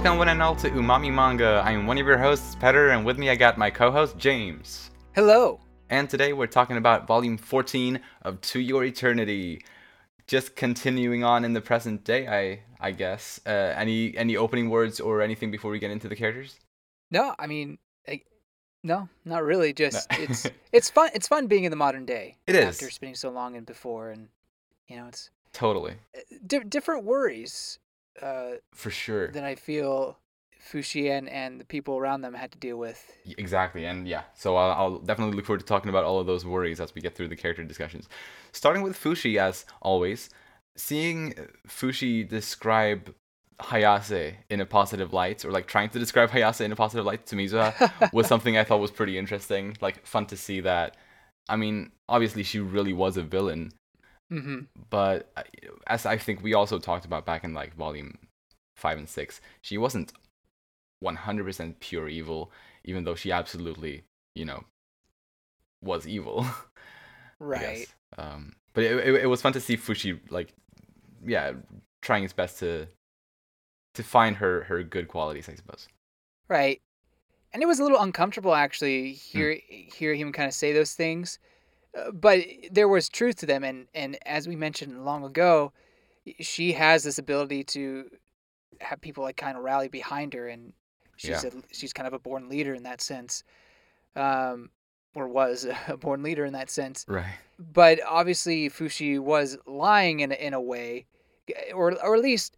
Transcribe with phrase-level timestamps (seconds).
[0.00, 1.62] Welcome one and all to Umami Manga.
[1.62, 4.90] I'm one of your hosts, Petter, and with me I got my co-host James.
[5.14, 5.60] Hello.
[5.90, 9.62] And today we're talking about volume 14 of To Your Eternity.
[10.26, 13.42] Just continuing on in the present day, I I guess.
[13.44, 16.58] Uh, any any opening words or anything before we get into the characters?
[17.10, 17.76] No, I mean,
[18.08, 18.22] I,
[18.82, 19.74] no, not really.
[19.74, 21.10] Just it's it's fun.
[21.12, 22.36] It's fun being in the modern day.
[22.46, 22.64] It is.
[22.64, 24.28] after spending so long and before, and
[24.88, 25.96] you know, it's Totally.
[26.46, 27.78] di- different worries
[28.20, 29.28] uh, For sure.
[29.28, 30.18] than I feel
[30.72, 33.10] Fushi and, and the people around them had to deal with.
[33.38, 36.44] Exactly, and yeah, so I'll, I'll definitely look forward to talking about all of those
[36.44, 38.08] worries as we get through the character discussions.
[38.52, 40.30] Starting with Fushi, as always,
[40.76, 41.34] seeing
[41.66, 43.14] Fushi describe
[43.60, 47.26] Hayase in a positive light, or like trying to describe Hayase in a positive light
[47.26, 49.76] to Mizuha, was something I thought was pretty interesting.
[49.80, 50.96] Like, fun to see that.
[51.48, 53.72] I mean, obviously, she really was a villain,
[54.30, 55.32] hmm but
[55.86, 58.18] as I think we also talked about back in like volume
[58.76, 60.12] five and six, she wasn't
[61.00, 62.52] 100% pure evil,
[62.84, 64.64] even though she absolutely, you know,
[65.82, 66.46] was evil.
[67.40, 67.88] Right.
[68.18, 70.52] Um, but it, it, it was fun to see Fushi like,
[71.26, 71.52] yeah,
[72.02, 72.88] trying his best to
[73.94, 75.88] to find her her good qualities, I suppose.
[76.48, 76.82] Right.
[77.52, 79.50] And it was a little uncomfortable actually Hmm.
[79.50, 81.38] hear hear him kind of say those things,
[82.12, 83.64] but there was truth to them.
[83.64, 85.72] And and as we mentioned long ago,
[86.40, 88.10] she has this ability to
[88.80, 90.72] have people like kind of rally behind her, and
[91.16, 91.50] she's Yeah.
[91.50, 93.42] a, she's kind of a born leader in that sense,
[94.16, 94.70] um,
[95.14, 97.04] or was a born leader in that sense.
[97.08, 97.34] Right.
[97.58, 101.06] But obviously, Fushi was lying in a, in a way,
[101.74, 102.56] or or at least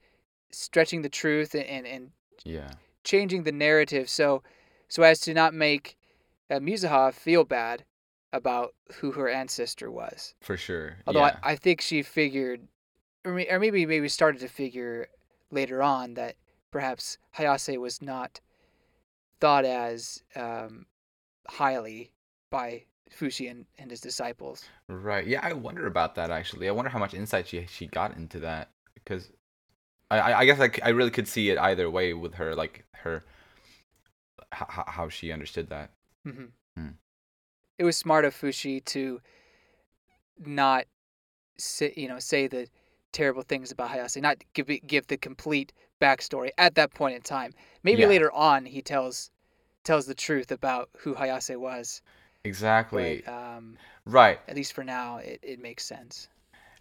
[0.50, 2.11] stretching the truth and and, and
[2.44, 2.70] Yeah.
[3.05, 4.42] changing the narrative so
[4.89, 5.96] so as to not make
[6.50, 7.84] uh, Mizuha feel bad
[8.33, 10.34] about who her ancestor was.
[10.41, 10.96] For sure.
[11.07, 11.39] Although yeah.
[11.42, 12.67] I, I think she figured,
[13.24, 15.08] or, or maybe maybe started to figure
[15.51, 16.36] later on that
[16.70, 18.40] perhaps Hayase was not
[19.40, 20.86] thought as um,
[21.48, 22.12] highly
[22.51, 24.64] by Fushi and, and his disciples.
[24.89, 25.27] Right.
[25.27, 26.68] Yeah, I wonder about that actually.
[26.68, 29.30] I wonder how much insight she she got into that because
[30.11, 33.24] I I, guess I I, really could see it either way with her like her
[34.52, 35.90] how, how she understood that.
[36.24, 36.45] hmm Hmm.
[37.83, 39.20] It was smart of Fushi to
[40.39, 40.85] not
[41.59, 42.69] say, you know, say the
[43.11, 47.53] terrible things about Hayase, not give give the complete backstory at that point in time.
[47.83, 48.07] Maybe Yeah.
[48.07, 49.33] later on he tells
[49.83, 52.03] tells the truth about who Hayase was.
[52.45, 53.25] Exactly.
[53.27, 53.77] But um,
[54.07, 54.39] right.
[54.47, 56.29] at least for now, it, it makes sense.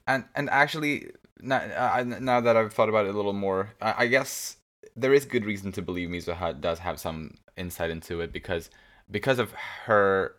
[0.06, 4.04] And and actually now uh, now that I've thought about it a little more, I,
[4.04, 4.58] I guess
[4.96, 8.70] there is good reason to believe Mizuha does have some insight into it because
[9.10, 9.52] because of
[9.86, 10.36] her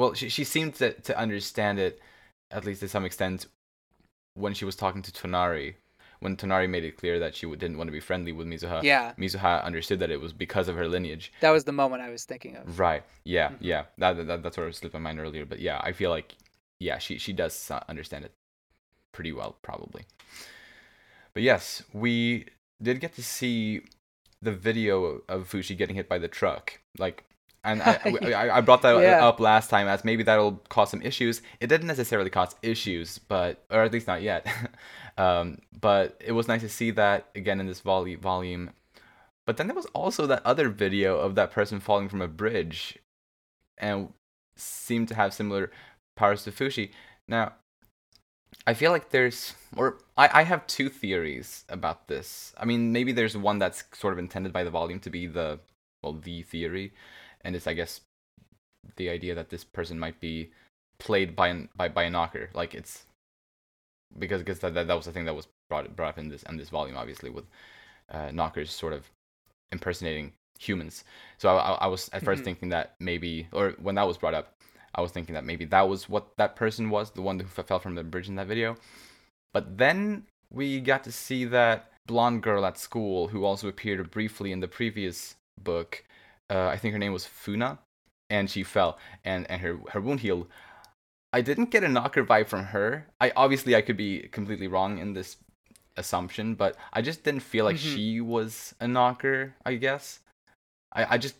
[0.00, 1.94] well she she seemed to to understand it
[2.50, 3.46] at least to some extent
[4.42, 5.74] when she was talking to Tonari
[6.20, 8.82] when Tonari made it clear that she didn't want to be friendly with Mizuha.
[8.82, 11.32] yeah, Mizuha understood that it was because of her lineage.
[11.40, 12.78] that was the moment I was thinking of.
[12.78, 13.02] Right.
[13.24, 13.48] Yeah.
[13.50, 13.56] Mhm.
[13.60, 13.82] Yeah.
[14.02, 16.28] That, that that sort of slipped my mind earlier, but yeah, I feel like
[16.78, 18.32] yeah, she she does understand it
[19.12, 20.02] pretty well probably.
[21.34, 22.46] But yes, we
[22.82, 23.82] did get to see
[24.42, 26.80] the video of Fushi getting hit by the truck.
[26.98, 27.24] Like
[27.64, 27.98] and I,
[28.34, 29.24] I, I brought that Yeah.
[29.26, 31.42] up last time as maybe that'll cause some issues.
[31.60, 34.46] It didn't necessarily cause issues, but or at least not yet.
[35.18, 38.70] um, but it was nice to see that again in this volley volume.
[39.46, 42.98] But then there was also that other video of that person falling from a bridge,
[43.78, 44.12] and
[44.56, 45.70] seemed to have similar
[46.16, 46.90] powers to Fushi.
[47.26, 47.54] Now,
[48.66, 52.52] I feel like there's, or I, I have two theories about this.
[52.58, 55.60] I mean, maybe there's one that's sort of intended by the volume to be the,
[56.02, 56.92] well, the theory,
[57.42, 58.00] and it's I guess
[58.96, 60.50] the idea that this person might be
[60.98, 62.50] played by an by, by a knocker.
[62.54, 63.04] Like it's
[64.18, 66.42] because because that, that that was the thing that was brought brought up in this
[66.44, 67.44] in this volume, obviously with
[68.10, 69.08] uh, knockers sort of
[69.72, 71.04] impersonating humans.
[71.38, 72.44] So I, I, was at 1st Mhm.
[72.44, 74.54] thinking that maybe, or when that was brought up,
[74.94, 77.78] I was thinking that maybe that was what that person was, the one who fell
[77.78, 78.76] from the bridge in that video.
[79.54, 84.52] But then we got to see that blonde girl at school who also appeared briefly
[84.52, 86.04] in the previous book.
[86.50, 87.78] Uh, I think her name was Funa,
[88.28, 90.48] and she fell, and and her her wound healed.
[91.32, 93.06] I didn't get a knocker vibe from her.
[93.20, 95.36] I obviously I could be completely wrong in this
[95.96, 97.94] assumption, but I just didn't feel like Mhm.
[97.94, 99.54] she was a knocker.
[99.64, 100.20] I guess
[100.92, 101.36] I I just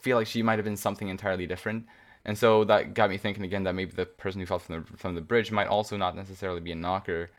[0.00, 1.86] feel like she might have been something entirely different,
[2.24, 4.96] and so that got me thinking again that maybe the person who fell from the
[4.96, 7.30] from the bridge might also not necessarily be a knocker.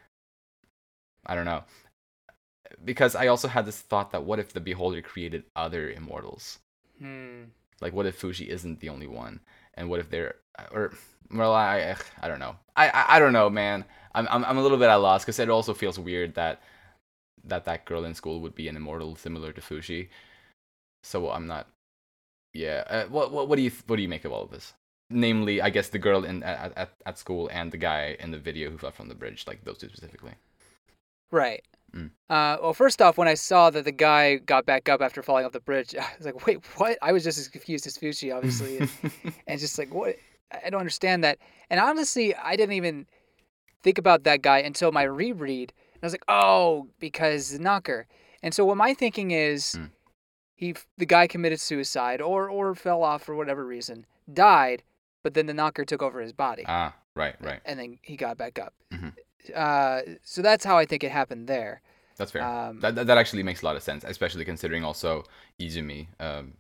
[1.26, 1.64] I don't know,
[2.84, 6.60] because I also had this thought that what if the beholder created other immortals?
[7.00, 7.44] Hmm.
[7.82, 9.42] Like, what if Fushi isn't the only one,
[9.74, 10.36] and what if they're
[10.72, 10.94] or
[11.32, 12.56] well, I I don't know.
[12.76, 13.86] I I, I don't know, man.
[14.14, 16.62] I'm I'm I'm a little bit at loss because it also feels weird that
[17.44, 20.10] that that girl in school would be an immortal similar to Fushi.
[21.04, 21.68] so I'm not.
[22.54, 22.84] Yeah.
[22.90, 24.74] Uh, what what what do you what do you make of all of this?
[25.10, 28.40] Namely, I guess the girl in at, at at school and the guy in the
[28.40, 30.34] video who fell from the bridge, like those two specifically.
[31.32, 31.64] Right.
[31.94, 32.12] Mm.
[32.30, 35.46] Uh, well, first off, when I saw that the guy got back up after falling
[35.46, 38.36] off the bridge, I was like, "Wait, what?" I was just as confused as Fushi,
[38.36, 38.90] obviously, and,
[39.48, 40.16] and just like, "What?"
[40.64, 41.38] I don't understand that.
[41.70, 43.08] And honestly, I didn't even
[43.84, 45.74] think about that guy until my reread.
[45.94, 48.08] And I was like, "Oh, because the knocker."
[48.44, 49.90] And so what my thinking is, Mm.
[50.56, 54.84] he the guy committed suicide or or fell off for whatever reason, died,
[55.24, 57.62] but then the knocker took over his body ah, right, right.
[57.66, 58.74] and then he got back up.
[58.94, 59.14] Mhm.
[59.54, 61.82] Uh, so that's how I think it happened there.
[62.18, 62.44] That's fair.
[62.44, 65.24] Um, that, that that actually makes a lot of sense, especially considering also
[65.60, 66.54] Izumi, um,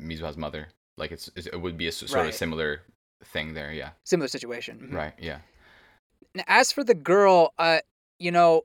[0.00, 0.68] Mizuha's mother.
[0.96, 2.28] Like it's, it would be a s- sort Right.
[2.28, 2.82] of similar
[3.24, 3.72] thing there.
[3.72, 3.90] Yeah.
[4.04, 4.88] similar situation.
[4.90, 4.94] Mhm.
[4.96, 5.12] Right.
[5.18, 5.38] Yeah.
[6.34, 7.80] Now, As for the girl, uh,
[8.18, 8.62] you know,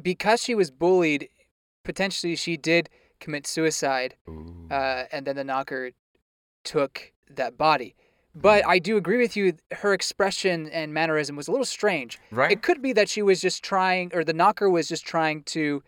[0.00, 1.28] because she was bullied,
[1.84, 2.88] potentially she did
[3.20, 4.14] commit suicide,
[4.70, 5.90] uh, and then the knocker
[6.64, 7.94] took that body.
[8.40, 8.66] But.
[8.66, 9.54] I do agree with you.
[9.72, 12.18] Her expression and mannerism was a little strange.
[12.30, 12.52] right.
[12.52, 15.82] It could be that she was just trying, or the knocker was just trying to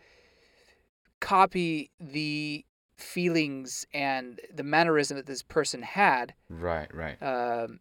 [1.19, 2.65] copy the
[2.97, 6.33] feelings and the mannerism that this person had.
[6.49, 6.93] right.
[6.93, 7.21] Right.
[7.21, 7.79] Um,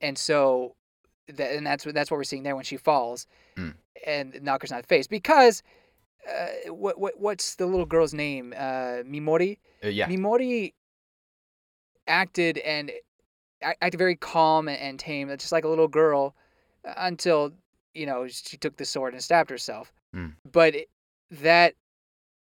[0.00, 0.74] and so,
[1.28, 3.74] that, and that's what that's what we're seeing there when she falls, Mm.
[4.06, 5.62] and the knocker's not faced because.
[6.28, 8.52] Uh, what what what's the little girl's name?
[8.54, 9.56] Uh, Mimori.
[9.82, 10.06] Uh, yeah.
[10.08, 10.74] Mimori
[12.06, 12.90] acted and
[13.62, 16.34] a- acted very calm and, tame, just like a little girl,
[16.84, 17.52] uh, until
[17.94, 19.92] you know she took the sword and stabbed herself.
[20.14, 20.34] Mm.
[20.50, 20.88] But it,
[21.30, 21.74] that,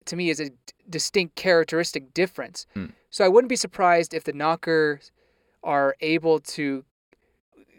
[0.07, 0.57] to me, is a d-
[0.89, 2.67] distinct characteristic difference.
[2.77, 2.93] Mm.
[3.11, 5.13] So I wouldn't be surprised if the knockers
[5.63, 6.85] are able to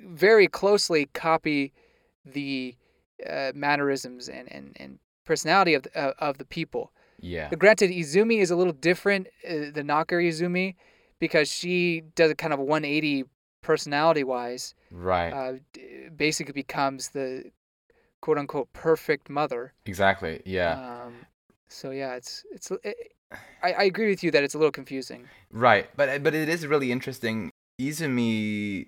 [0.06, 1.74] very closely copy
[2.26, 2.76] the
[3.30, 6.92] uh, mannerisms and, and, and personality of the, uh, of the people.
[7.20, 7.50] Yeah.
[7.50, 10.76] But granted, Izumi is a little different, uh, the knocker Izumi,
[11.24, 13.24] because she does a kind of 180
[13.62, 14.76] personality wise.
[14.92, 15.32] Right.
[15.32, 15.54] Uh,
[16.18, 17.46] basically becomes the
[18.20, 19.72] quote unquote perfect mother.
[19.86, 20.42] exactly.
[20.46, 20.80] Yeah.
[21.06, 21.14] Um,
[21.70, 22.70] so yeah, it's it's.
[22.84, 23.14] It,
[23.64, 25.30] I, I agree with you that it's a little confusing.
[25.50, 27.52] Right, but but it is really interesting.
[27.80, 28.88] Izumi,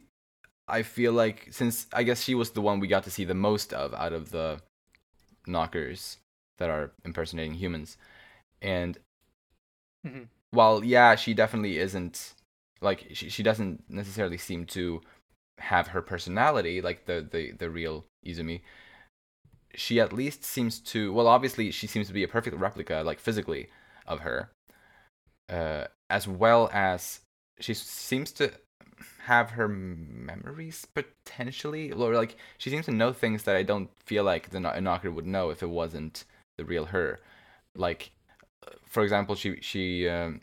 [0.67, 3.33] I feel like since I guess she was the one we got to see the
[3.33, 4.59] most of out of the
[5.47, 6.17] knockers
[6.57, 7.97] that are impersonating humans,
[8.61, 8.99] and
[10.05, 10.27] Mhm.
[10.55, 12.33] While yeah, she definitely isn't
[12.81, 15.01] like she she doesn't necessarily seem to
[15.59, 18.61] have her personality like the the the real Izumi.
[19.75, 23.19] She at least seems to well, obviously she seems to be a perfect replica, like
[23.19, 23.69] physically,
[24.07, 24.49] of her
[25.49, 27.21] uh, as well as
[27.59, 28.51] she seems to
[29.23, 34.23] have her memories potentially, or like she seems to know things that I don't feel
[34.23, 36.25] like the kno- knocker would know if it wasn't
[36.57, 37.19] the real her.
[37.75, 38.11] Like,
[38.87, 40.41] for example, she she um,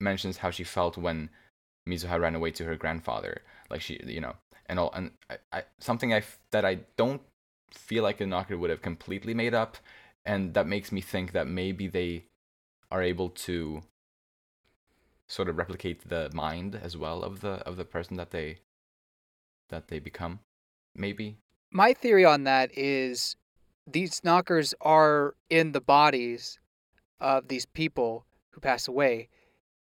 [0.00, 1.30] mentions how she felt when
[1.88, 3.42] Mizuha ran away to her grandfather.
[3.70, 4.34] Like she, you know,
[4.66, 7.22] and all, and I, I something I f- that I don't
[7.70, 9.76] feel like knocker would have completely made up,
[10.24, 12.24] and that makes me think that maybe they
[12.90, 13.82] are able to
[15.28, 18.58] sort of replicate the mind as well of the of the person that they
[19.68, 20.38] that they become
[20.94, 21.36] maybe
[21.72, 23.36] My theory on that is
[23.86, 26.58] these knockers are in the bodies
[27.20, 29.28] of these people who pass away,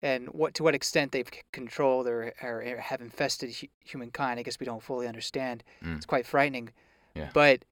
[0.03, 4.39] and what to what extent they've controlled or, or have infested hu- humankind.
[4.39, 5.63] I guess we don't fully understand.
[5.85, 5.97] Mm.
[5.97, 6.71] It's quite frightening.
[7.15, 7.31] Yeah.
[7.33, 7.65] But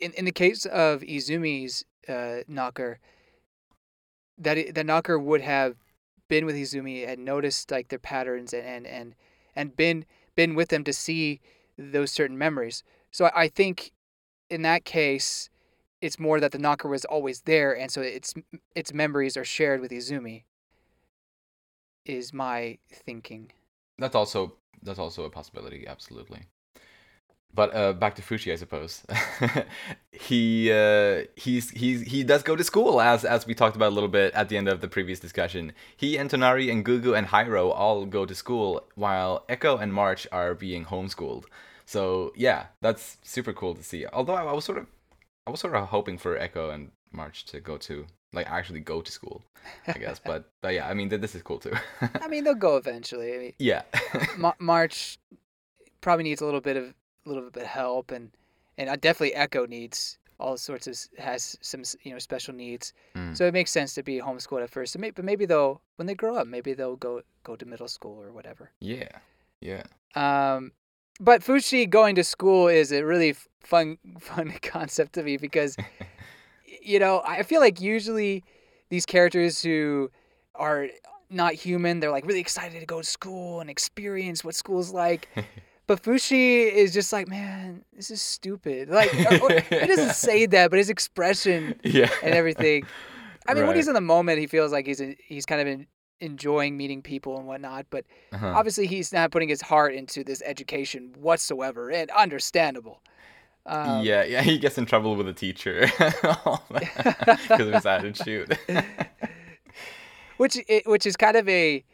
[0.00, 2.98] in in the case of Izumi's uh, knocker,
[4.38, 5.76] that the knocker would have
[6.28, 9.14] been with Izumi and noticed like their patterns and and and,
[9.54, 11.40] and been been with them to see
[11.76, 12.82] those certain memories.
[13.10, 13.92] So I, I think
[14.50, 15.50] in that case,
[16.00, 18.34] it's more that the knocker was always there, and so its
[18.74, 20.44] its memories are shared with Izumi.
[22.04, 23.52] Is my thinking.
[23.98, 26.46] that's also that's also a possibility absolutely
[27.54, 29.04] but uh, back to Fushi, I suppose.
[30.12, 33.94] he uh, he's he's he does go to school as as we talked about a
[33.94, 35.72] little bit at the end of the previous discussion.
[35.96, 40.26] He and Tonari and Gugu and Hyro all go to school while Echo and March
[40.30, 41.44] are being homeschooled.
[41.86, 44.06] So yeah, that's super cool to see.
[44.06, 44.86] Although I was sort of
[45.48, 49.00] I was sort of hoping for Echo and March to go to like actually go
[49.00, 49.42] to school,
[49.86, 50.18] I guess.
[50.22, 51.72] but but yeah, I mean th- this is cool too.
[52.22, 53.34] I mean, they'll go eventually.
[53.34, 53.82] I mean, yeah.
[54.36, 55.18] Ma- March
[56.02, 56.84] probably needs a little bit of
[57.24, 58.30] a little bit of help, and
[58.76, 62.92] and definitely Echo needs all sorts of has some you know special needs.
[63.16, 63.34] Mm.
[63.34, 64.92] So it makes sense to be homeschooled at first.
[64.92, 67.88] So may- but maybe they'll when they grow up, maybe they'll go go to middle
[67.88, 68.70] school or whatever.
[68.80, 69.08] yeah.
[69.60, 69.82] Yeah.
[70.14, 70.70] Um,
[71.20, 75.76] but Fushi going to school is a really fun fun concept to me because
[76.82, 78.44] you know I feel like usually
[78.88, 80.10] these characters who
[80.54, 80.88] are
[81.30, 82.00] not human.
[82.00, 85.28] They're like really excited to go to school and experience what school's like.
[85.86, 88.90] But Fushi is just like, man, this is stupid.
[88.90, 92.10] Like, or, or, he doesn't say that, but his expression yeah.
[92.22, 92.84] and everything.
[93.48, 95.86] I mean, when he's in the moment, he feels like he's he's kind of in,
[96.20, 97.86] enjoying meeting people and whatnot.
[97.90, 98.52] But Uh-huh.
[98.54, 103.02] obviously, he's not putting his heart into this education whatsoever, and understandable.
[103.66, 108.58] Um, yeah, yeah, he gets in trouble with a teacher because of his attitude.
[110.38, 111.84] which which is kind of a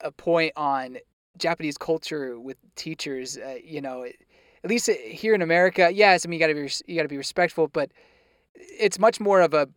[0.00, 0.98] a point on
[1.38, 3.38] Japanese culture with teachers.
[3.38, 6.70] Uh, you know, at least here in America, yes, I mean you got to be
[6.86, 7.90] you got to be respectful, but
[8.54, 9.68] it's much more of a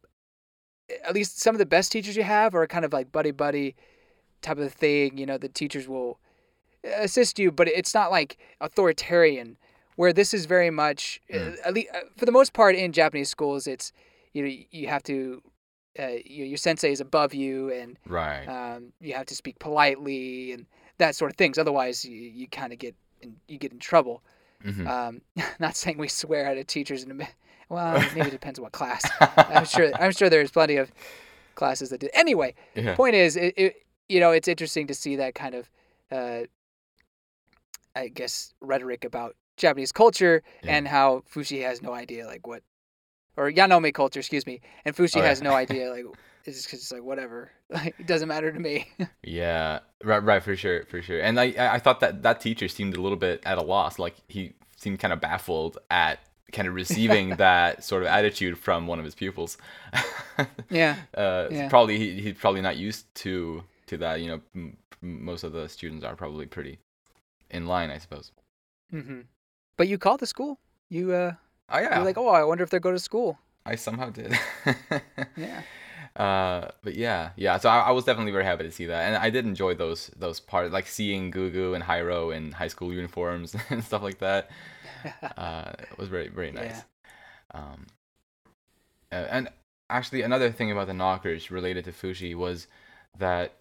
[1.05, 3.75] at least some of the best teachers you have are kind of like buddy buddy
[4.43, 5.17] type of thing.
[5.17, 6.19] You know, the teachers will
[6.83, 9.57] assist you, but it's not like authoritarian.
[9.95, 11.53] Where this is very much, Mm.
[11.53, 13.91] uh, at least for the most part in Japanese schools, it's
[14.33, 15.41] you know you have to
[15.99, 18.45] uh, your, your sensei is above you and right.
[18.47, 20.65] um, you have to speak politely and
[20.97, 21.59] that sort of things.
[21.59, 24.23] Otherwise, you, you kind of get in, you get in trouble.
[24.65, 24.87] Mhm.
[24.87, 25.21] Um,
[25.59, 27.27] not saying we swear at a teachers in a
[27.69, 29.03] well, maybe it depends on what class.
[29.37, 30.91] I'm sure I'm sure there's plenty of
[31.53, 32.09] classes that did.
[32.15, 32.95] Anyway, yeah.
[32.95, 33.82] point is, it, it
[34.13, 35.69] you know it's interesting to see that kind of
[36.11, 36.41] uh,
[37.95, 40.75] I guess rhetoric about Japanese culture Yeah.
[40.77, 42.63] and how Fushi has no idea like what
[43.35, 45.27] or Yanome culture, excuse me, and Fushi Oh, yeah.
[45.29, 46.05] has no idea like
[46.45, 48.87] it's just like whatever, like it doesn't matter to me.
[49.23, 51.19] Yeah, right, right, for sure, for sure.
[51.21, 53.97] And I, I I thought that that teacher seemed a little bit at a loss.
[53.97, 56.19] Like he seemed kind of baffled at
[56.51, 59.57] kind of receiving that sort of attitude from one of his pupils.
[60.69, 61.69] yeah, uh, Yeah.
[61.69, 64.21] Probably he, he's probably not used to to that.
[64.21, 66.79] You know, m- most of the students are probably pretty
[67.49, 68.31] in line, I suppose.
[68.91, 69.21] hmm
[69.77, 70.59] But you called the school.
[70.89, 71.33] You uh,
[71.69, 73.39] Oh yeah, you're like, oh, I wonder if they go to school.
[73.65, 74.37] I somehow did.
[75.35, 75.61] Yeah.
[76.15, 77.57] Uh, but yeah, yeah.
[77.57, 80.11] So I, I was definitely very happy to see that, and I did enjoy those
[80.15, 84.49] those parts, like seeing Gugu and Hyro in high school uniforms and stuff like that.
[85.37, 86.83] Uh, it was very very nice.
[87.53, 87.87] Um,
[89.11, 89.49] uh, and
[89.89, 92.67] actually, another thing about the knockers related to Fushi was
[93.17, 93.53] that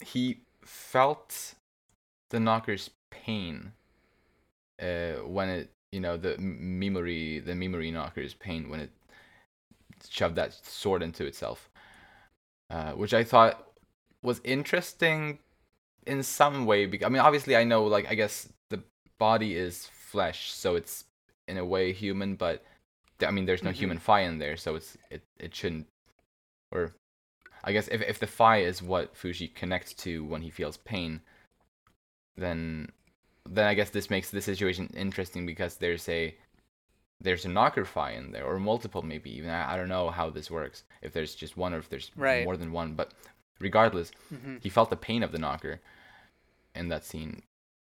[0.00, 1.54] he felt
[2.30, 3.72] the knockers' pain
[4.80, 8.90] uh, when it, you know, the memory, the memory knockers' pain when it
[10.08, 11.68] shoved that sword into itself,
[12.70, 13.72] uh, which I thought
[14.22, 15.38] was interesting
[16.06, 16.86] in some way.
[16.86, 18.82] Because I mean, obviously, I know, like, I guess the
[19.18, 21.04] body is flesh, so it's
[21.48, 22.64] in a way human, but
[23.24, 23.74] I mean, there's no Mhm.
[23.74, 25.86] human phi in there, so it's it it shouldn't,
[26.72, 26.94] or
[27.64, 31.20] I guess if if the phi is what Fushi connects to when he feels pain,
[32.36, 32.90] then
[33.48, 36.34] then I guess this makes the situation interesting because there's a
[37.20, 39.50] there's a knocker phi in there or multiple maybe even.
[39.50, 42.44] I, I don't know how this works if there's just one or if there's Right.
[42.44, 43.12] more than one but
[43.60, 45.80] regardless hmm he felt the pain of the knocker
[46.74, 47.42] in that scene.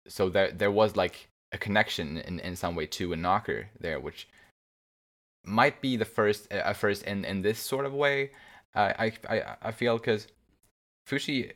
[0.09, 4.01] So there there was like a connection in, in some way to a knocker there
[4.01, 4.29] which
[5.45, 8.31] might be the first a first in in this sort of way
[8.75, 10.29] i i i, feel because
[11.09, 11.53] fushi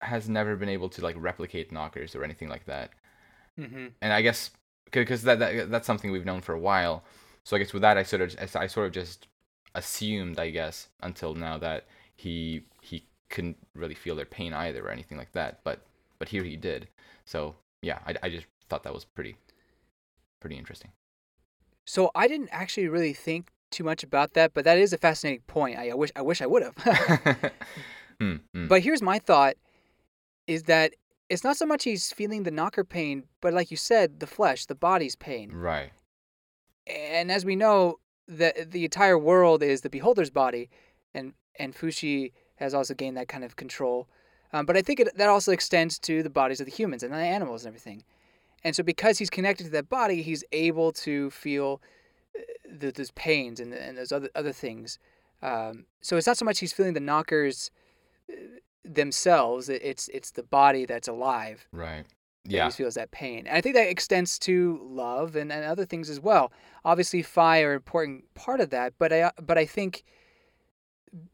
[0.00, 2.90] has never been able to like replicate knockers or anything like that.
[3.56, 4.50] Hmm and i guess
[4.90, 7.04] because that, that that's something we've known for a while.
[7.44, 9.28] So i guess with that i sort of i sort of just
[9.74, 14.90] assumed i guess until now that he he couldn't really feel their pain either or
[14.90, 15.86] anything like that but
[16.18, 16.88] but here he did.
[17.24, 19.36] So yeah i, I just thought that was pretty
[20.40, 20.92] pretty interesting.
[21.86, 25.42] So I didn't actually really think too much about that, but that is a fascinating
[25.46, 25.78] point.
[25.78, 27.52] I, I wish I wish I would have.
[28.20, 28.66] Hmm, hmm.
[28.66, 29.54] but here's my thought:
[30.48, 30.94] is that
[31.28, 34.66] it's not so much he's feeling the knocker pain, but like you said, the flesh,
[34.66, 35.50] the body's pain.
[35.52, 35.92] right
[36.86, 40.70] And as we know, the the entire world is the beholder's body,
[41.14, 44.08] and and Fushi has also gained that kind of control.
[44.52, 47.12] Um, but I think it, that also extends to the bodies of the humans and
[47.12, 48.02] the animals and everything.
[48.64, 51.80] And so, because he's connected to that body, he's able to feel
[52.38, 54.98] uh, th- those pains and, and those other other things.
[55.42, 57.70] Um, so it's not so much he's feeling the knockers
[58.30, 58.34] uh,
[58.84, 62.06] themselves; it's it's the body that's alive right
[62.44, 63.46] yeah he feels that pain.
[63.46, 66.52] And I think that extends to love and, and other things as well.
[66.84, 70.04] Obviously, Phi are an important part of that, but I but I think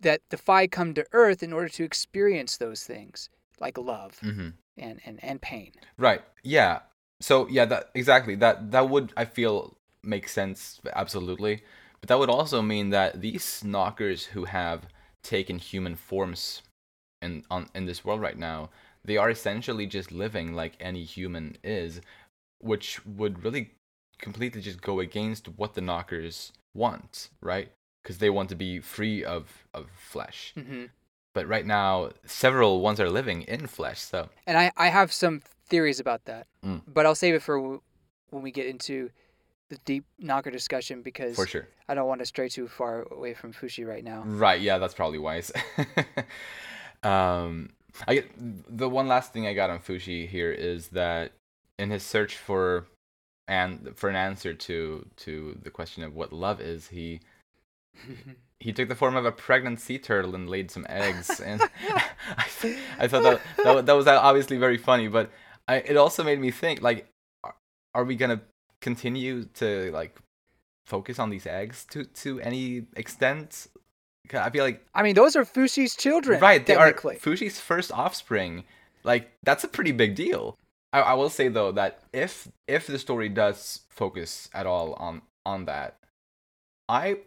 [0.01, 3.29] that the Phi come to Earth in order to experience those things
[3.61, 5.71] like love hmm and, and, and pain.
[5.97, 6.23] Right.
[6.43, 6.81] Yeah.
[7.21, 11.63] So yeah, that exactly that that would I feel make sense absolutely,
[12.01, 14.87] but that would also mean that these knockers who have
[15.23, 16.63] taken human forms
[17.23, 18.71] in on in this world right now,
[19.05, 22.01] they are essentially just living like any human is,
[22.61, 23.73] which would really
[24.19, 27.73] completely just go against what the knockers want, right?
[28.03, 30.85] Because they want to be free of of flesh hmm
[31.35, 34.01] but right now several ones are living in flesh.
[34.01, 36.83] So And I, I have some theories about that, Mm.
[36.87, 37.83] but I'll save it for w-
[38.31, 39.11] when we get into
[39.71, 41.69] the deep knocker discussion because for sure.
[41.89, 44.23] I don't want to stray too far away from Fushi right now.
[44.25, 45.51] Right, yeah, that's probably wise.
[47.03, 47.71] um,
[48.07, 51.33] I get the one last thing I got on Fushi here is that
[51.79, 52.87] in his search for
[53.47, 57.21] and for an answer to to the question of what love is, he
[58.61, 61.63] he took the form of a pregnant sea turtle and laid some eggs, and
[62.37, 65.31] I, th- I thought that, that that was obviously very funny, but
[65.69, 67.07] I, it also made me think like,
[67.43, 67.55] are,
[67.95, 68.41] are we gonna
[68.85, 70.15] continue to like
[70.87, 73.67] focus on these eggs to to any extent.
[74.33, 76.41] I feel like I mean, those are Fushi's children.
[76.41, 76.93] right they are.
[76.93, 78.65] Fushi's first offspring.
[79.03, 80.57] Like that's a pretty big deal.
[80.93, 85.23] I, I will say though that if if the story does focus at all on
[85.47, 85.97] on that,
[86.89, 87.19] I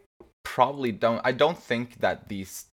[0.44, 1.20] probably don't.
[1.24, 2.66] I don't think that these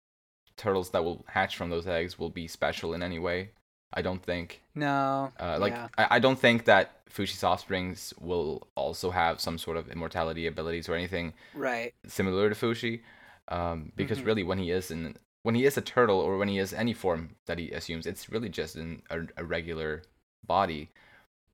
[0.57, 3.49] turtles that will hatch from those eggs will be special in any way.
[3.95, 4.61] I don't think.
[4.75, 5.31] No.
[5.39, 5.87] Uh, like yeah.
[5.97, 10.89] I, I don't think that Fushi's offsprings will also have some sort of immortality abilities
[10.89, 11.93] or anything Right.
[12.05, 13.01] similar to Fushi,
[13.47, 14.25] um, because Mhm.
[14.25, 16.93] really when he is in when he is a turtle or when he is any
[16.93, 20.01] form that he assumes, it's really just in a, a regular
[20.45, 20.89] body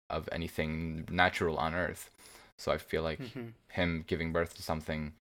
[0.10, 2.10] of anything natural on Earth.
[2.57, 3.53] So I feel like Mhm.
[3.69, 5.13] him giving birth to something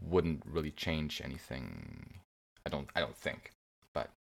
[0.00, 2.20] wouldn't really change anything.
[2.66, 3.52] I don't I don't think,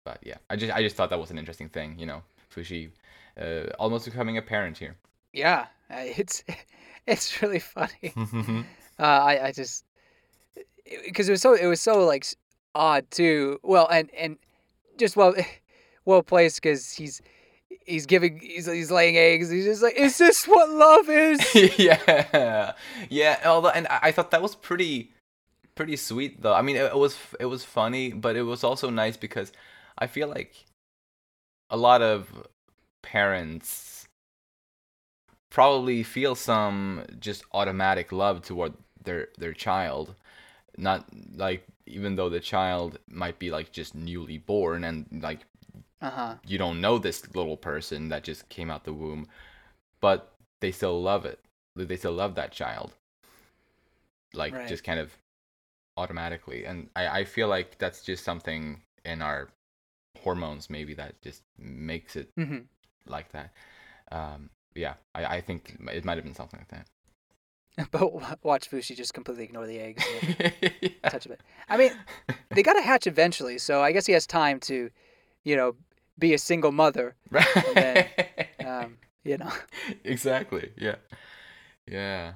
[0.05, 2.23] but yeah, I just I just thought that was an interesting thing, you know,
[2.55, 2.91] Fushi,
[3.41, 4.97] uh, almost becoming a parent here.
[5.33, 5.67] Yeah.
[5.91, 6.45] uh, It's
[7.07, 8.13] it's really funny.
[8.97, 9.85] Uh, I I just
[11.05, 12.25] because it was so it was so like
[12.77, 13.59] odd too.
[13.65, 14.39] Well, and and
[14.99, 15.35] just well
[16.05, 17.21] well placed because he's
[17.87, 19.51] he's giving he's he's laying eggs.
[19.51, 21.41] He's just like, is this what love is?
[21.79, 22.73] yeah,
[23.11, 23.41] yeah.
[23.45, 25.13] Although, and I I thought that was pretty,
[25.75, 26.55] pretty sweet though.
[26.55, 29.51] I mean, it, it was it was funny, but it was also nice because
[29.99, 30.67] I feel like
[31.71, 32.47] a lot of
[33.03, 34.09] parents
[35.51, 40.15] probably feel some just automatic love toward their their child,
[40.79, 45.41] not like even though the child might be like just newly born and like
[46.01, 46.35] Uh huh.
[46.47, 49.27] you don't know this little person that just came out the womb,
[50.01, 51.41] but they still love it.
[51.77, 52.93] They still love that child.
[54.35, 54.67] Like Right.
[54.67, 55.17] just kind of
[55.97, 56.67] automatically.
[56.67, 59.51] And I, I feel like that's just something in our
[60.23, 62.59] hormones maybe that just makes it hmm
[63.07, 63.53] like that.
[64.13, 66.87] Um yeah, I, I think it might have been something like that.
[67.91, 70.05] But watch Fushi just completely ignore the eggs.
[71.03, 71.11] Yeah.
[71.11, 71.41] touch of it.
[71.69, 71.93] I mean,
[72.55, 74.91] they got to hatch eventually, so I guess he has time to,
[75.45, 75.75] you know,
[76.19, 77.15] be a single mother.
[77.75, 78.07] then,
[78.65, 79.53] Um, you know.
[80.05, 80.71] exactly.
[80.77, 80.97] Yeah.
[81.87, 82.35] Yeah.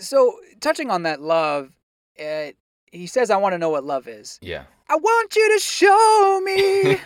[0.00, 1.70] So touching on that love,
[2.18, 2.50] uh,
[2.92, 4.38] he says, "I want to know what love is.
[4.42, 4.64] Yeah.
[4.88, 6.98] I want you to show me."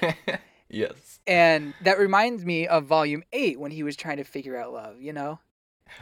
[0.71, 1.21] yes.
[1.27, 5.01] and that reminds me of Volume Eight when he was trying to figure out love.
[5.01, 5.39] You know,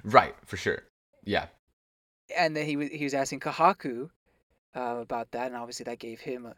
[0.04, 0.82] Right, for sure.
[1.24, 1.46] Yeah.
[2.36, 4.10] and then he was he was asking Kahaku
[4.74, 6.54] uh, about that, and obviously that gave him a,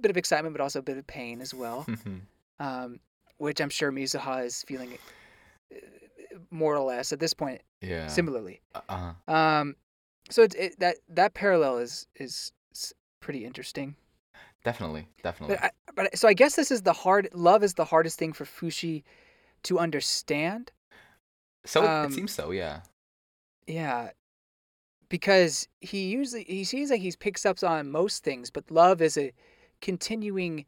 [0.00, 1.86] bit of excitement, but also a bit of pain as well.
[2.60, 3.00] um,
[3.38, 4.96] which I'm sure Mizuha is feeling
[5.72, 5.78] uh,
[6.50, 8.06] more or less at this point yeah.
[8.06, 8.60] similarly.
[8.74, 9.32] uh huh.
[9.32, 9.76] Um,
[10.30, 12.52] so it, it, that that parallel is is
[13.20, 13.96] pretty interesting.
[14.64, 15.56] Definitely, definitely.
[15.56, 18.32] But I, but so I guess this is the hard love is the hardest thing
[18.32, 19.02] for Fushi
[19.64, 20.72] to understand.
[21.66, 22.80] so it, um, it seems so, yeah.
[23.66, 24.10] Yeah.
[25.08, 29.16] Because he usually he seems like he picks up on most things, but love is
[29.16, 29.32] a
[29.80, 30.64] continuing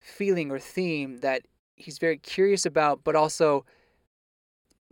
[0.00, 1.42] feeling or theme that
[1.74, 3.64] he's very curious about, but also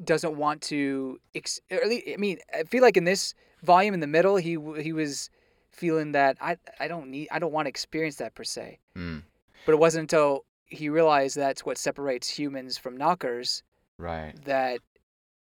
[0.02, 1.18] doesn't want to.
[1.34, 4.36] Ex- or at least, I mean, I feel like in this volume in the middle,
[4.36, 5.30] he he was
[5.70, 8.78] feeling that I I don't need I don't want to experience that per se.
[8.96, 9.22] Mm,
[9.66, 13.62] But it wasn't until he realized that's what separates humans from knockers
[13.98, 14.32] right.
[14.44, 14.80] that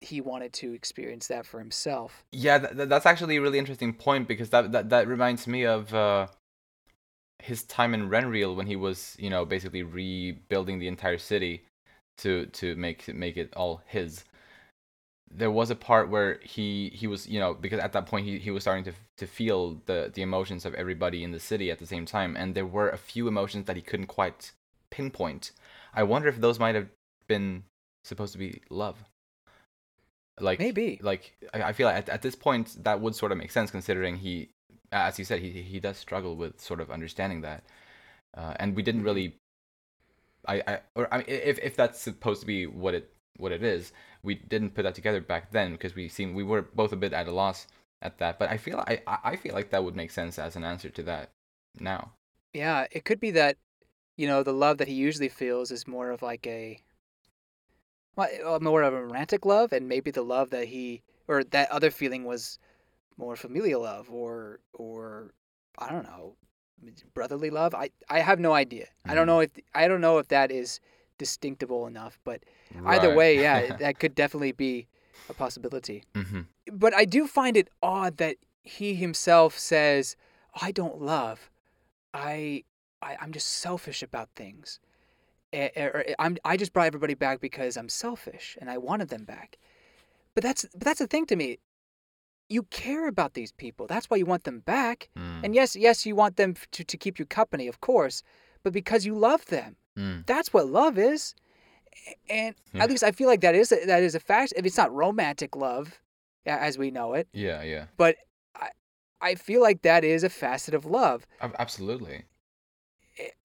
[0.01, 2.25] he wanted to experience that for himself.
[2.33, 5.65] Yeah, th- th- that's actually a really interesting point because that that, that reminds me
[5.65, 6.27] of uh,
[7.39, 11.65] his time in Renril when he was, you know, basically rebuilding the entire city
[12.19, 14.25] to to make make it all his.
[15.37, 18.39] There was a part where he he was, you know, because at that point he,
[18.39, 21.79] he was starting to to feel the the emotions of everybody in the city at
[21.79, 24.53] the same time, and there were a few emotions that he couldn't quite
[24.91, 25.53] pinpoint.
[25.95, 26.89] I wonder if those might have
[27.27, 27.65] been
[28.05, 29.05] supposed to be love.
[30.41, 30.99] Like Maybe.
[31.01, 33.71] like I, I feel like at, at this point that would sort of make sense
[33.71, 34.51] considering he
[34.91, 37.63] as you said he he does struggle with sort of understanding that
[38.37, 39.05] uh, and we didn't Mhm.
[39.05, 39.37] really
[40.47, 43.63] I, I or I mean if if that's supposed to be what it what it
[43.63, 43.93] is
[44.23, 47.13] we didn't put that together back then because we seem we were both a bit
[47.13, 47.67] at a loss
[48.03, 50.65] at that but I feel I I feel like that would make sense as an
[50.65, 51.31] answer to that
[51.81, 52.13] now
[52.55, 53.59] Yeah, it could be that,
[54.17, 56.83] you know, the love that he usually feels is more of like a,
[58.17, 61.71] well, uh, more of a romantic love, and maybe the love that he or that
[61.71, 62.59] other feeling was
[63.19, 65.35] more familial love, or or
[65.79, 66.37] I don't know,
[67.15, 67.75] brotherly love.
[67.75, 68.89] I I have no idea.
[69.09, 69.29] I don't Mhm.
[69.29, 70.81] know if I don't know if that is
[71.19, 72.43] distinctible enough, but
[72.87, 74.89] either way, yeah, that could definitely be
[75.29, 76.05] a possibility.
[76.15, 80.17] hmm But I do find it odd that he himself says,
[80.61, 81.51] "I don't love.
[82.13, 82.65] I,
[83.03, 84.81] I I'm just selfish about things.
[85.53, 89.09] Eh, eh, Or I'm I just brought everybody back because I'm selfish and I wanted
[89.09, 89.59] them back."
[90.35, 91.59] But that's but that's the thing to me.
[92.49, 93.87] You care about these people.
[93.87, 95.09] That's why you want them back.
[95.17, 95.45] Mm.
[95.45, 98.23] And yes, yes, you want them to, to keep you company, of course,
[98.63, 99.77] but because you love them.
[99.99, 100.27] Mm.
[100.27, 101.35] That's what love is.
[102.29, 102.83] And Yeah.
[102.85, 104.53] at least I feel like that is a, that is a fact.
[104.57, 106.01] If it's not romantic love,
[106.45, 107.87] as we know it, Yeah, yeah.
[107.97, 108.17] but
[108.55, 108.71] I
[109.21, 111.27] I feel like that is a facet of love.
[111.41, 112.25] Absolutely.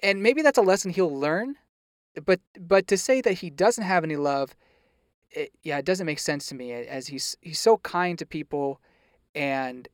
[0.01, 1.55] And maybe that's a lesson he'll learn.
[2.25, 4.55] But but to say that he doesn't have any love,
[5.29, 6.73] it, yeah, it doesn't make sense to me.
[6.73, 8.81] As he's he's so kind to people,
[9.35, 9.87] and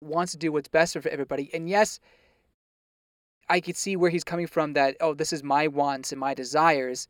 [0.00, 1.50] wants to do what's best for everybody.
[1.52, 1.98] And yes,
[3.48, 4.72] I could see where he's coming from.
[4.72, 7.08] That oh, this is my wants and my desires.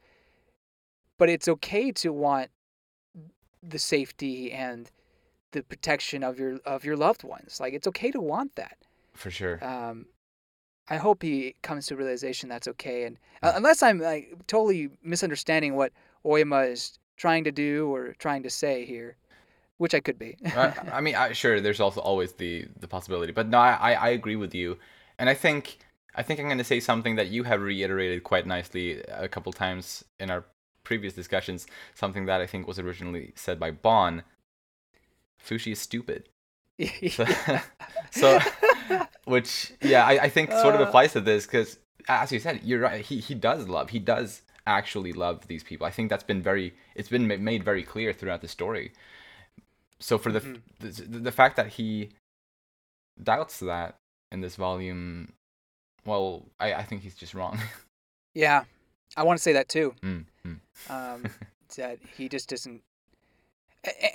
[1.16, 2.50] But it's okay to want
[3.62, 4.90] the safety and
[5.52, 7.58] the protection of your of your loved ones.
[7.60, 8.76] Like it's okay to want that.
[9.14, 9.64] For sure.
[9.64, 10.06] Um,
[10.88, 14.90] I hope he comes to a realization that's okay, and uh, unless I'm like totally
[15.02, 15.92] misunderstanding what
[16.26, 19.16] Oima is trying to do or trying to say here,
[19.78, 20.36] which I could be.
[20.44, 21.60] I, I mean, I, sure.
[21.60, 24.76] There's also always the the possibility, but no, I I agree with you,
[25.18, 25.78] and I think
[26.14, 29.52] I think I'm going to say something that you have reiterated quite nicely a couple
[29.52, 30.44] times in our
[30.84, 31.66] previous discussions.
[31.94, 34.22] Something that I think was originally said by Bon.
[35.44, 36.28] Fushi is stupid.
[37.10, 37.26] So,
[38.10, 38.38] so
[39.24, 40.84] which yeah, I, I think sort of Uh.
[40.84, 43.04] applies to this because as you said, you're right.
[43.04, 43.90] He he does love.
[43.90, 45.86] He does actually love these people.
[45.86, 46.74] I think that's been very.
[46.94, 48.92] It's been made very clear throughout the story.
[50.00, 50.60] So for the f Mhm.
[50.80, 52.10] the, the fact that he
[53.22, 53.96] doubts that
[54.32, 55.32] in this volume,
[56.04, 57.58] well, I I think he's just wrong.
[58.34, 58.64] yeah,
[59.16, 59.94] I want to say that too.
[60.02, 60.58] Mm, mm.
[60.88, 61.24] Um,
[61.76, 62.82] that he just doesn't.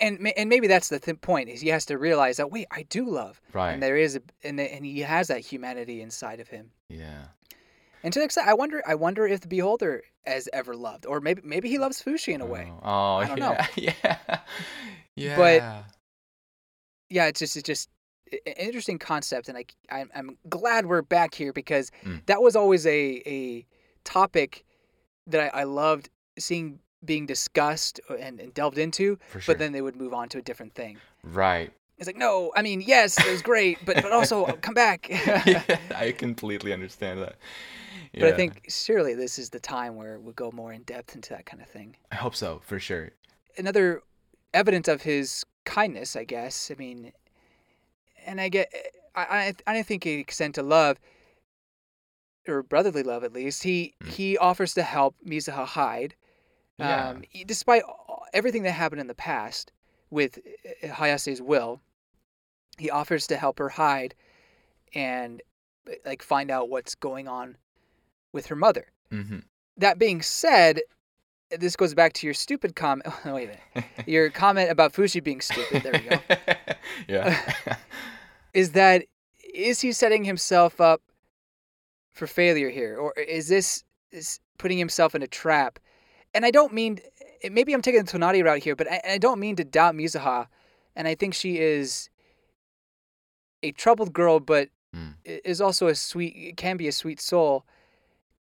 [0.01, 2.83] And and maybe that's the th- point is he has to realize that wait I
[2.89, 3.71] do love Right.
[3.73, 7.25] and there is a and and he has that humanity inside of him yeah.
[8.03, 11.21] and to the extent I wonder I wonder if the beholder has ever loved or
[11.21, 13.57] maybe maybe he loves Fushi in a way Oh, oh I don't know.
[13.75, 14.17] yeah, yeah.
[15.15, 15.37] Yeah.
[15.37, 15.85] But-
[17.11, 17.89] yeah, it's just it's just
[18.31, 22.25] an interesting concept, and I I'm, I'm glad we're back here because Mm.
[22.27, 23.65] that was always a a
[24.03, 24.63] topic
[25.27, 29.17] that I, I loved seeing being discussed and, and delved into.
[29.31, 29.41] sure.
[29.47, 30.97] But then they would move on to a different thing.
[31.23, 31.71] right.
[31.97, 35.07] It's like no, I mean yes, it was great, but but also come back.
[35.45, 35.63] yeah,
[35.95, 37.35] I completely understand that.
[38.13, 41.29] But I think surely this is the time where we'll go more in depth into
[41.31, 41.95] that kind of thing.
[42.11, 43.11] I hope so for sure.
[43.57, 44.01] another
[44.53, 46.71] evidence of his kindness, I guess.
[46.71, 47.11] I mean,
[48.29, 48.71] and I get,
[49.15, 50.99] I, I, I don't think he extend to love
[52.47, 53.63] or brotherly love at least.
[53.63, 54.09] He Mm.
[54.09, 56.15] he offers to help Mizuha hide,
[56.77, 57.09] Yeah.
[57.09, 57.83] um, despite
[58.33, 59.71] everything that happened in the past
[60.09, 60.39] with
[60.83, 61.81] uh, Hayase's will.
[62.77, 64.15] He offers to help her hide,
[64.93, 65.41] and
[65.87, 67.57] uh, like find out what's going on
[68.31, 68.87] with her mother.
[69.11, 69.39] hmm
[69.77, 70.81] That being said,
[71.51, 73.07] this goes back to your stupid comment.
[73.25, 73.59] Wait a minute
[74.05, 75.83] your comment about Fushi being stupid.
[75.83, 76.21] There we go.
[77.07, 77.53] yeah.
[78.53, 79.05] Is that
[79.53, 81.01] is he setting himself up
[82.11, 85.79] for failure here, or is this is putting himself in a trap?
[86.33, 86.99] And I don't mean
[87.49, 90.47] maybe I'm taking the Tonari route here, but I, I don't mean to doubt Mizuha,
[90.95, 92.09] and I think she is
[93.63, 95.13] a troubled girl, but Mm.
[95.23, 97.63] is also a sweet can be a sweet soul,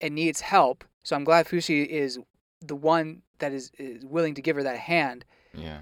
[0.02, 0.84] and needs help.
[1.02, 2.20] So I'm glad Fushi is
[2.60, 5.24] the one that is, is willing to give her that hand.
[5.54, 5.80] yeah.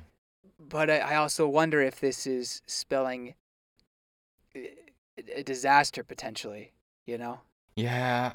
[0.60, 3.34] but I, I also wonder if this is spelling
[4.56, 6.72] a disaster potentially.
[7.06, 7.42] You know?
[7.76, 8.34] Yeah.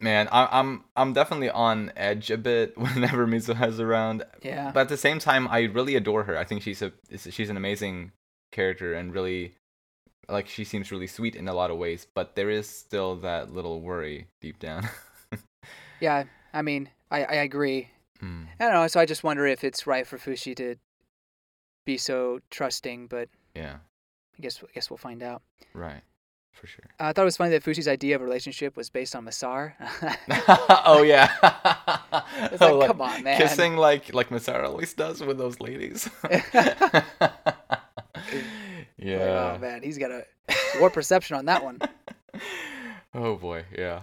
[0.00, 4.24] Man, I, I'm I'm definitely on edge a bit whenever Mizuha's around.
[4.42, 4.70] Yeah.
[4.72, 6.38] But at the same time, I really adore her.
[6.38, 8.12] I think she's a she's an amazing
[8.52, 9.54] character and really
[10.28, 12.06] like she seems really sweet in a lot of ways.
[12.14, 14.88] But there is still that little worry deep down.
[16.00, 16.24] yeah.
[16.52, 17.88] I mean, I, I agree.
[18.22, 18.46] Mm.
[18.58, 18.86] I don't know.
[18.86, 20.76] So I just wonder if it's right for Fushi to
[21.86, 23.06] be so trusting.
[23.08, 23.76] But Yeah.
[24.38, 25.42] I guess I guess we'll find out.
[25.74, 26.02] Right.
[26.52, 26.84] For sure.
[26.98, 29.24] Uh, I thought it was funny that Fushi's idea of a relationship was based on
[29.24, 29.74] Messar.
[30.84, 31.30] oh yeah.
[32.40, 33.40] It's like, Oh, come on, man.
[33.40, 36.08] Kissing like like Masara always does with those ladies.
[38.30, 39.54] Like, oh, yeah.
[39.54, 40.24] oh man, he's got a
[40.80, 41.78] war perception on that one.
[43.14, 44.02] Oh boy, yeah.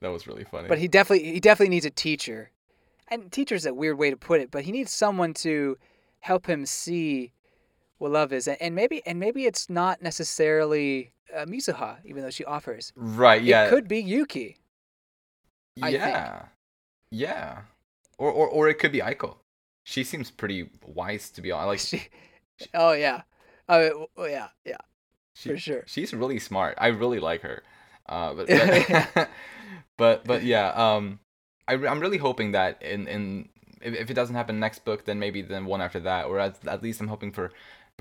[0.00, 0.68] that was really funny.
[0.68, 2.50] But he definitely he definitely needs a teacher.
[3.08, 5.78] And teacher's a weird way to put it, but he needs someone to
[6.20, 7.32] help him see
[8.02, 8.48] what love is.
[8.48, 12.92] And- maybe and maybe it's not necessarily uh, Mizuha, even though she offers.
[12.96, 13.66] right, yeah.
[13.66, 14.58] It could be Yuki.
[15.76, 16.46] Yeah.
[17.10, 17.62] Yeah.
[18.18, 19.36] Or, or or it could be Aiko.
[19.84, 21.92] She seems pretty wise to be honest.
[21.92, 22.10] Like
[22.58, 23.22] She, oh yeah.
[23.68, 24.76] Oh oh, yeah, yeah,
[25.34, 25.82] she, for sure.
[25.86, 26.74] she's really smart.
[26.78, 27.62] I really like her.
[28.06, 29.06] Uh, but Yeah.
[29.14, 29.28] but,
[29.96, 31.20] but but yeah, um,
[31.66, 33.48] I I'm really hoping that in in
[33.80, 36.58] if, if it doesn't happen next book, then maybe then one after that, or at,
[36.66, 37.50] at least I'm hoping for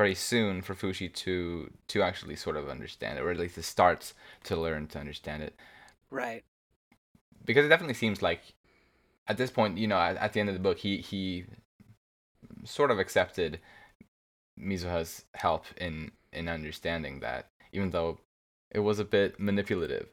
[0.01, 3.63] very soon for Fushi to to actually sort of understand it, or at least it
[3.63, 4.13] starts
[4.45, 5.53] to learn to understand it,
[6.09, 6.43] Right.
[7.45, 8.41] because it definitely seems like
[9.27, 11.45] at this point, you know, at, at the end of the book, he he
[12.65, 13.59] sort of accepted
[14.59, 18.19] Mizuha's help in in understanding that, even though
[18.71, 20.07] it was a bit manipulative.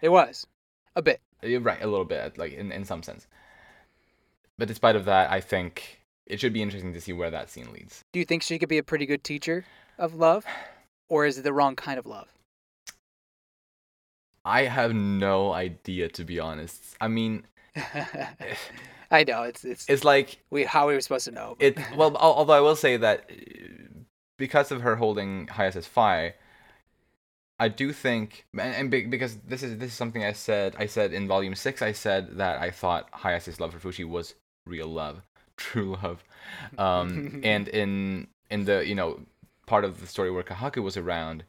[0.00, 0.46] It was.
[0.94, 1.20] A bit.
[1.42, 3.26] Right, a little bit, like in, in some sense.
[4.58, 7.72] But despite of that, I think it should be interesting to see where that scene
[7.72, 8.02] leads.
[8.12, 9.64] Do you think she could be a pretty good teacher
[9.98, 10.44] of love?
[11.08, 12.28] Or is it the wrong kind of love?
[14.44, 16.96] I have no idea, to be honest.
[17.00, 17.44] I mean,
[19.10, 21.56] I know it's it's it's like we how we were supposed to know.
[21.58, 21.78] it.
[21.96, 23.34] Well, although I will say that uh,
[24.36, 26.34] because of her holding Hayase's Phi,
[27.58, 30.76] I do think, and, and be- because this is this is something I said.
[30.78, 31.82] I said in volume six.
[31.82, 34.34] I said that I thought Hayase's love for Fushi was
[34.64, 35.22] real love,
[35.58, 36.24] true love.
[36.78, 39.20] Um, and in in the you know
[39.66, 41.44] part of the story where Kahaku was around,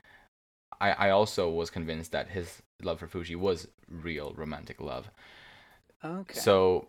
[0.82, 5.10] I I also was convinced that his love for Fushi was real romantic love.
[6.04, 6.64] okay.
[6.72, 6.88] So,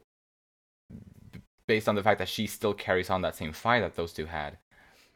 [1.67, 4.27] based on the fact that she still carries on that same fight that those two
[4.27, 4.59] had,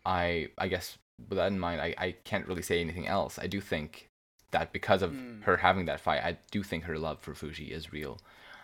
[0.05, 3.38] I I guess with that in mind, I, I can't really say anything else.
[3.38, 4.09] I do think
[4.53, 5.43] that because of Hmm.
[5.43, 8.19] her having that fight, I do think her love for Fushi is real.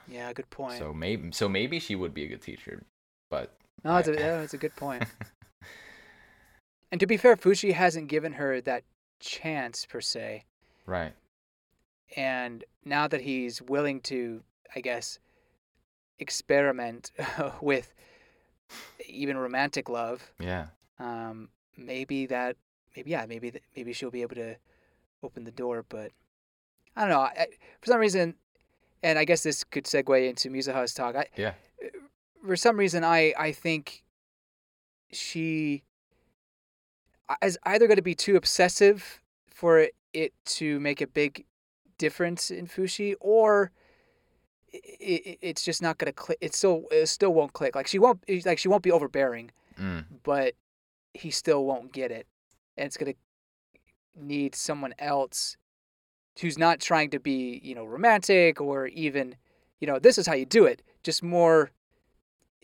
[0.07, 0.88] yeah, good point.
[0.88, 2.85] So maybe so maybe she would be a good teacher,
[3.30, 3.52] but
[3.84, 5.04] no, it's a, yeah, that's a good point.
[6.90, 8.84] and to be fair, Fushi hasn't given her that
[9.20, 10.44] chance per se.
[10.86, 11.12] right,
[12.16, 14.42] And now that he's willing to,
[14.74, 15.18] I guess,
[16.18, 17.12] experiment
[17.60, 17.92] with
[19.06, 20.66] even romantic love, yeah,
[20.98, 22.56] um, maybe that,
[22.96, 24.56] maybe yeah, maybe th- maybe she'll be able to
[25.22, 25.84] open the door.
[25.88, 26.10] But
[26.96, 27.20] I don't know.
[27.20, 27.46] I, I-
[27.80, 28.34] for some reason,
[29.02, 31.14] and I guess this could segue into Mizuha's talk.
[31.16, 31.52] I, yeah,
[32.44, 34.05] for some reason, I I think
[35.12, 35.83] she
[37.42, 41.44] is either going to be too obsessive for it to make a big
[41.98, 43.70] difference in Fushi, or
[44.72, 46.38] it, it's just not going to click.
[46.40, 47.74] It still it still won't click.
[47.74, 50.55] Like she won't like she won't be overbearing, mm, but
[51.14, 52.27] he still won't get it,
[52.77, 53.18] and it's going to
[54.20, 55.57] need someone else
[56.40, 59.37] who's not trying to be you know romantic or even
[59.81, 60.83] you know this is how you do it.
[61.03, 61.70] Just more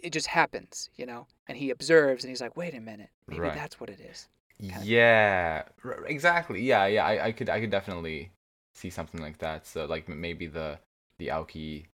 [0.04, 1.26] it just happens, you know.
[1.48, 3.54] And he observes, and he's like, "Wait a minute, maybe Right.
[3.54, 6.60] that's what it is." Yeah, r- exactly.
[6.62, 7.04] Yeah, yeah.
[7.04, 8.30] I, I could I could definitely
[8.74, 9.66] see something like that.
[9.66, 10.78] So like maybe the
[11.18, 11.86] the Aoki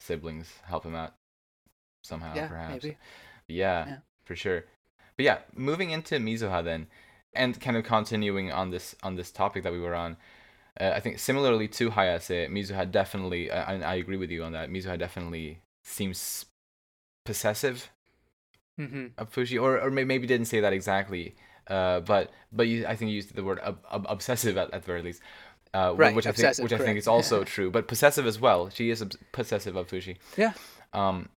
[0.00, 1.14] siblings help him out
[2.04, 2.84] somehow, yeah, perhaps.
[2.84, 2.96] maybe.
[3.48, 3.98] Yeah, Yeah.
[4.24, 4.64] for sure.
[5.16, 6.86] But yeah, moving into Mizuha then,
[7.34, 10.16] and kind of continuing on this on this topic that we were on,
[10.80, 14.70] uh, I think similarly to Hayase, Mizuha definitely, and I agree with you on that.
[14.70, 16.46] Mizuha definitely seems
[17.26, 17.90] possessive
[18.78, 19.06] Mm-hmm.
[19.16, 21.34] of Fushi, or or maybe didn't say that exactly,
[21.68, 24.82] uh, but but you, I think you used the word ob- ob- obsessive at, at
[24.82, 25.22] the very least.
[25.72, 28.68] Uh, Right, which I think, which I think is also true, but possessive as well.
[28.68, 30.16] She is possessive of Fushi.
[30.36, 30.52] Yeah.
[30.92, 31.28] Um,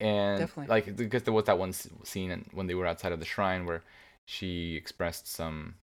[0.00, 0.66] and Definitely.
[0.74, 3.82] like because there was that one scene when they were outside of the shrine where
[4.24, 5.74] she expressed some,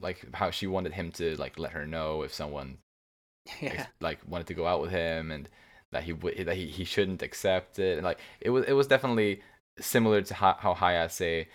[0.00, 2.78] like how she wanted him to like let her know if someone
[3.60, 3.86] Yeah.
[4.00, 5.48] like wanted to go out with him and
[5.92, 8.86] that he would that he, he shouldn't accept it and like it was it was
[8.86, 9.40] definitely
[9.78, 11.46] similar to how, how Hayase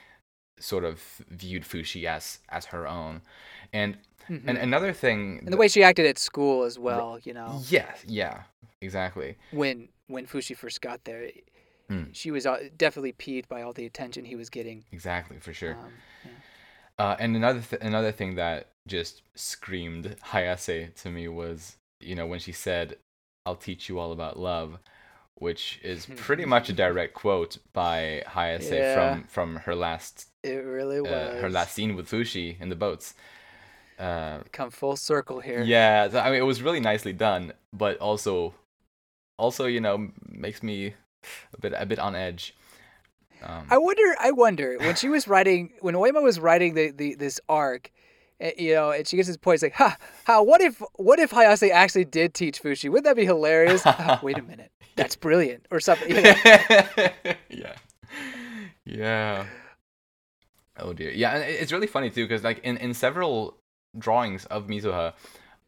[0.60, 3.22] sort of viewed Fushi as as her own
[3.74, 3.98] and
[4.30, 4.42] Mhm.
[4.48, 7.94] and another thing and the way she acted at school as well, you know, yeah
[8.08, 8.42] yeah
[8.82, 11.30] exactly when when Fushi first got there,
[11.90, 12.06] Hmm.
[12.14, 14.84] she was uh, definitely peeved by all the attention he was getting.
[14.92, 15.94] exactly for sure Um,
[16.26, 16.32] yeah.
[16.98, 22.26] Uh, and another th- another thing that just screamed Hayase to me was, you know,
[22.26, 22.98] when she said,
[23.46, 24.80] "I'll teach you all about love,"
[25.36, 28.94] which is pretty much a direct quote by Hayase Yeah.
[28.96, 31.12] from from her last It really was.
[31.12, 33.14] uh, her last scene with Fushi in the boats.
[33.98, 35.64] Uh, come full circle here.
[35.64, 38.54] yeah, I mean, it was really nicely done, but also,
[39.38, 40.94] also, you know, makes me
[41.54, 42.54] a bit a bit on edge.
[43.42, 44.16] Um, I wonder.
[44.20, 47.92] I wonder when she was writing, when Oima was writing the, the this arc,
[48.58, 49.56] you know, and she gets this point.
[49.56, 50.42] It's like, ha, ha.
[50.42, 52.90] What if, what if Hayase actually did teach Fushi?
[52.90, 53.84] Wouldn't that be hilarious?
[54.24, 56.10] Wait a minute, that's brilliant, or something.
[56.16, 56.36] You know?
[57.50, 57.76] yeah.
[58.86, 59.46] Yeah.
[60.78, 61.12] Oh dear.
[61.12, 63.56] Yeah, and it's really funny too because like in in several
[63.98, 65.14] drawings of Mizuha,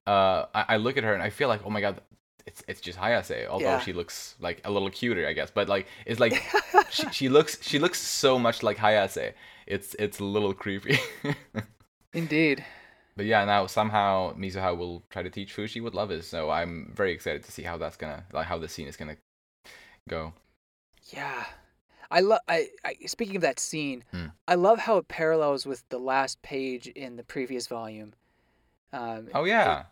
[0.06, 2.02] uh, I, I look at her and I feel like oh my god.
[2.46, 3.80] It's, it's just Hayase, although Yeah.
[3.82, 5.52] she looks like a little cuter, I guess.
[5.52, 6.42] But like, it's like
[6.90, 9.34] she, she looks she looks so much like Hayase.
[9.66, 10.98] It's it's a little creepy.
[12.18, 12.66] Indeed.
[13.16, 16.28] But yeah, now somehow Mizuha will try to teach Fushi what love is.
[16.28, 19.18] So I'm very excited to see how that's gonna like how the scene is gonna
[20.10, 20.34] go.
[21.14, 21.46] Yeah.
[22.10, 22.40] I love.
[22.48, 24.28] I, I speaking of that scene, Hmm.
[24.48, 28.14] I love how it parallels with the last page in the previous volume.
[28.94, 29.84] Um, Oh yeah.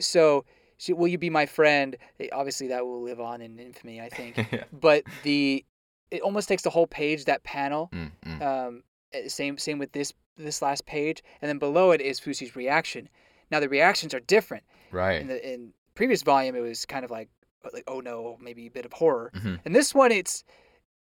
[0.00, 0.44] so,
[0.78, 1.96] she, will you be my friend?
[2.18, 4.36] Eh, Obviously, that will live on in infamy, I think.
[4.52, 4.64] yeah.
[4.72, 5.64] but the
[6.10, 7.90] it almost takes the whole page that panel.
[7.92, 8.42] Mm, mm.
[8.42, 8.82] Um,
[9.28, 13.08] same same with this this last page, and then below it is Fushi's reaction.
[13.50, 14.64] Now the reactions are different.
[14.90, 15.20] right.
[15.20, 17.28] In the in previous volume, it was kind of like
[17.72, 19.30] like oh no, maybe a bit of horror.
[19.34, 19.60] Mhm.
[19.64, 20.42] And this one, it's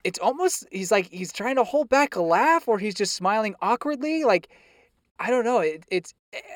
[0.04, 3.56] it's almost he's like he's trying to hold back a laugh, or he's just smiling
[3.62, 4.24] awkwardly.
[4.24, 4.48] Like
[5.20, 5.60] I don't know.
[5.60, 6.14] It, it's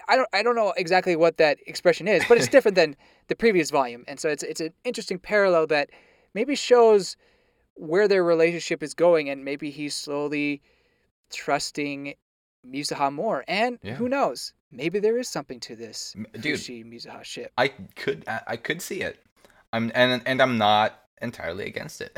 [0.08, 2.96] I don't I don't know exactly what that expression is, but it's different than
[3.28, 5.90] the previous volume, and so it's it's an interesting parallel that
[6.34, 7.16] maybe shows
[7.76, 10.62] where their relationship is going, and maybe he's slowly
[11.32, 12.14] trusting
[12.68, 13.44] Mizuha more.
[13.48, 13.96] And Yeah.
[13.96, 14.54] who knows?
[14.72, 16.56] Maybe there is something to this dude.
[16.56, 17.52] Fushi Mizuha ship.
[17.58, 19.18] I could I I could see it.
[19.74, 22.18] I'm and and I'm not entirely against it.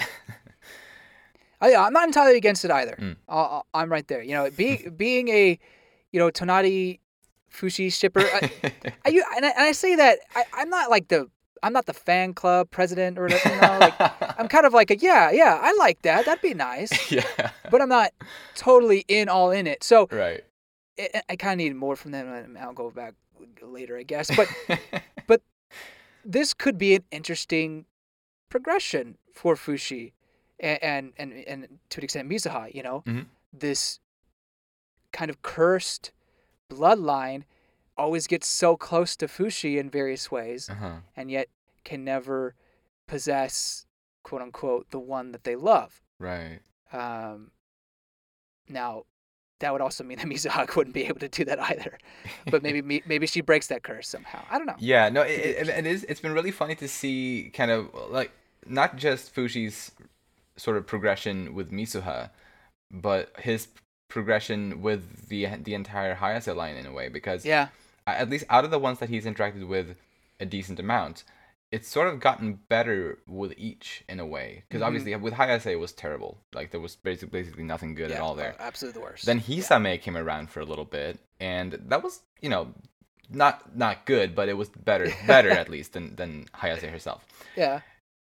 [1.61, 2.95] I, I'm not entirely against it either.
[2.99, 3.17] Mm.
[3.29, 4.23] Uh, I'm right there.
[4.23, 5.59] You know, being being a
[6.11, 6.99] you know Tonari
[7.53, 8.49] Fushi shipper, I,
[9.05, 11.27] I, you- and I, and I say that I, I'm not like the
[11.63, 13.49] I'm not the fan club president or whatever.
[13.49, 13.93] You know, like
[14.39, 17.51] I'm kind of like a yeah yeah I like that that'd be nice, yeah.
[17.69, 18.11] but I'm not
[18.55, 19.83] totally in all in it.
[19.83, 20.43] So right.
[20.99, 22.57] I, I kind of need more from them.
[22.59, 23.13] I'll go back
[23.61, 24.35] later, I guess.
[24.35, 24.47] But
[25.27, 25.41] but
[26.25, 27.85] this could be an interesting
[28.49, 30.13] progression for Fushi
[30.59, 33.03] and and and, and to an extent Mizuha, you know.
[33.05, 33.25] Mhm.
[33.53, 33.99] This
[35.11, 36.11] kind of cursed
[36.69, 37.43] bloodline
[38.01, 40.97] always gets so close to Fushi in various ways uh-huh.
[41.15, 41.47] and yet
[41.83, 42.55] can never
[43.07, 43.85] possess
[44.23, 46.01] quote unquote the one that they love.
[46.19, 46.59] Right.
[46.91, 47.51] Um
[48.67, 49.03] now
[49.59, 51.97] that would also mean that Mizuha wouldn't be able to do that either.
[52.49, 54.43] But maybe maybe she breaks that curse somehow.
[54.49, 54.75] I don't know.
[54.79, 56.03] Yeah, no, it, it, it is.
[56.09, 58.31] It's been really funny to see kind of like
[58.65, 59.91] not just Fushi's
[60.57, 62.29] sort of progression with Mizuha,
[62.91, 63.67] but his
[64.09, 67.07] progression with the the entire Hayase line in a way.
[67.07, 67.69] Because Yeah.
[68.07, 69.95] At least out of the ones that he's interacted with
[70.39, 71.23] a decent amount,
[71.71, 74.63] it's sort of gotten better with each in a way.
[74.67, 74.87] Because Mhm.
[74.87, 76.37] obviously with Hayase it was terrible.
[76.53, 78.53] Like there was basically basically nothing good yeah, at all there.
[78.59, 79.25] uh, absolutely the worst.
[79.25, 79.43] Then Yeah.
[79.63, 82.73] Hisame came around for a little bit, and that was, you know,
[83.29, 87.25] not not good, but it was better, better at least than than Hayase herself.
[87.55, 87.81] Yeah.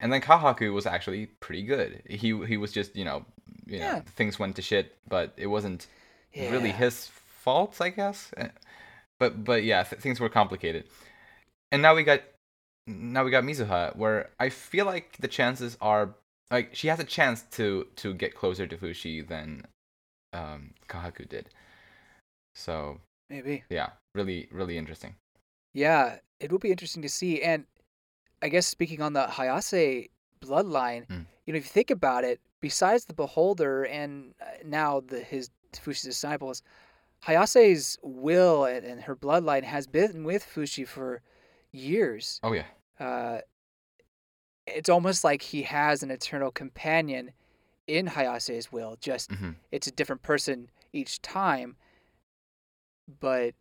[0.00, 2.02] And then Kahaku was actually pretty good.
[2.08, 3.26] He he was just, you know,
[3.66, 4.00] you know, Yeah.
[4.00, 5.86] things went to shit, but it wasn't
[6.34, 8.32] really his fault, I guess.
[9.18, 10.84] But but yeah, th- things were complicated.
[11.72, 12.20] And now we got
[12.86, 16.14] now we got Mizuha, where I feel like the chances are
[16.50, 19.66] like she has a chance to to get closer to Fushi than
[20.32, 21.48] um, Kahaku did.
[22.54, 23.00] So
[23.30, 23.64] Maybe.
[23.70, 25.14] yeah, really really interesting.
[25.74, 27.42] Yeah, it will be interesting to see.
[27.42, 27.64] And
[28.42, 31.26] I guess speaking on the Hayase bloodline, Mm.
[31.46, 35.50] you know, if you think about it, besides the Beholder and uh, now the his
[35.72, 36.62] Fushi's disciples,
[37.26, 41.22] Hayase's will and, and her bloodline has been with Fushi for
[41.72, 42.40] years.
[42.42, 42.66] Oh yeah,
[43.00, 43.40] Uh,
[44.66, 47.32] it's almost like he has an eternal companion
[47.86, 48.96] in Hayase's will.
[49.00, 51.76] Just hmm it's a different person each time
[53.20, 53.54] but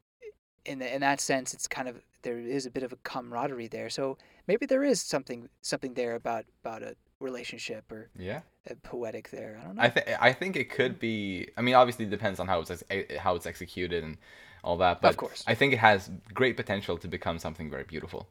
[0.66, 3.68] in the, in that sense it's kind of there is a bit of a camaraderie
[3.68, 8.42] there so maybe there is something something there about about a relationship or yeah.
[8.84, 11.48] poetic there i don't know I think I think it could be.
[11.58, 14.18] I mean, obviously, it depends on how it's ex- how it's executed and
[14.64, 15.02] all that.
[15.02, 18.28] But of course I think it has great potential to become something very beautiful.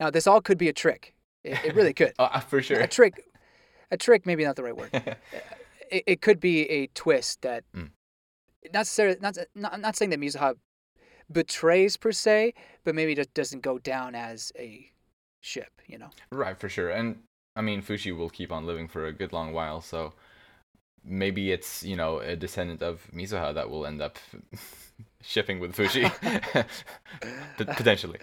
[0.00, 2.80] now this all could be a trick it, it really could Oh, uh, for sure.
[2.80, 3.14] a trick
[3.90, 4.90] a trick maybe not the right word
[5.90, 7.90] it, it could be a twist that Mm.
[8.72, 10.54] not necessarily not, not I'm not saying that Mizuha
[11.30, 12.54] betrays per se
[12.84, 14.90] but maybe just doesn't go down as a
[15.40, 16.90] ship you know right, for sure.
[16.90, 17.16] And
[17.58, 20.12] I mean, Fushi will keep on living for a good long while, so
[21.04, 24.16] maybe it's you know a descendant of Mizuha that will end up
[25.22, 26.04] shipping with Fushi,
[27.58, 28.20] P- potentially.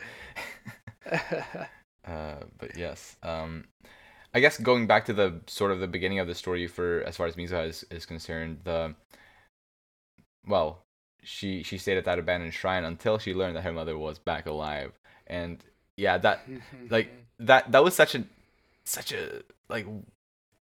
[2.08, 3.66] Uh, but yes, um,
[4.32, 7.18] I guess going back to the sort of the beginning of the story for as
[7.18, 8.94] far as Mizuha is, is concerned, the
[10.46, 10.84] well,
[11.24, 14.46] she she stayed at that abandoned shrine until she learned that her mother was back
[14.46, 14.92] alive.
[15.26, 15.64] And
[15.98, 16.48] yeah, that
[16.92, 17.10] like
[17.40, 18.24] that that was such a
[18.86, 19.86] such a like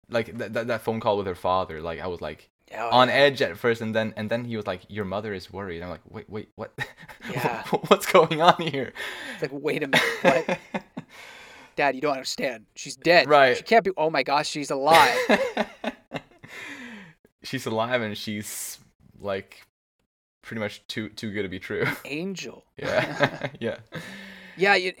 [0.09, 1.81] like that that, that phone call with her father.
[1.81, 3.13] Like I was like Oh, on yeah.
[3.13, 5.89] edge at first, and then and then he was like, "Your mother is worried." I'm
[5.91, 6.73] like, "Wait, wait, what?
[7.31, 7.61] Yeah.
[7.87, 8.91] What's going on here?"
[9.33, 10.59] It's like, wait a minute, what?
[11.75, 12.65] Dad, you don't understand.
[12.75, 13.27] She's dead.
[13.29, 13.55] Right.
[13.55, 13.91] She can't be.
[13.97, 15.15] Oh my gosh, she's alive.
[17.43, 18.79] she's alive and she's
[19.19, 19.65] like
[20.41, 21.85] pretty much too too good to be true.
[22.05, 22.63] Angel.
[22.77, 23.77] Yeah, yeah,
[24.57, 24.93] Yeah, you,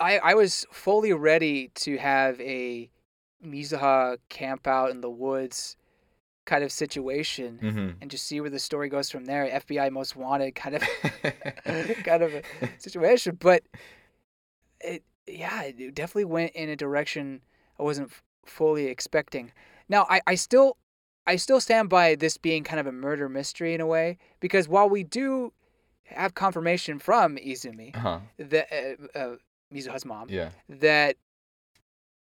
[0.00, 2.90] I I was fully ready to have a
[3.44, 5.76] Mizuha camp out in the woods
[6.46, 9.46] kind of situation hmm and just see where the story goes from there.
[9.46, 10.82] FBI most wanted kind of
[12.04, 12.42] kind of a
[12.78, 13.62] situation, but
[14.80, 17.42] it yeah, it definitely went in a direction
[17.78, 19.52] I wasn't f- fully expecting.
[19.88, 20.76] Now, I I still
[21.26, 24.66] I still stand by this being kind of a murder mystery in a way because
[24.68, 25.52] while we do
[26.04, 28.20] have confirmation from Izumi uh-huh.
[28.38, 28.68] that
[29.14, 29.36] uh, uh,
[29.72, 31.16] Mizuha's mom Yeah, that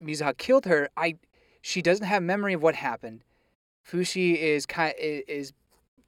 [0.03, 1.15] Mizuha killed her, I
[1.61, 3.23] she doesn't have memory of what happened.
[3.85, 5.53] Fushi is kind is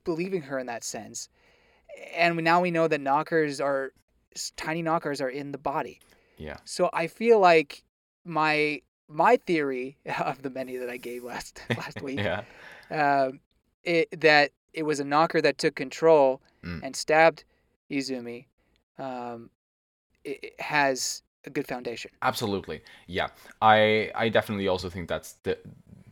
[0.03, 1.29] believing her in that sense,
[2.15, 3.91] and now we know that knockers are
[4.55, 5.99] tiny knockers are in the body.
[6.38, 7.84] yeah, So I feel like
[8.23, 12.43] my my theory of the many that I gave last last week yeah,
[12.89, 13.39] um,
[13.84, 16.82] it, that it was a knocker that took control Mm.
[16.84, 17.43] and stabbed
[17.89, 18.45] Izumi
[18.99, 19.49] um,
[20.59, 22.11] has a good foundation.
[22.22, 22.82] absolutely.
[23.07, 23.30] Yeah,
[23.61, 25.57] I I definitely also think that's the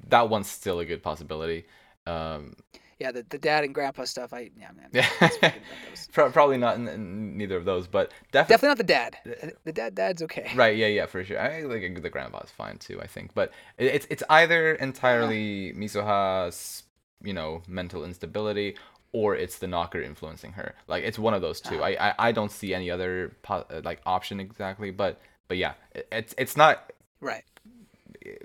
[0.09, 1.65] that one's still a good possibility.
[2.07, 2.55] Um,
[2.99, 4.33] Yeah, the, the dad and grandpa stuff.
[4.33, 6.33] I yeah, man, yeah, let's forget those.
[6.33, 8.53] Probably not n- n- neither of those, but definitely.
[8.53, 9.55] Definitely not the dad.
[9.65, 10.51] The dad dad's okay.
[10.55, 11.39] Right, yeah, yeah, for sure.
[11.39, 13.33] I like the grandpa's fine too, I think.
[13.33, 16.83] But it- it's it's either entirely Mizuha's,
[17.23, 18.75] you know, mental instability
[19.11, 20.75] or it's the knocker influencing her.
[20.87, 21.81] Like it's one of those two.
[21.83, 25.73] I I, I don't see any other po- uh, like option exactly, but but yeah,
[25.93, 26.91] it, it's it's not
[27.21, 27.43] Right.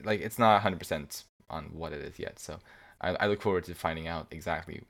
[0.04, 2.38] like it's not 100% on what it is yet.
[2.38, 2.58] So
[3.00, 4.82] I I look forward to finding out exactly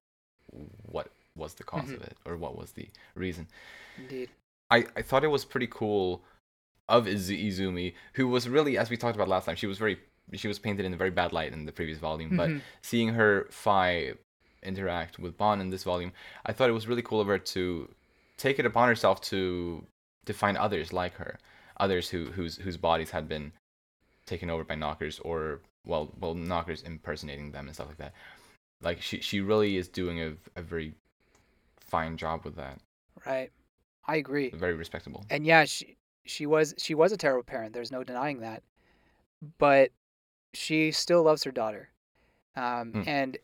[0.87, 3.49] what was the because of it or what was the reason.
[3.99, 4.31] Indeed.
[4.71, 6.23] I, I thought it was pretty cool
[6.89, 9.99] of Izu- Izumi, who was really, as we talked about last time, she was very
[10.33, 12.37] she was painted in a very bad light in the previous volume.
[12.37, 12.61] But Mhm.
[12.83, 14.15] seeing her Phi
[14.65, 16.13] interact with Bond in this volume,
[16.47, 17.89] I thought it was really cool of her to
[18.37, 19.85] take it upon herself to
[20.27, 21.39] to find others like her,
[21.79, 23.53] others who whose whose bodies had been
[24.27, 28.15] taken over by knockers or well well knockers impersonating them and stuff like that.
[28.83, 30.95] Like she she really is doing a, a very
[31.81, 32.79] fine job with that.
[33.27, 33.51] Right.
[34.07, 34.51] I agree.
[34.51, 35.25] Very respectable.
[35.31, 35.97] And yeah, she
[36.27, 37.73] she was she was a terrible parent.
[37.73, 38.63] There's no denying that.
[39.59, 39.91] But
[40.55, 41.91] she still loves her daughter,
[42.57, 43.07] um, Mm.
[43.07, 43.39] and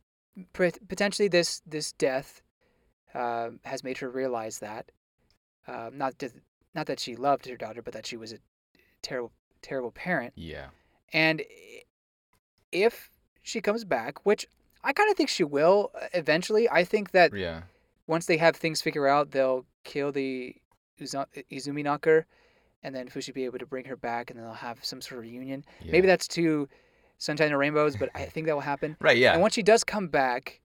[0.53, 2.43] potentially this this death
[3.15, 4.91] uh, has made her realize that
[5.67, 6.33] um, not that
[6.75, 8.39] not that she loved her daughter, but that she was a
[9.03, 10.33] terrible terrible parent.
[10.37, 10.67] Yeah.
[11.13, 11.43] And
[12.73, 13.11] if
[13.43, 14.47] she comes back, which
[14.85, 17.63] I kind of think she will uh, eventually, I think that Yeah.
[18.07, 20.55] once they have things figured out, they'll kill the
[21.01, 22.27] Izumi knocker,
[22.83, 25.19] and then Fushi be able to bring her back, and then they'll have some sort
[25.19, 25.65] of reunion.
[25.81, 25.93] yeah.
[25.93, 26.69] Maybe that's too
[27.21, 28.97] Sunshine and Rainbows, but I think that will happen.
[29.01, 29.17] right.
[29.17, 29.33] Yeah.
[29.35, 30.61] And once she does come back,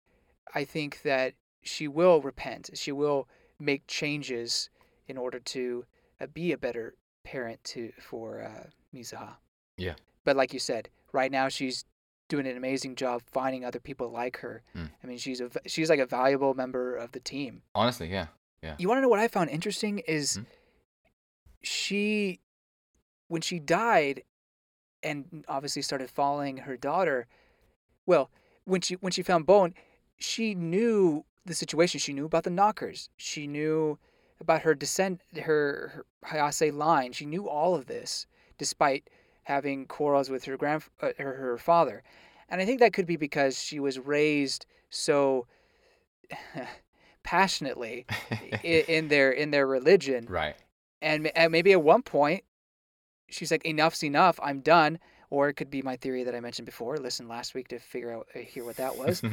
[0.56, 2.72] I think that she will repent.
[2.74, 3.28] She will
[3.60, 4.70] make changes
[5.08, 5.86] in order to
[6.20, 9.36] uh, be a better parent to for uh, Mizuha.
[9.78, 9.95] Yeah.
[10.24, 11.86] But like you said, right now she's
[12.30, 14.64] doing an amazing job finding other people like her.
[14.76, 14.89] Mm.
[15.03, 17.62] I mean, she's a she's like a valuable member of the team.
[17.76, 18.28] Honestly, yeah.
[18.64, 18.76] Yeah.
[18.80, 20.43] You want to know what I found interesting is Hmm?
[21.62, 22.39] she,
[23.28, 24.24] when she died,
[25.06, 27.28] and obviously started following her daughter.
[28.06, 28.30] Well,
[28.66, 29.74] when she when she found Bone,
[30.18, 31.99] she knew the situation.
[31.99, 33.10] She knew about the knockers.
[33.16, 33.99] She knew
[34.41, 37.14] about her descent, her, her Hayase line.
[37.14, 38.28] She knew all of this,
[38.58, 39.10] despite
[39.43, 42.03] having quarrels with her grand uh, her, her father.
[42.49, 45.47] And I think that could be because she was raised so
[47.24, 48.06] passionately
[48.64, 50.56] in, in their in their religion right.
[51.01, 52.43] and, and maybe at one point
[53.36, 56.66] she's like enough's enough i'm done or it could be my theory that i mentioned
[56.66, 59.24] before listen last week to figure out uh, hear what that was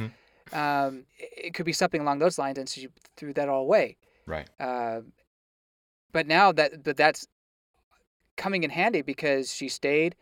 [0.51, 3.95] um, it could be something along those lines and she threw that all away
[4.25, 4.49] right.
[4.59, 5.13] um,
[6.11, 7.27] but now that but that's
[8.35, 10.15] coming in handy because she stayed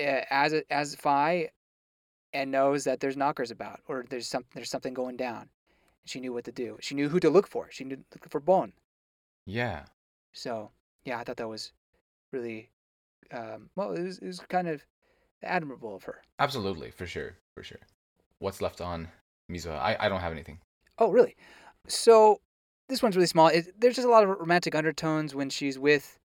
[0.00, 1.48] as a, as Phi
[2.32, 5.48] and knows that there's knockers about or there's some there's something going down.
[6.04, 6.78] She knew what to do.
[6.80, 7.68] She knew who to look for.
[7.70, 8.72] She knew to look for Bone.
[9.46, 9.84] Yeah.
[10.32, 10.70] So
[11.04, 11.72] yeah, I thought that was
[12.32, 12.70] really
[13.32, 13.92] um, well.
[13.92, 14.84] It was, it was kind of
[15.42, 16.22] admirable of her.
[16.38, 17.80] Absolutely, for sure, for sure.
[18.38, 19.08] What's left on
[19.50, 19.78] Mizuha?
[19.78, 20.58] I, I don't have anything.
[20.98, 21.36] Oh really?
[21.88, 22.40] so
[22.88, 23.48] this one's really small.
[23.48, 26.18] It, there's just a lot of romantic undertones when she's with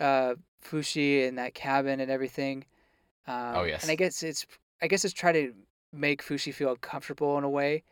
[0.00, 2.64] uh, Fushi in that cabin and everything.
[3.26, 3.82] Um, Oh, yes.
[3.82, 4.46] And I guess it's
[4.82, 5.54] I guess it's try to
[5.92, 7.82] make Fushi feel comfortable in a way.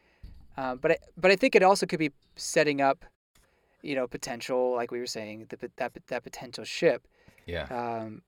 [0.56, 3.04] Um, but I, but I think it also could be setting up,
[3.80, 7.06] you know, potential like we were saying the, that that potential ship,
[7.46, 7.64] Yeah.
[7.70, 8.22] um,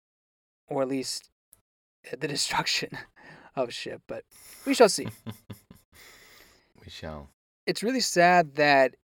[0.69, 1.31] or at least
[2.19, 2.91] the destruction
[3.57, 4.03] of ship.
[4.07, 4.25] But
[4.67, 5.09] we shall see.
[6.85, 7.29] we shall.
[7.67, 8.97] it's really sad that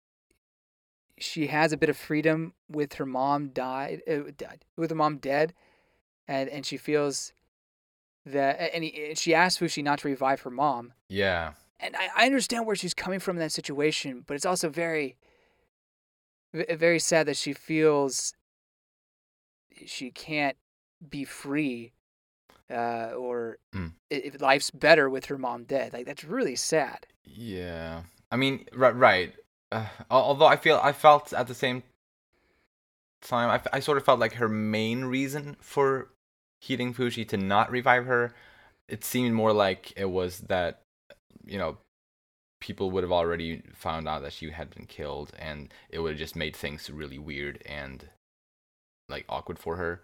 [1.19, 5.19] she has a bit of freedom with her mom died, uh, died with her mom
[5.19, 5.53] dead,
[6.27, 7.33] and and she feels
[8.27, 11.53] that and, he, and she asked Fushi not to revive her mom, Yeah.
[11.79, 15.17] and I, I understand where she's coming from in that situation, but it's also very
[16.53, 18.35] very sad that she feels
[19.87, 20.57] she can't
[21.09, 21.93] be free.
[22.71, 23.95] Uh, or Mm.
[24.11, 27.05] if life's better with her mom dead, like that's really sad.
[27.25, 28.05] Yeah.
[28.31, 28.95] I mean, right.
[28.95, 29.35] Right.
[29.73, 31.83] Uh, although I feel I felt at the same
[33.23, 36.11] time, I, I sort of felt like her main reason for
[36.61, 38.35] heating Fushi to not revive her,
[38.89, 40.83] it seemed more like it was that,
[41.45, 41.79] you know,
[42.61, 46.19] people would have already found out that she had been killed, and it would have
[46.19, 48.09] just made things really weird and
[49.11, 50.03] like awkward for her.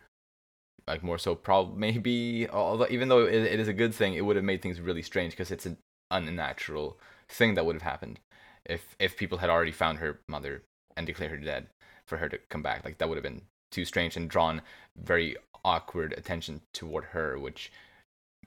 [0.87, 2.49] Like more so, probably maybe.
[2.49, 5.03] Although even though it, it is a good thing, it would have made things really
[5.03, 5.79] strange because it's an
[6.11, 6.99] unnatural
[7.29, 8.21] thing that would have happened
[8.65, 10.63] if if people had already found her mother
[10.97, 11.67] and declared her dead
[12.07, 12.85] for her to come back.
[12.85, 14.63] Like that would have been too strange and drawn
[14.97, 17.73] very awkward attention toward her, which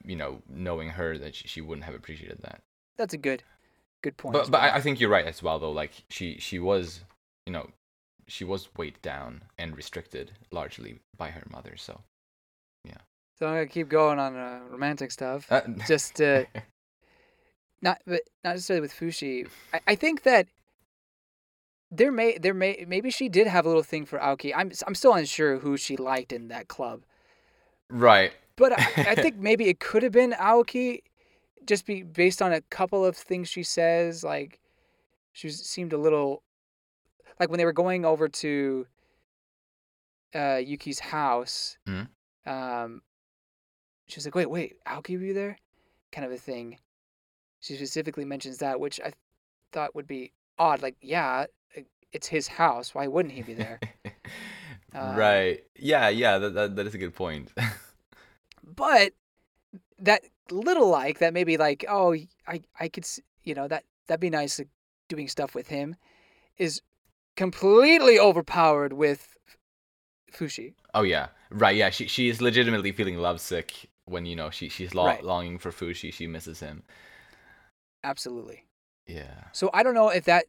[0.04, 2.62] you know, knowing her that she, she wouldn't have appreciated that.
[2.96, 3.42] That's a good,
[4.02, 4.32] good point.
[4.32, 4.58] But but.
[4.58, 5.72] I, I think you're right as well though.
[5.72, 7.00] Like she she was
[7.46, 7.68] you know
[8.30, 11.74] she was weighed down and restricted largely by her mother.
[11.76, 12.00] So
[12.84, 12.98] yeah.
[13.38, 15.50] So I'm gonna keep going on uh, romantic stuff.
[15.50, 16.44] uh, Just uh,
[17.82, 19.48] not, but not necessarily with Fushi.
[19.74, 20.46] I, I think that
[21.90, 24.52] there may, there may, maybe she did have a little thing for Aoki.
[24.54, 27.02] I'm, I'm still unsure who she liked in that club,
[27.90, 28.32] right.
[28.54, 31.02] but I, I think maybe it could have been Aoki,
[31.66, 34.22] just be based on a couple of things she says.
[34.22, 34.60] Like
[35.32, 36.44] she was, seemed a little,
[37.40, 38.86] like when they were going over to
[40.34, 41.78] uh, Yuki's house.
[41.88, 42.08] Mhm.
[42.46, 43.02] Um,
[44.06, 45.58] she was like, "Wait, wait, Aoki were you there?"
[46.12, 46.78] Kind of a thing.
[47.60, 49.12] She specifically mentions that, which I
[49.72, 50.82] thought would be odd.
[50.82, 51.46] Like, yeah,
[52.12, 52.94] it's his house.
[52.94, 53.80] Why wouldn't he be there?
[54.92, 55.62] Um, right.
[55.76, 56.08] Yeah.
[56.08, 56.38] Yeah.
[56.38, 57.52] That, that that is a good point.
[58.64, 59.12] but
[60.00, 62.12] that little like that maybe like oh
[62.44, 63.06] I I could
[63.44, 64.66] you know that that'd be nice like,
[65.08, 65.94] doing stuff with him
[66.58, 66.82] is
[67.36, 69.36] completely overpowered with
[70.32, 70.74] Fushi.
[70.94, 71.28] oh yeah.
[71.50, 71.74] Right.
[71.76, 71.90] Yeah.
[71.90, 75.24] She she is legitimately feeling lovesick when you know she she's lo- Right.
[75.24, 76.12] longing for Fushi.
[76.12, 76.84] She misses him.
[78.04, 78.66] Absolutely.
[79.06, 79.44] Yeah.
[79.52, 80.46] So I don't know if that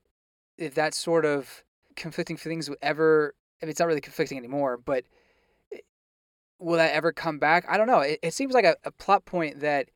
[0.57, 1.63] if that sort of
[1.95, 5.03] conflicting feelings will ever I mean it's not really conflicting anymore, but
[6.59, 7.65] will that ever come back?
[7.67, 8.01] I don't know.
[8.01, 9.89] It, it seems like a, a plot point that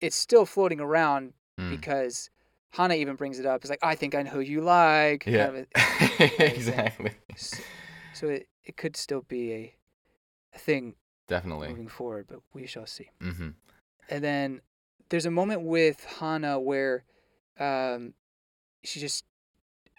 [0.00, 1.70] it's still floating around Mm.
[1.70, 2.28] because
[2.70, 3.60] Hana even brings it up.
[3.62, 5.24] It's like I think I know who you like.
[5.24, 5.46] kind Yeah.
[5.46, 7.12] of a- exactly.
[7.32, 7.60] S-
[8.14, 9.74] so it, it could still be a,
[10.54, 10.94] a thing
[11.28, 11.68] Definitely.
[11.68, 13.10] moving forward, but we shall see.
[13.20, 13.50] Mm-hmm.
[14.10, 14.60] And then
[15.08, 17.04] there's a moment with Hana where
[17.58, 18.14] um,
[18.84, 19.24] she just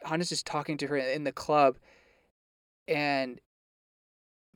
[0.04, 1.78] Hana's just talking to her in the club,
[2.88, 3.40] and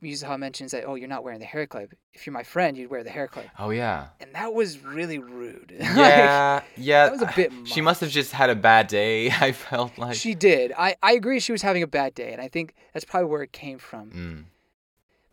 [0.02, 1.94] Mizuha mentions that oh you're not wearing the hair clip.
[2.12, 4.08] If you're my friend, you'd wear the hair clip, Oh yeah.
[4.20, 5.72] and that was really rude.
[5.80, 6.62] Like, Yeah.
[6.76, 7.04] yeah.
[7.04, 9.30] that was a bit She must have just had a bad day.
[9.40, 10.16] I felt like.
[10.16, 10.72] she did.
[10.76, 13.42] I I agree she was having a bad day, and I think that's probably where
[13.42, 14.10] it came from.
[14.10, 14.44] Mm,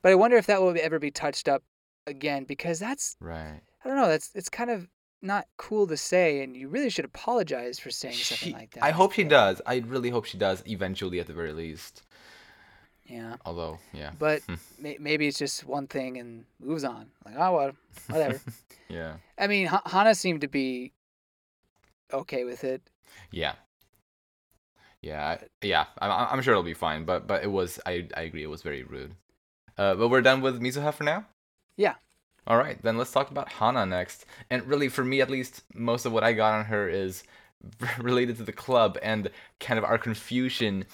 [0.02, 1.64] But I wonder if that will ever be touched up
[2.08, 3.62] again because that's right.
[3.84, 4.08] I don't know.
[4.08, 4.88] That's it's kind of
[5.22, 8.84] not cool to say, and you really should apologize for saying something like that.
[8.84, 9.62] I hope she does.
[9.66, 12.04] I really hope she does eventually, at the very least.
[13.10, 14.12] Yeah, Although, yeah.
[14.20, 14.54] but Hmm.
[14.80, 17.08] may, maybe it's just one thing and moves on.
[17.26, 17.72] Like oh well,
[18.08, 18.40] whatever.
[18.90, 19.14] yeah.
[19.38, 20.94] I mean, Ha- Hana seemed to be
[22.14, 22.82] okay with it.
[23.32, 23.54] Yeah.
[25.02, 25.26] Yeah.
[25.42, 25.86] I- Yeah.
[26.00, 27.06] I'm, I'm sure it'll be fine.
[27.06, 27.80] But but it was.
[27.86, 28.44] I I agree.
[28.44, 29.16] It was very rude.
[29.78, 31.26] Uh, but we're done with Mizuha for now.
[31.78, 31.96] Yeah.
[32.46, 32.82] All right.
[32.82, 34.26] Then let's talk about Hana next.
[34.50, 37.24] And really, for me at least, most of what I got on her is
[38.00, 39.30] related to the club and
[39.60, 40.86] kind of our confusion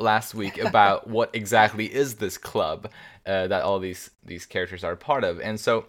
[0.00, 2.90] last week about what exactly is this club
[3.26, 5.40] uh, that all these these characters are part of.
[5.40, 5.86] And so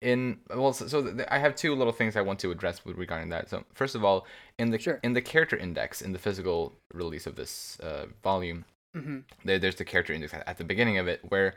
[0.00, 2.96] in well so, so th- I have two little things I want to address with
[2.96, 3.48] regarding that.
[3.50, 4.26] So first of all,
[4.58, 5.00] in the Sure.
[5.02, 9.74] in the character index in the physical release of this uh, volume, hmm there, there's
[9.76, 11.54] the character index at, at the beginning of it where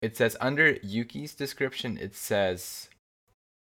[0.00, 2.88] it says under Yuki's description it says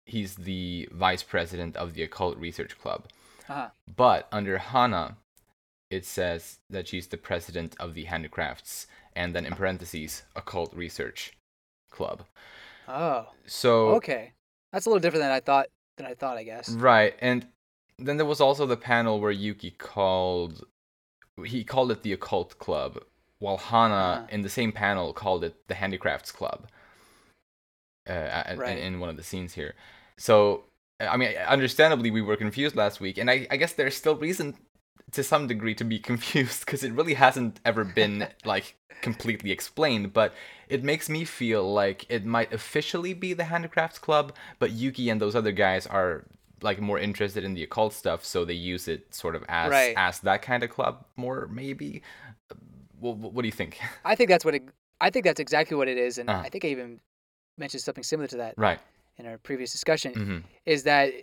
[0.05, 3.07] he's the vice president of the occult research club.
[3.49, 3.69] Uh-huh.
[3.95, 5.17] But under Hana,
[5.89, 11.33] it says that she's the president of the handicrafts, and then in parentheses, occult research
[11.91, 12.23] club.
[12.87, 13.27] Oh.
[13.45, 14.33] So Okay.
[14.71, 15.67] That's a little different than I thought.
[15.97, 16.37] Than I thought.
[16.37, 16.69] I guess.
[16.69, 17.47] right, and
[17.97, 20.63] then there was also the panel where Yuki called
[21.45, 22.99] he called it the occult club,
[23.39, 24.27] while Hana Uh-huh.
[24.29, 26.67] in the same panel called it the handicrafts club.
[28.07, 28.77] Uh, Right.
[28.77, 29.75] in, in one of the scenes here,
[30.17, 30.63] so
[30.99, 34.55] I mean, understandably, we were confused last week, and I, I guess there's still reason
[35.11, 40.13] to some degree to be confused because it really hasn't ever been like completely explained.
[40.13, 40.33] But
[40.67, 45.19] it makes me feel like it might officially be the Handicrafts Club, but Yuki and
[45.21, 46.25] those other guys are
[46.61, 49.93] like more interested in the occult stuff, so they use it sort of as Right.
[49.95, 52.01] as that kind of club more maybe.
[52.99, 53.79] What, what do you think?
[54.05, 54.63] I think that's what it.
[54.99, 56.41] I think that's exactly what it is, and Uh-huh.
[56.43, 56.99] I think I even
[57.57, 58.79] mentioned something similar to that Right.
[59.17, 60.13] in our previous discussion.
[60.13, 61.13] hmm Is that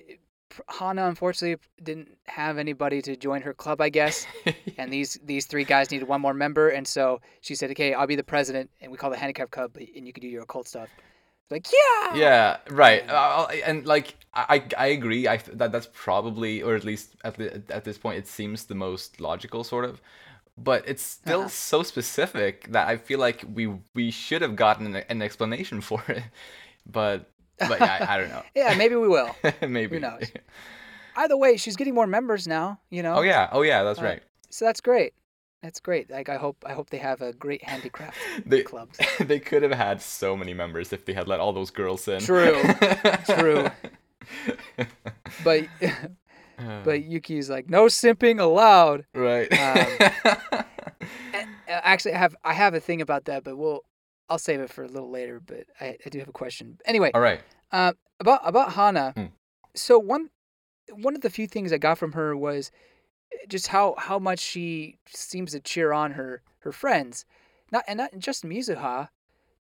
[0.68, 4.26] Hana unfortunately didn't have anybody to join her club, I guess,
[4.78, 8.06] and these these three guys needed one more member, and so she said, "Okay, I'll
[8.06, 10.68] be the president, and we call the handicap club, and you can do your occult
[10.68, 10.88] stuff."
[11.50, 13.02] Like, yeah, Yeah, right.
[13.02, 15.28] And- Uh, and like I, I agree.
[15.28, 18.74] I that that's probably, or at least at the, at this point, it seems the
[18.74, 20.00] most logical, sort of.
[20.58, 21.48] But it's still Uh-huh.
[21.50, 26.02] so specific that I feel like we we should have gotten an, an explanation for
[26.08, 26.24] it.
[26.84, 28.42] But but yeah, I, I don't know.
[28.54, 29.34] yeah, maybe we will.
[29.62, 29.96] Maybe.
[29.96, 30.30] Who knows?
[31.16, 32.80] Either way, she's getting more members now.
[32.90, 33.16] You know.
[33.16, 33.48] Oh yeah.
[33.52, 33.82] Oh yeah.
[33.82, 34.22] That's Uh, right.
[34.50, 35.14] So that's great.
[35.62, 36.10] That's great.
[36.10, 38.98] Like I hope I hope they have a great handicraft They clubs.
[39.18, 42.20] they could have had so many members if they had let all those girls in.
[42.20, 42.62] True.
[43.24, 43.68] True.
[45.44, 45.66] But
[46.84, 49.06] but Yuki's like no simping allowed.
[49.14, 49.50] right.
[49.52, 50.62] Um,
[51.34, 53.84] And, uh, actually, I have I have a thing about that, but we'll
[54.28, 55.40] I'll save it for a little later.
[55.44, 56.78] But I, I do have a question.
[56.84, 57.40] Anyway, all right.
[57.72, 59.12] uh, about about Hana.
[59.16, 59.24] Hmm.
[59.74, 60.30] So one
[60.90, 62.70] one of the few things I got from her was
[63.48, 67.24] just how how much she seems to cheer on her her friends,
[67.72, 69.08] not and not just Mizuha,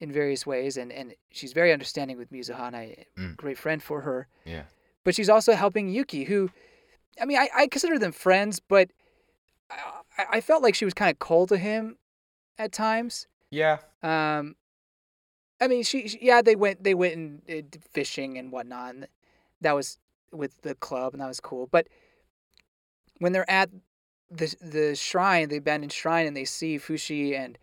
[0.01, 3.37] in various ways, and and she's very understanding with Mizuha, and I Mm.
[3.37, 4.29] great friend for her.
[4.45, 4.65] Yeah.
[5.05, 6.51] But she's also helping Yuki, who,
[7.21, 8.89] I mean, I, I consider them friends, but
[9.71, 11.99] I, I felt like she was kind of cold to him
[12.59, 13.27] at times.
[13.55, 13.79] Yeah.
[14.03, 14.57] Um,
[15.61, 18.95] I mean, she, she yeah, they went they went and uh, did fishing and whatnot.
[18.95, 19.09] And
[19.61, 19.99] that was
[20.33, 21.69] with the club, and that was cool.
[21.71, 21.87] But
[23.19, 23.71] when they're at
[24.31, 27.57] the the shrine, the abandoned shrine, and they see Fushi and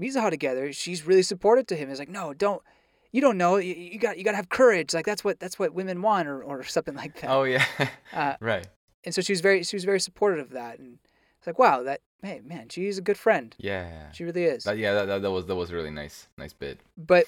[0.00, 1.90] Mizuha together, she's really supportive to him.
[1.90, 2.62] It's like, no, don't.
[3.10, 3.56] You don't know.
[3.56, 4.94] You, you got you got to have courage.
[4.94, 7.30] Like that's what that's what women want, or, or something like that.
[7.30, 7.64] Oh yeah.
[8.12, 8.66] Uh, right.
[9.04, 10.98] and so she was very she was very supportive of that, and
[11.36, 13.54] it's like, wow, that hey man, she's a good friend.
[13.58, 14.12] Yeah.
[14.12, 14.64] She really is.
[14.64, 16.80] That, yeah, that, that, that was that was a really nice nice bit.
[16.96, 17.26] But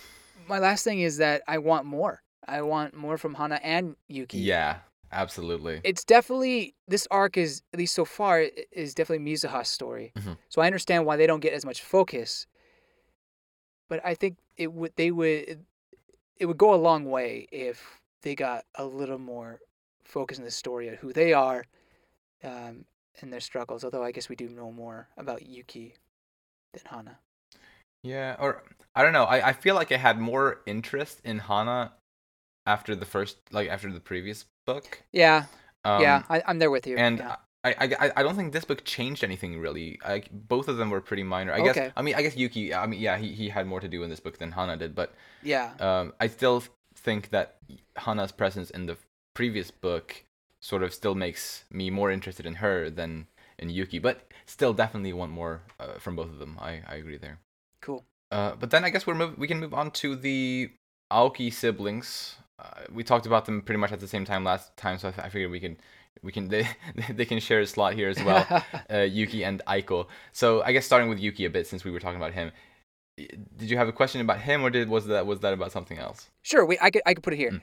[0.49, 2.23] my last thing is that I want more.
[2.47, 4.39] I want more from Hana and Yuki.
[4.39, 4.79] Yeah,
[5.13, 5.81] absolutely.
[5.85, 10.13] It's definitely this arc is at least so far is definitely Mizuha's story.
[10.17, 10.37] Mhm.
[10.49, 12.47] So I understand why they don't get as much focus.
[13.89, 15.65] But I think it would they would
[16.37, 19.61] it would go a long way if they got a little more
[20.05, 21.65] focus in the story of who they are
[22.43, 22.85] um,
[23.21, 23.85] and their struggles.
[23.85, 25.95] Although I guess we do know more about Yuki
[26.73, 27.19] than Hana.
[28.03, 28.63] Yeah, or
[28.95, 29.25] I don't know.
[29.25, 31.93] I, I feel like I had more interest in Hana
[32.67, 35.03] after the first, like after the previous book.
[35.13, 35.45] Yeah,
[35.85, 36.97] Um, yeah, I, I'm there with you.
[36.97, 37.37] and yeah.
[37.65, 39.99] I, I, I- don't think this book changed anything really.
[40.05, 41.55] I, both of them were pretty minor.
[41.55, 41.77] I guess.
[41.79, 41.93] Okay.
[41.97, 42.75] I mean, I guess Yuki.
[42.75, 44.95] I mean, yeah, he, he had more to do in this book than Hana did,
[44.95, 46.63] but yeah, um, I still
[46.95, 47.57] think that
[47.97, 48.99] Hana's presence in the
[49.35, 50.25] previous book
[50.65, 53.27] sort of still makes me more interested in her than
[53.59, 56.57] in Yuki, but still definitely want more uh, from both of them.
[56.59, 57.39] I, I agree there.
[57.83, 58.03] cool.
[58.31, 60.71] Uh, but then I guess we're move- we can move on to the
[61.13, 62.37] Aoki siblings.
[62.59, 65.13] Uh, we talked about them pretty much at the same time last time, so I,
[65.13, 65.77] th- I figured we can
[66.23, 66.67] we can they,
[67.11, 68.45] they can share a slot here as well.
[68.91, 70.07] uh, Yuki and Aiko.
[70.33, 72.51] So I guess starting with Yuki a bit since we were talking about him.
[73.17, 75.99] Did you have a question about him, or did was that was that about something
[75.99, 76.31] else?
[76.43, 77.53] Sure, we, I could I could put it here.
[77.53, 77.61] Mm.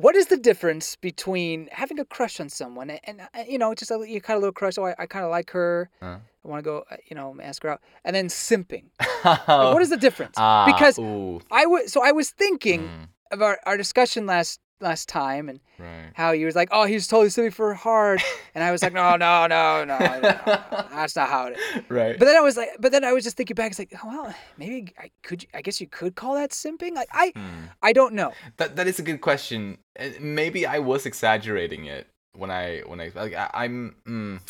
[0.00, 3.74] What is the difference between having a crush on someone and, and uh, you know
[3.74, 4.78] just a, you kind of little crush?
[4.78, 5.90] Oh, I, I kind of like her.
[6.00, 6.18] Uh.
[6.44, 8.84] I want to go, you know, ask her out, and then simping.
[9.24, 10.36] Like, Like, what is the difference?
[10.38, 14.60] Ah, because ooh, I was so I was thinking mm, of our, our discussion last
[14.80, 16.10] last time and right.
[16.14, 18.22] how he was like, oh, he's totally simping for hard,
[18.54, 20.18] and I was like, no, no, no, no, no,
[20.90, 21.82] that's not how it is.
[21.88, 22.18] right.
[22.18, 23.70] But then I was like, but then I was just thinking back.
[23.70, 25.46] It's like, oh, well, maybe I could.
[25.54, 26.94] I guess you could call that simping.
[26.94, 27.66] Like I, Hmm.
[27.82, 28.32] I don't know.
[28.56, 29.78] That that is a good question.
[29.98, 34.40] Uh, Maybe I was exaggerating it when I when I like I, I'm mm,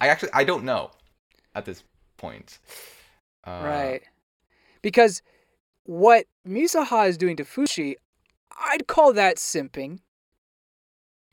[0.00, 0.90] I actually I don't know
[1.54, 1.82] at this
[2.16, 2.58] point.
[3.44, 4.02] Uh, Right.
[4.82, 5.22] Because
[5.84, 7.94] what Mizuha is doing to Fushi,
[8.52, 10.00] I'd call that simping.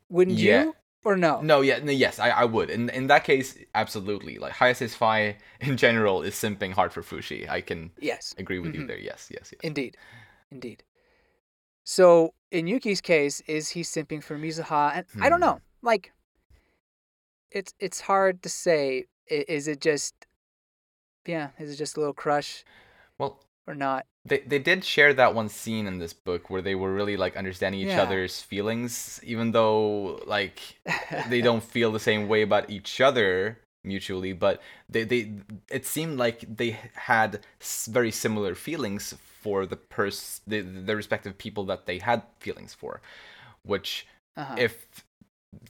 [0.09, 0.63] Wouldn't Yeah.
[0.63, 0.75] you?
[1.05, 1.41] or no?
[1.41, 2.69] No, yeah, no, yes, I, I would.
[2.69, 4.37] In in that case, absolutely.
[4.37, 7.49] Like Hayase's Fi in general is simping hard for Fushi.
[7.49, 8.87] I can Yes, agree with you Mhm.
[8.87, 8.99] there.
[8.99, 9.59] Yes, yes, yes.
[9.63, 9.97] indeed,
[10.49, 10.83] indeed.
[11.83, 14.95] So in Yuki's case, is he simping for Mizuha?
[14.95, 15.45] And I don't Hmm.
[15.47, 15.61] know.
[15.81, 16.13] Like,
[17.51, 19.07] it's it's hard to say.
[19.27, 20.13] Is it just,
[21.25, 21.49] yeah?
[21.59, 22.63] Is it just a little crush
[23.17, 24.05] Well, or not?
[24.25, 27.35] they they did share that one scene in this book where they were really like
[27.35, 27.97] understanding each Yeah.
[27.97, 30.79] other's feelings, even though like
[31.25, 35.29] they don't feel the same way about each other mutually but they, they
[35.69, 37.41] it seemed like they had
[37.89, 43.01] very similar feelings for the pers the, the respective people that they had feelings for
[43.63, 44.59] which Uh-huh.
[44.59, 44.87] if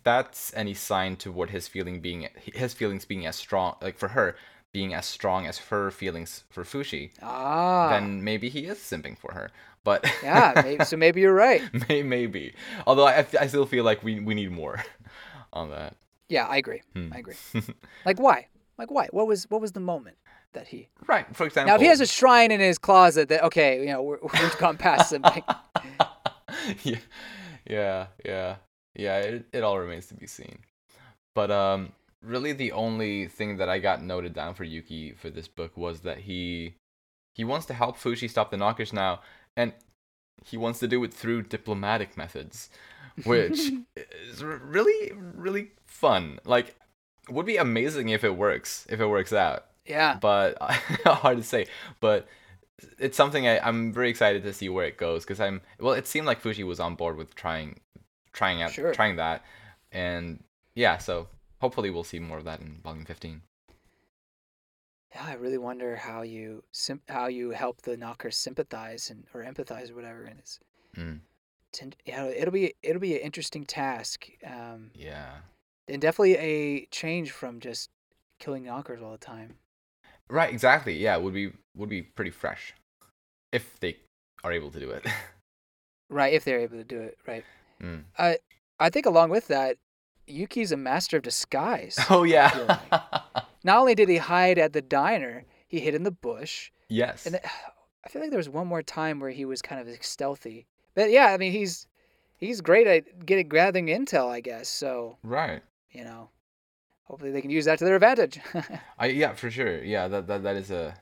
[0.03, 4.35] that's any sign toward his feeling being his feelings being as strong like for her
[4.73, 9.33] being as strong as her feelings for fushi ah, then maybe he is simping for
[9.33, 9.49] her
[9.83, 10.53] but yeah.
[10.63, 11.61] Maybe, so maybe you're right.
[11.89, 12.53] may, maybe
[12.87, 14.83] although I, I still feel like we, we need more
[15.53, 15.95] on that
[16.29, 16.81] Yeah, I agree.
[16.93, 17.09] Hmm.
[17.13, 17.35] I agree.
[18.05, 18.47] Like why?
[18.77, 19.07] Like why?
[19.11, 20.17] What was what was the moment
[20.53, 20.89] that he?
[21.07, 23.87] right for example Now, if he has a shrine in his closet, that okay, you
[23.87, 25.43] know, we're, we've gone past something.
[26.83, 26.97] yeah,
[27.69, 28.55] yeah, yeah,
[28.95, 29.17] yeah.
[29.19, 30.59] It, it all remains to be seen.
[31.33, 31.91] But um,
[32.23, 36.01] really, the only thing that I got noted down for Yuki for this book was
[36.01, 36.75] that he
[37.35, 39.21] he wants to help Fushi stop the knockers now,
[39.57, 39.73] and
[40.43, 42.69] he wants to do it through diplomatic methods,
[43.25, 43.59] which
[43.95, 46.39] is really really fun.
[46.45, 46.75] Like,
[47.29, 50.17] would be amazing if it works if it works out yeah.
[50.19, 50.57] but
[51.05, 51.67] hard to say.
[51.99, 52.27] But
[52.99, 55.93] it's something I, I'm very excited to see where it goes because I'm well.
[55.93, 57.79] It seemed like Fushi was on board with trying,
[58.31, 58.93] trying out, Sure.
[58.93, 59.43] trying that,
[59.91, 60.43] and
[60.75, 60.97] yeah.
[60.97, 61.27] So
[61.63, 63.41] hopefully we'll see more of that in volume 15.
[65.15, 66.63] Yeah, I really wonder how you
[67.07, 70.23] how you help the knockers sympathize and or empathize or whatever.
[70.23, 70.59] And it's,
[70.97, 71.21] Mm.
[71.71, 74.29] it's in- yeah, it'll be it'll be an interesting task.
[74.45, 75.41] Um, Yeah.
[75.87, 77.89] and definitely a change from just
[78.39, 79.57] killing knockers all the time.
[80.29, 80.51] Right.
[80.53, 80.97] Exactly.
[80.97, 81.15] Yeah.
[81.17, 82.73] Would be would be pretty fresh
[83.53, 83.97] if they
[84.43, 85.05] are able to do it.
[86.09, 87.17] Right, if they're able to do it.
[87.25, 87.43] Right.
[87.81, 88.03] Mm.
[88.79, 89.77] I think along with that,
[90.27, 91.97] Yuki's a master of disguise.
[92.09, 92.49] Oh yeah.
[92.49, 96.71] feel Not only did he hide at the diner, he hid in the bush.
[96.89, 97.25] yes.
[97.25, 97.39] And
[98.05, 100.67] I feel like there was one more time where he was kind of stealthy.
[100.93, 101.87] But yeah, I mean he's
[102.37, 104.67] he's great at getting gathering intel, I guess.
[104.67, 105.61] So right.
[105.91, 106.29] you know,
[107.03, 108.39] hopefully they can use that to their advantage.
[108.99, 109.81] I yeah for sure.
[109.83, 110.07] Yeah.
[110.09, 110.95] That that that is a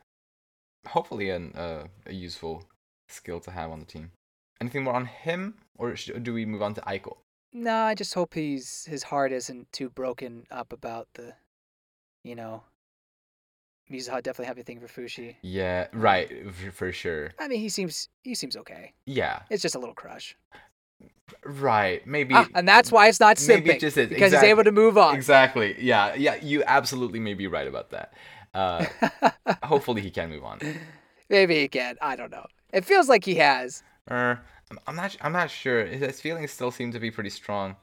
[0.87, 2.63] hopefully an uh, a useful
[3.09, 4.11] skill to have on the team.
[4.61, 7.17] Anything more on him, or sh- do we move on to Aiko?
[7.53, 11.33] No, I just hope he's his heart isn't too broken up about the,
[12.23, 12.63] you know,
[13.91, 15.35] Mizuha definitely have a thing for Fushi.
[15.41, 16.31] Yeah, right,
[16.73, 17.31] for, sure.
[17.39, 18.93] I mean, he seems he seems okay.
[19.05, 20.37] Yeah, It's just a little crush,
[21.45, 22.05] right.
[22.07, 24.71] Maybe ah, and that's why it's not simping maybe just is because he's able to
[24.71, 25.15] move on.
[25.15, 25.75] exactly.
[25.79, 26.35] Yeah, yeah.
[26.35, 28.13] You absolutely may be right about that.
[28.53, 28.85] Uh,
[29.63, 30.59] hopefully he can move on.
[31.29, 31.97] Maybe he can.
[32.01, 32.45] I don't know.
[32.73, 33.83] It feels like he has.
[34.09, 34.35] Uh,
[34.87, 35.15] I'm- not.
[35.21, 35.85] I'm not sure.
[35.85, 37.75] His feelings still seem to be pretty strong.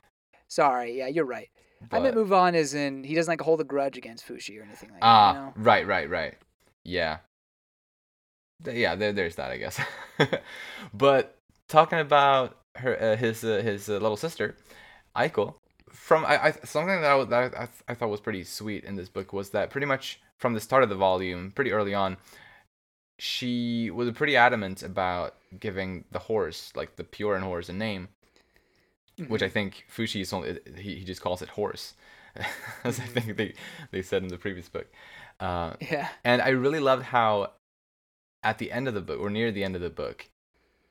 [0.48, 0.98] Sorry.
[0.98, 1.48] Yeah, you're right.
[1.92, 4.64] I meant move on as in he doesn't like hold a grudge against Fushi or
[4.64, 5.38] anything like Ah, that.
[5.38, 5.52] You know?
[5.56, 6.34] right, right, right.
[6.84, 7.18] Yeah.
[8.64, 9.80] Yeah, there, there's that, I guess.
[10.94, 11.36] but
[11.68, 14.56] talking about her, uh, his, uh, his uh, little sister,
[15.16, 15.54] Aiko,
[15.90, 19.08] from I, I something that I, that I, I thought was pretty sweet in this
[19.08, 22.16] book was that pretty much from the start of the volume, pretty early on,
[23.20, 28.08] she was pretty adamant about giving the horse, like the Pioran horse, a name,
[29.28, 29.52] which I Mhm.
[29.52, 31.94] think Fushi is only he, he just calls it horse,
[32.84, 33.12] as I Mhm.
[33.14, 33.54] think they
[33.90, 34.86] they said in the previous book.
[35.40, 36.08] Uh, Yeah.
[36.24, 37.52] and I really loved how,
[38.42, 40.28] at the end of the book, or near the end of the book,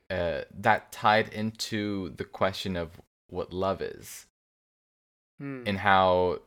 [0.09, 4.25] uh, that tied into the question of what love is,
[5.39, 5.63] Hmm.
[5.67, 6.39] and how,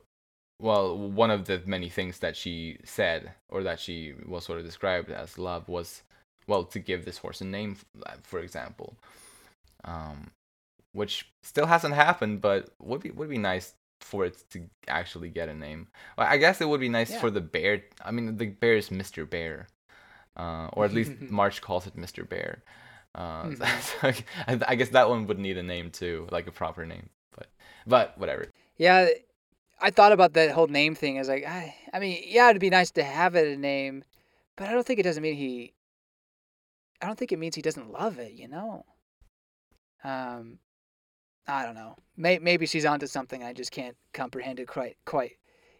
[0.59, 4.65] well, one of the many things that she said, or that she was sort of
[4.65, 6.03] described as love, was,
[6.51, 7.71] well, to give this horse a name,
[8.31, 8.89] for example,
[9.93, 10.17] um,
[10.99, 13.67] which still hasn't happened, but would be would be nice
[14.01, 15.87] for it to actually get a name.
[16.17, 17.21] Well, I guess it would be nice Yeah.
[17.21, 17.73] for the bear.
[18.07, 19.21] I mean, the bear is Mr.
[19.29, 19.67] Bear,
[20.35, 22.27] uh, or at least March calls it Mr.
[22.27, 22.51] Bear.
[23.15, 24.23] Uh, so Mhm.
[24.47, 27.09] I, I guess that one would need a name too, like a proper name.
[27.35, 27.47] But
[27.87, 28.43] but whatever.
[28.77, 29.07] Yeah,
[29.79, 31.17] I thought about that whole name thing.
[31.17, 34.03] I was like, I, I mean, yeah, it'd be nice to have it a name,
[34.57, 35.73] but I don't think it doesn't mean he.
[37.01, 38.33] I don't think it means he doesn't love it.
[38.33, 38.85] You know.
[40.03, 40.59] Um,
[41.47, 41.95] I don't know.
[42.17, 43.43] May, maybe she's onto something.
[43.43, 45.33] I just can't comprehend it quite quite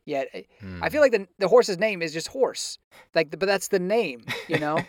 [0.06, 0.28] yet.
[0.34, 0.84] I- Hmm.
[0.84, 2.78] I feel like the the horse's name is just horse,
[3.16, 4.26] like, but that's the name.
[4.48, 4.80] You know,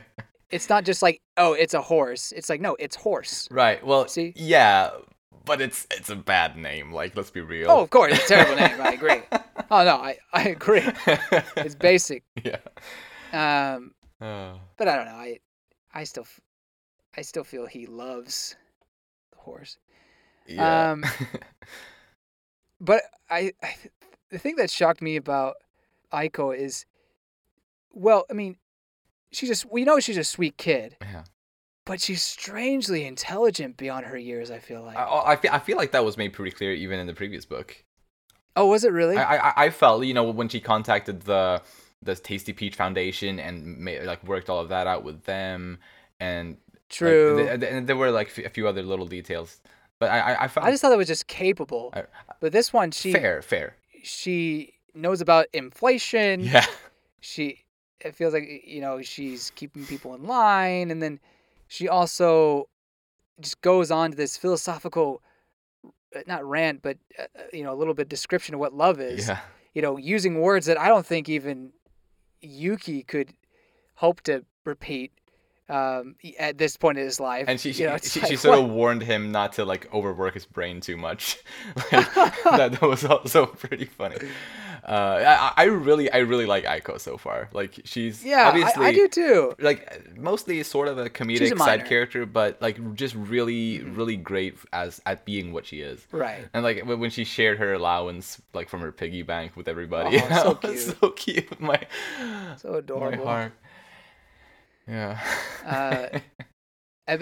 [0.50, 2.32] it's not just like oh, it's a horse.
[2.32, 3.48] It's like no, it's horse.
[3.50, 3.84] right.
[3.84, 4.32] Well, See?
[4.36, 4.90] yeah,
[5.44, 6.92] but it's it's a bad name.
[6.92, 7.70] Like, let's be real.
[7.70, 8.80] Oh, of course, it's a terrible name.
[8.80, 9.22] I agree.
[9.70, 10.82] Oh no, I I agree.
[11.56, 12.24] It's basic.
[12.44, 12.58] yeah.
[13.32, 15.12] Um, Uh, but I don't know.
[15.14, 15.38] I
[15.94, 16.26] I still
[17.16, 18.56] I still feel he loves
[19.32, 19.78] the horse.
[20.46, 20.92] yeah.
[20.92, 21.04] Um,
[22.82, 23.76] But I, I
[24.30, 25.54] the thing that shocked me about
[26.12, 26.84] Aiko is,
[27.92, 28.56] well, I mean,
[29.30, 31.22] she's just we know she's a sweet kid, yeah.
[31.86, 34.50] but she's strangely intelligent beyond her years.
[34.50, 34.96] I feel like.
[34.96, 37.44] I, I feel I feel like that was made pretty clear even in the previous
[37.44, 37.84] book.
[38.56, 39.16] oh, was it really?
[39.16, 41.62] I, I I felt you know when she contacted the
[42.02, 45.78] the Tasty Peach Foundation and made, like worked all of that out with them
[46.20, 47.36] and like, True.
[47.46, 49.60] th- th- and there were like f- a few other little details,
[49.98, 51.90] but I I, I found I just thought it was just capable.
[51.94, 52.04] I-
[52.40, 56.40] but this one, she fair fair she knows about inflation.
[56.40, 56.66] yeah
[57.20, 57.64] She
[58.00, 61.20] it feels like you know she's keeping people in line, and then
[61.68, 62.68] she also
[63.40, 65.22] just goes on to this philosophical,
[66.14, 69.00] uh, not rant, but uh, uh, you know a little bit description of what love
[69.00, 69.28] is.
[69.28, 69.38] yeah
[69.74, 71.72] You know, using words that I don't think even
[72.42, 73.32] Yuki could
[73.94, 75.12] hope to repeat
[75.68, 77.46] um, at this point in his life.
[77.48, 79.64] and she she, you know, she, like, she sort what- of warned him not to
[79.64, 81.38] like overwork his brain too much.
[81.92, 84.16] like, that, that was also pretty funny.
[84.84, 87.48] Uh, I, I really I really like Aiko so far.
[87.52, 89.54] Like she's yeah, obviously I, I do too.
[89.60, 94.56] like mostly sort of a comedic a side character, but like just really really great
[94.72, 96.04] as at being what she is.
[96.10, 96.48] Right.
[96.52, 100.28] And like when she shared her allowance like from her piggy bank with everybody, Oh,
[100.42, 100.78] so cute.
[100.80, 101.60] so cute.
[101.60, 101.80] My
[102.56, 103.24] So adorable.
[103.24, 103.52] my heart.
[104.88, 105.20] Yeah.
[105.64, 106.18] Uh,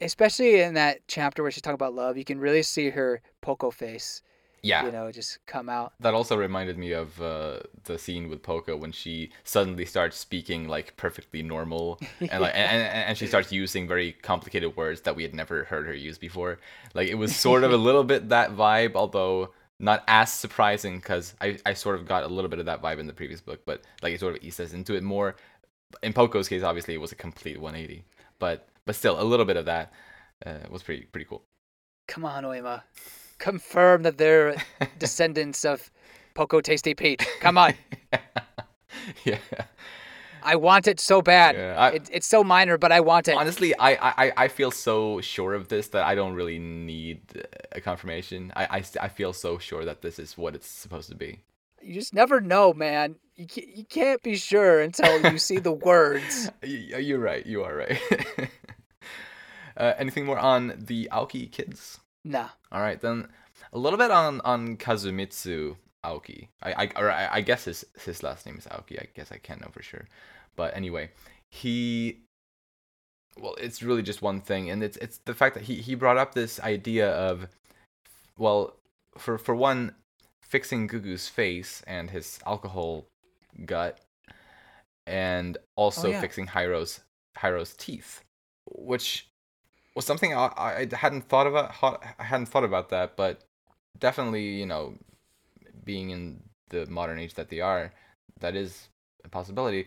[0.00, 3.70] especially in that chapter where she's talking about love, you can really see her Poco
[3.70, 4.22] face,
[4.64, 4.84] yeah.
[4.86, 5.92] you know, just come out.
[6.00, 10.68] That also reminded me of uh, the scene with Poco when she suddenly starts speaking
[10.68, 15.16] like perfectly normal, and like and, and, and she starts using very complicated words that
[15.16, 16.58] we had never heard her use before.
[16.94, 21.34] Like it was sort of a little bit that vibe, although not as surprising because
[21.40, 23.60] I, I sort of got a little bit of that vibe in the previous book,
[23.66, 25.36] but like it sort of eased us into it more.
[26.02, 28.04] In Poco's case, obviously, it was a complete 180,
[28.38, 29.92] but but still a little bit of that
[30.44, 31.42] uh, was pretty pretty cool.
[32.06, 32.82] Come on, Oima.
[33.38, 34.56] Confirm that they're
[34.98, 35.90] descendants of
[36.34, 37.26] Poco Tasty Pete.
[37.40, 37.74] Come on.
[39.24, 39.38] yeah.
[40.42, 41.56] I want it so bad.
[41.56, 43.34] Yeah, I- it, it's so minor, but I want it.
[43.36, 43.94] Honestly, I,
[44.26, 47.20] I, I feel so sure of this that I don't really need
[47.72, 48.52] a confirmation.
[48.54, 51.40] I, I, I feel so sure that this is what it's supposed to be.
[51.80, 53.16] You just never know, man.
[53.36, 56.50] You can't, you can't be sure until you see the words.
[56.62, 57.44] You're right.
[57.44, 58.00] You are right.
[59.76, 61.98] uh, anything more on the Aoki kids?
[62.24, 62.48] Nah.
[62.72, 63.28] All right, then
[63.72, 66.48] a little bit on on Kazumitsu Aoki.
[66.62, 69.00] I, I or I, I guess his his last name is Aoki.
[69.00, 70.06] I guess I can't know for sure,
[70.56, 71.10] but anyway,
[71.50, 72.20] he.
[73.36, 76.16] Well, it's really just one thing, and it's it's the fact that he he brought
[76.16, 77.48] up this idea of,
[78.38, 78.76] well,
[79.18, 79.94] for for one,
[80.40, 83.06] fixing Gugu's face and his alcohol
[83.66, 83.98] gut,
[85.06, 86.20] and also oh, yeah.
[86.20, 87.00] fixing Hairo's
[87.36, 88.22] Hairo's teeth,
[88.70, 89.28] which
[89.94, 91.72] was something I, I hadn't thought about.
[92.18, 93.42] I hadn't thought about that, but
[93.98, 94.94] definitely, you know,
[95.84, 97.92] being in the modern age that they are,
[98.40, 98.88] that is
[99.24, 99.86] a possibility.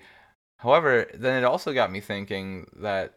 [0.59, 3.13] However, then it also got me thinking that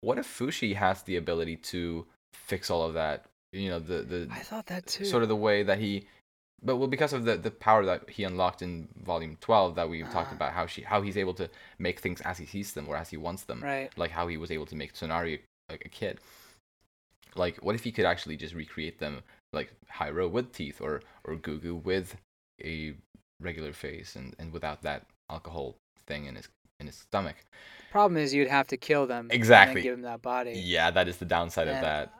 [0.00, 3.24] what if Fushi has the ability to fix all of that?
[3.52, 5.04] You know, the the I thought that too.
[5.04, 6.06] sort of the way that he
[6.62, 10.08] but well because of the the power that he unlocked in volume 12 that we've
[10.10, 10.36] talked Ah.
[10.36, 13.10] about how she how he's able to make things as he sees them or as
[13.10, 13.90] he wants them Right.
[13.98, 15.40] like how he was able to make Tonari
[15.72, 16.20] like a kid
[17.34, 21.34] like what if he could actually just recreate them like Hairo with teeth or or
[21.36, 22.16] Gugu with
[22.62, 22.94] a
[23.40, 26.48] regular face and and without that alcohol thing in his
[26.78, 27.36] in his stomach
[27.90, 29.26] Problem is, you'd have to kill them.
[29.26, 29.82] and Exactly.
[29.82, 30.52] give them that body.
[30.52, 32.12] yeah that is the downside of that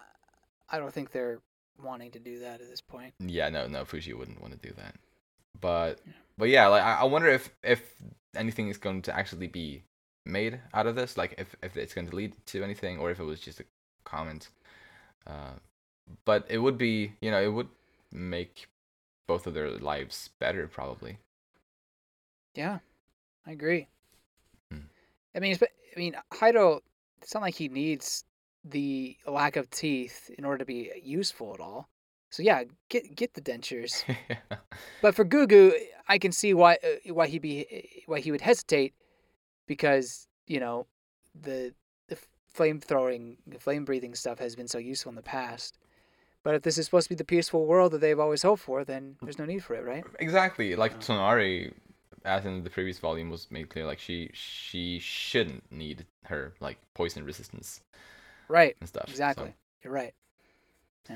[0.69, 1.41] I don't think they're
[1.83, 3.13] wanting to do that at this point.
[3.19, 4.95] Yeah, no, no, Fushi wouldn't want to do that.
[5.61, 6.13] But Yeah.
[6.39, 7.95] but yeah, like I, I wonder if if
[8.35, 9.83] anything is going to actually be
[10.25, 13.21] made out of this, like if if it's going to lead to anything, or if
[13.21, 13.65] it was just a
[14.05, 14.49] comment.
[15.27, 15.55] Uh,
[16.25, 17.69] but it would be, you know, it would
[18.11, 18.67] make
[19.27, 21.19] both of their lives better, probably.
[22.55, 22.79] Yeah,
[23.47, 23.89] I agree.
[24.71, 24.87] Hmm.
[25.35, 26.81] I mean, I mean, Hairo.
[27.23, 28.25] It's not like he needs
[28.65, 31.89] the lack of teeth in order to be useful at all.
[32.31, 34.05] So yeah, get get the dentures.
[35.03, 35.73] But for Gugu,
[36.09, 38.95] I can see why uh, why he be why he would hesitate,
[39.77, 40.87] because you know
[41.41, 41.73] the
[42.09, 42.19] the
[42.53, 45.79] flame throwing, the flame breathing stuff has been so useful in the past.
[46.45, 48.85] But if this is supposed to be the peaceful world that they've always hoped for,
[48.85, 50.05] then there's no need for it, right?
[50.19, 51.73] exactly, like Tonari,
[52.25, 56.79] as in the previous volume was made clear, like she she shouldn't need her like
[56.95, 57.81] poison resistance
[58.49, 58.77] Right.
[58.81, 59.07] and stuff.
[59.07, 59.55] so- Exactly.
[59.83, 60.15] You're right.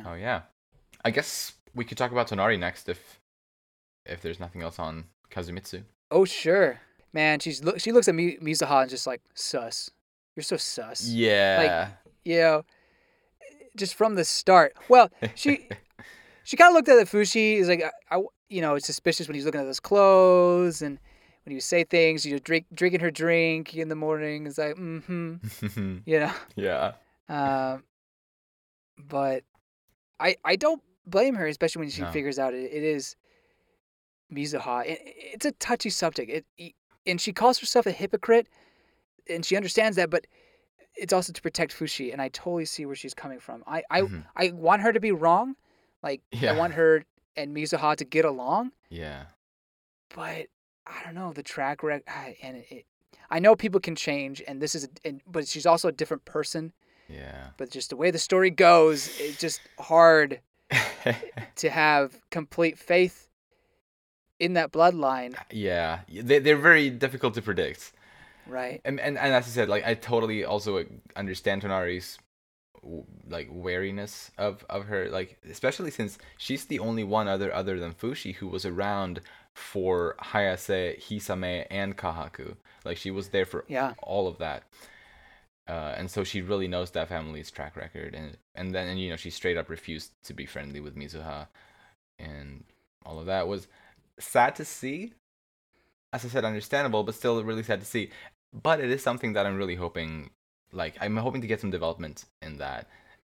[0.07, 0.43] Oh yeah.
[1.05, 3.21] I guess we could talk about Tonari next if
[4.07, 5.83] if there's nothing else on Kazumitsu.
[6.11, 6.81] Oh sure,
[7.17, 7.41] man.
[7.41, 7.81] She's look.
[7.81, 9.91] She looks at Mi- Mizuha and just like sus.
[10.37, 11.09] You're so sus.
[11.09, 11.91] Yeah.
[12.25, 12.64] You know,
[13.77, 14.75] just from the start.
[14.89, 15.69] Well, she
[16.45, 17.57] she kind of looked at the Fushi.
[17.57, 20.99] Is like, I, I, you know, it's suspicious when he's looking at those clothes and
[21.45, 22.25] when he would say things.
[22.27, 24.47] You know, drink drinking her drink in the morning.
[24.47, 25.97] It's like, mm-hmm.
[26.07, 26.33] You know.
[26.55, 26.93] yeah.
[27.29, 27.83] Um,
[29.09, 29.43] but
[30.21, 32.11] I I don't blame her, especially when she No.
[32.11, 33.17] figures out it, it is
[34.33, 34.85] Mizuha.
[34.87, 36.31] It, it's a touchy subject.
[36.59, 36.75] It,
[37.07, 38.49] and she calls herself a hypocrite,
[39.29, 40.27] and she understands that, but
[40.95, 43.63] it's also to protect Fushi, and I totally see where she's coming from.
[43.67, 44.25] I I, Mhm.
[44.35, 45.57] I want her to be wrong,
[46.03, 46.53] like Yeah.
[46.53, 47.05] I want her
[47.37, 49.27] and Mizuha to get along, Yeah.
[50.15, 50.47] but
[50.87, 52.03] I don't know the track record,
[52.43, 52.87] and it, it,
[53.29, 56.25] I know people can change, and this is, a, and, but she's also a different
[56.25, 56.73] person.
[57.09, 57.51] Yeah.
[57.57, 60.41] But just the way the story goes, it's just hard
[61.57, 63.29] to have complete faith
[64.39, 66.01] in that bloodline, yeah.
[66.09, 67.93] They they're very difficult to predict.
[68.47, 68.80] right?
[68.84, 70.84] And, and and as I said, like I totally also
[71.16, 72.18] understand Tonari's
[73.28, 77.93] like wariness of of her, like especially since she's the only one other other than
[77.95, 79.20] Fushi who was around
[79.55, 82.57] for Hayase, Hisame, and Kahaku.
[82.84, 83.95] Like she was there for Yeah.
[84.03, 84.64] all of that.
[85.68, 89.11] Uh, and so she really knows that family's track record, and and then and, you
[89.11, 91.49] know she straight up refused to be friendly with Mizuha,
[92.20, 92.62] and
[93.05, 93.66] all of that was
[94.19, 95.12] sad to see.
[96.12, 98.11] As I said, understandable, but still really sad to see.
[98.53, 100.31] But it is something that I'm really hoping,
[100.73, 102.89] like I'm hoping to get some development in that.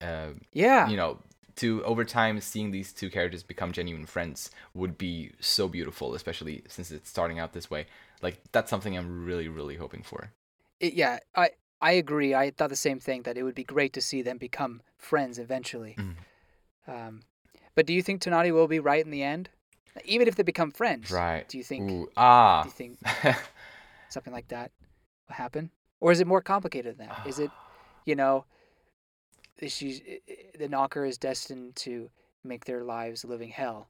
[0.01, 0.89] Uh, Yeah.
[0.89, 1.18] you know,
[1.57, 6.62] to over time seeing these two characters become genuine friends would be so beautiful, especially
[6.68, 7.87] since it's starting out this way.
[8.22, 10.31] Like that's something I'm really, really hoping for.
[10.79, 11.51] It- yeah, I
[11.81, 12.35] I agree.
[12.35, 15.39] I thought the same thing that it would be great to see them become friends
[15.39, 15.97] eventually.
[15.99, 16.14] Mm.
[16.87, 17.22] Um,
[17.74, 19.49] but do you think Tonari will be right in the end,
[20.05, 21.11] even if they become friends?
[21.11, 21.49] Right.
[21.49, 21.90] Do you think?
[21.90, 22.62] Ooh, ah.
[22.62, 22.99] Do you think
[24.09, 24.70] something like that
[25.28, 25.70] will happen,
[26.01, 27.26] or is it more complicated than that?
[27.26, 27.51] Is it,
[28.05, 28.44] you know,
[29.66, 30.01] she's
[30.59, 32.11] the knocker is destined to
[32.44, 33.88] make their lives living hell?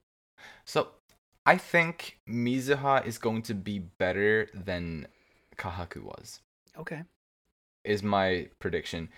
[0.64, 0.88] So,
[1.46, 5.08] I think Mizuha is going to be better than
[5.56, 6.40] Kahaku was.
[6.78, 7.02] Okay.
[7.84, 9.08] Is my prediction.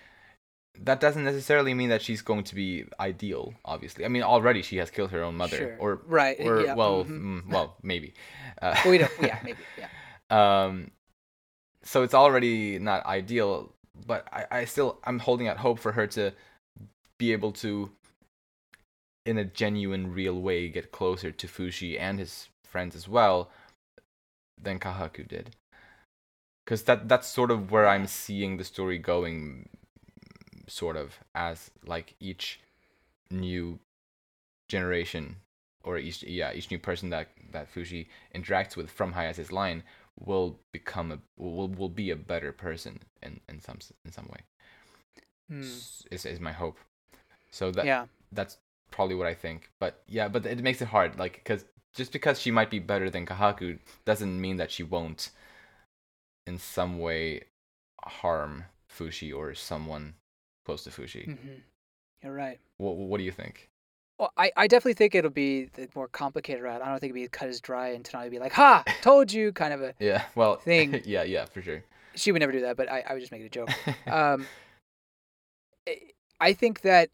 [0.79, 3.55] That doesn't necessarily mean that she's going to be ideal.
[3.64, 5.77] Obviously, I mean already she has killed her own mother, Sure.
[5.79, 6.37] or Right.
[6.41, 6.75] or yeah.
[6.75, 7.43] well, mhm.
[7.43, 8.14] mm, well maybe.
[8.62, 9.11] Uh, we don't.
[9.23, 9.39] Yeah.
[9.43, 9.59] Maybe.
[9.79, 9.89] Yeah.
[10.64, 10.91] um,
[11.83, 13.73] so it's already not ideal,
[14.07, 16.33] but I, I still I'm holding out hope for her to
[17.16, 17.91] be able to,
[19.25, 23.51] in a genuine, real way, get closer to Fushi and his friends as well,
[24.61, 25.57] than Kahaku did.
[26.64, 29.71] Because that that's sort of where I'm seeing the story going,
[30.71, 32.61] sort of as like each
[33.31, 33.79] new
[34.68, 35.37] generation
[35.83, 39.83] or each yeah each new person that that Fushi interacts with from Hayase's line
[40.18, 44.41] will become a will will be a better person in in some in some way
[45.51, 45.62] Hmm.
[46.12, 46.79] Is is my hope
[47.51, 48.07] so that yeah.
[48.31, 48.59] that's
[48.93, 52.41] probably what I think but yeah but it makes it hard like because just because
[52.41, 55.31] she might be better than Kahaku doesn't mean that she won't
[56.47, 57.43] in some way
[58.05, 60.14] harm Fushi or someone
[60.71, 61.35] close to Fushi hmm
[62.23, 62.61] You're right.
[62.77, 63.68] what what do you think
[64.21, 66.81] Well, I, I definitely think it'll be the more complicated route.
[66.83, 69.51] I don't think it'll be cut as dry and Tonari be like, "Ha, told you,"
[69.53, 69.95] kind of a.
[69.99, 71.03] yeah well Thing.
[71.05, 71.83] yeah yeah for sure
[72.14, 73.71] She would never do that, but I, I would just make it a joke.
[74.07, 74.47] um,
[76.41, 77.09] I- think that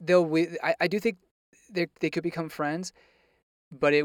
[0.00, 0.32] they'll.
[0.62, 1.16] I, I do think
[1.70, 2.92] they they could become friends,
[3.72, 4.04] but it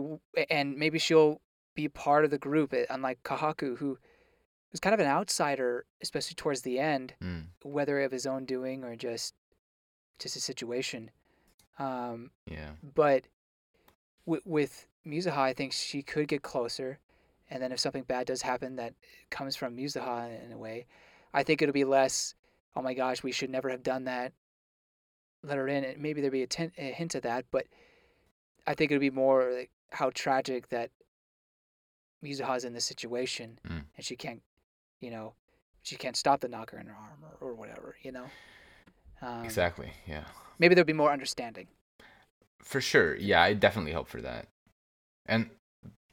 [0.49, 1.39] and maybe she'll
[1.75, 3.97] be part of the group, eh, unlike Kahaku, who
[4.73, 8.83] was kind of an outsider, especially towards the end, Mm, whether of his own doing
[8.83, 9.33] or just
[10.19, 11.09] just a situation.
[11.79, 13.23] Um, yeah but
[14.25, 16.99] with, with Mizuha, I think she could get closer,
[17.49, 18.93] and then if something bad does happen that
[19.31, 20.85] comes from Mizuha in a way,
[21.33, 22.35] I think it'll be less.
[22.75, 24.33] Oh my gosh, we should never have done that.
[25.43, 27.65] Let her in, and maybe there'll be a, tin- a hint of that, but
[28.65, 30.89] I think it'll be more like how tragic that
[32.23, 33.83] Mizuha's in this situation, Mm.
[33.97, 34.41] and she can't,
[35.03, 35.33] you know,
[35.83, 38.25] she can't stop the knocker in her arm or, or whatever, you know.
[39.21, 40.23] Um, exactly yeah
[40.59, 41.67] Maybe there'll be more understanding.
[42.61, 43.15] For sure.
[43.15, 44.47] Yeah, I definitely hope for that.
[45.25, 45.49] And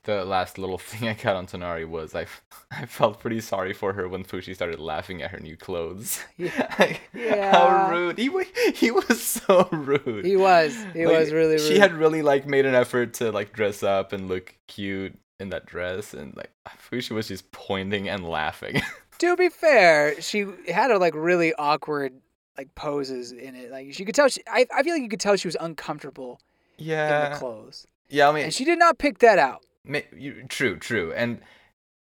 [0.04, 3.72] the last little thing I got on Tonari was I, f- I felt pretty sorry
[3.74, 6.20] for her when Fushi started laughing at her new clothes.
[6.36, 6.74] Yeah.
[6.78, 7.52] Like, Yeah.
[7.52, 8.18] How rude.
[8.18, 8.30] He,
[8.74, 10.24] he was so rude.
[10.24, 10.74] He was.
[10.94, 11.60] He Like, was really rude.
[11.60, 15.48] She had really like made an effort to like dress up and look cute in
[15.50, 16.50] that dress and like
[16.90, 18.80] Fushi was just pointing and laughing.
[19.18, 22.12] to be fair, she had a like really awkward
[22.58, 23.70] like poses in it.
[23.70, 24.28] Like she could tell.
[24.28, 26.40] She, I I feel like you could tell she was uncomfortable
[26.78, 27.34] in the Yeah.
[27.38, 29.64] clothes, Yeah, I mean, and she did not pick that out.
[29.84, 31.40] Ma- you, true, true, and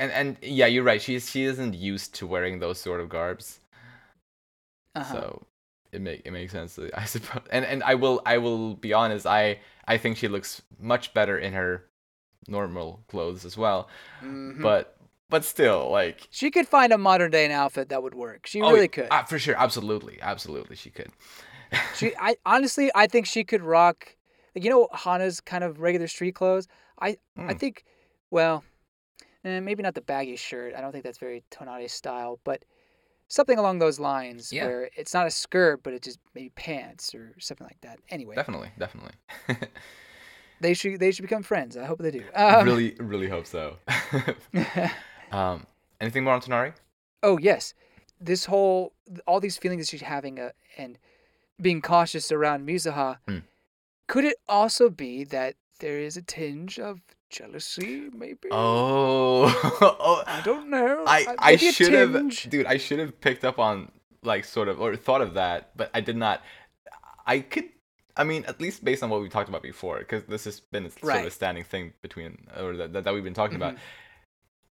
[0.01, 1.03] and and yeah, you're right.
[1.03, 3.61] She's she isn't used to wearing those sort of garbs,
[4.95, 5.13] Uh-huh.
[5.13, 5.47] so
[5.93, 7.43] it make it makes sense, I suppose.
[7.51, 9.27] And and I will I will be honest.
[9.27, 11.85] I I think she looks much better in her
[12.47, 13.89] normal clothes as well.
[14.23, 14.63] Mhm.
[14.63, 14.97] But
[15.29, 18.47] but still, like she could find a modern day outfit that would work.
[18.47, 19.09] She oh, really could.
[19.11, 21.11] ah, for sure, absolutely, absolutely, she could.
[21.97, 24.15] She, I honestly, I think she could rock.
[24.55, 26.67] You know, Hana's kind of regular street clothes.
[27.01, 27.59] I, I Hmm.
[27.59, 27.85] think,
[28.31, 28.65] well,
[29.45, 30.75] eh, maybe not the baggy shirt.
[30.75, 32.65] I don't think that's very Tonari style, but
[33.29, 34.65] something along those lines Yeah.
[34.65, 38.01] where it's not a skirt, but it's just maybe pants or something like that.
[38.09, 39.13] Anyway, definitely, definitely.
[40.61, 41.77] they should they should become friends.
[41.77, 42.25] I hope they do.
[42.35, 43.77] Um, really, really hope so.
[45.33, 45.67] um,
[46.01, 46.73] anything more on Tonari?
[47.23, 47.75] oh yes,
[48.21, 48.93] this whole
[49.27, 50.99] all these feelings that she's having uh, and
[51.61, 53.19] being cautious around Mizuha.
[53.27, 53.39] Hmm.
[54.07, 57.01] Could it also be that there is a tinge of
[57.31, 58.09] jealousy?
[58.15, 58.49] Maybe.
[58.51, 59.47] Oh,
[59.81, 61.05] oh I don't know.
[61.07, 62.67] I Uh, I should have, dude.
[62.67, 63.93] I should have picked up on
[64.23, 66.43] like sort of or thought of that, but I did not.
[67.27, 67.69] I could.
[68.19, 70.87] I mean, at least based on what we talked about before, because this has been
[70.87, 73.75] a sort of a standing thing between, or that, that we've been talking about.
[73.77, 73.79] Mhm.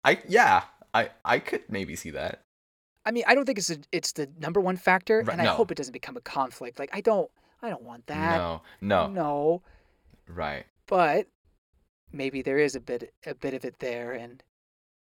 [0.06, 0.64] I yeah,
[0.94, 2.42] I I could maybe see that.
[3.06, 5.46] I mean, I don't think it's a, it's the number one factor, Right, and I
[5.46, 5.52] no.
[5.56, 6.80] hope it doesn't become a conflict.
[6.80, 7.30] Like I don't
[7.62, 8.38] I don't want that.
[8.38, 9.62] No, no, No,
[10.28, 11.28] right, but
[12.12, 14.42] maybe there is a bit a bit of it there, and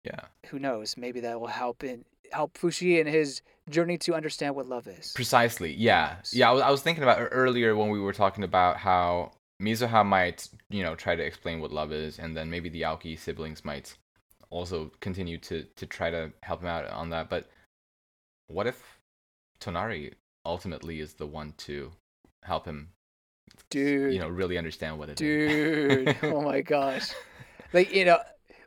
[0.05, 0.97] yeah, who knows?
[0.97, 5.13] Maybe that will help in help Fushi in his journey to understand what love is.
[5.13, 5.73] precisely.
[5.75, 6.51] Yeah, yeah.
[6.51, 10.49] I was I was thinking about earlier when we were talking about how Mizuha might,
[10.71, 13.97] you know, try to explain what love is, and then maybe the Aoki siblings might
[14.51, 17.31] also continue to to try to help him out on that.
[17.31, 17.49] But
[18.49, 18.99] what if
[19.61, 20.13] Tonari
[20.45, 21.93] ultimately is the one to
[22.43, 22.89] help him,
[23.71, 25.17] Dude, you know, really understand what it is?
[25.19, 27.11] dude, oh my gosh,
[27.73, 28.19] like you know,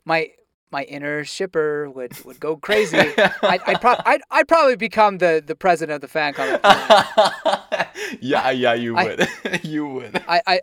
[0.06, 0.32] my
[0.72, 2.98] my inner shipper would would go crazy.
[3.44, 6.60] I'd I'd, pro- I'd I'd probably become the the president of the fan club.
[8.22, 9.64] yeah, yeah, you I- would.
[9.64, 10.22] you would.
[10.28, 10.60] I, I,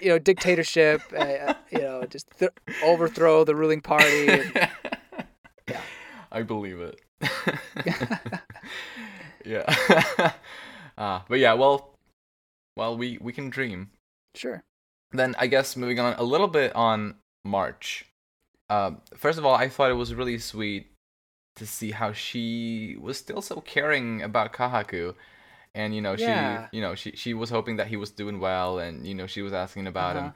[0.00, 1.02] you know, dictatorship.
[1.16, 2.52] Uh, you know, just th-
[2.84, 4.28] overthrow the ruling party.
[4.28, 4.68] and-
[5.68, 5.80] Yeah.
[6.30, 7.00] I believe it.
[9.44, 9.64] yeah.
[10.98, 11.94] uh, but yeah, well,
[12.76, 13.90] well, we we can dream.
[14.34, 14.62] sure.
[15.12, 18.06] Then I guess moving on a little bit on March.
[18.70, 20.90] Um, first of all, I thought it was really sweet
[21.56, 25.14] to see how she was still so caring about Kahaku.
[25.74, 26.68] And you know, Yeah.
[26.70, 29.26] she you know, she she was hoping that he was doing well and you know,
[29.26, 30.26] she was asking about Uh-huh.
[30.28, 30.34] him.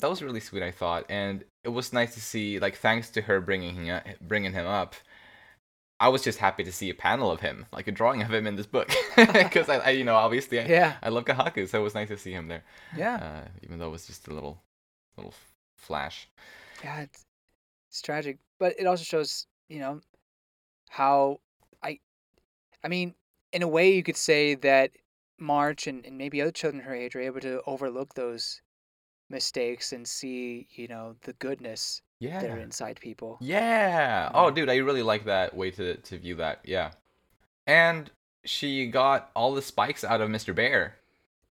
[0.00, 1.04] That was really sweet, I thought.
[1.08, 4.66] And it was nice to see like thanks to her bringing him up, bringing him
[4.66, 4.94] up.
[6.00, 8.44] I was just happy to see a panel of him, like a drawing of him
[8.48, 10.96] in this book, because I, I, you know, obviously, I, Yeah.
[11.00, 12.64] I love Kahaku, so it was nice to see him there
[12.96, 13.16] Yeah.
[13.16, 14.60] uh, even though it was just a little
[15.16, 15.34] little
[15.78, 16.28] flash.
[16.82, 17.02] Yeah.
[17.02, 17.22] It's,
[17.92, 20.00] it's tragic, but it also shows, you know,
[20.88, 21.40] how
[21.82, 21.98] I,
[22.82, 23.14] I mean,
[23.52, 24.92] in a way, you could say that
[25.38, 28.62] March and, and maybe other children her age are able to overlook those
[29.28, 32.40] mistakes and see, you know, the goodness yeah.
[32.40, 33.36] that are inside people.
[33.42, 34.30] Yeah.
[34.32, 36.60] Oh, dude, I really like that way to to view that.
[36.64, 36.92] Yeah.
[37.66, 38.10] And
[38.46, 40.54] she got all the spikes out of Mr.
[40.54, 40.96] Bear.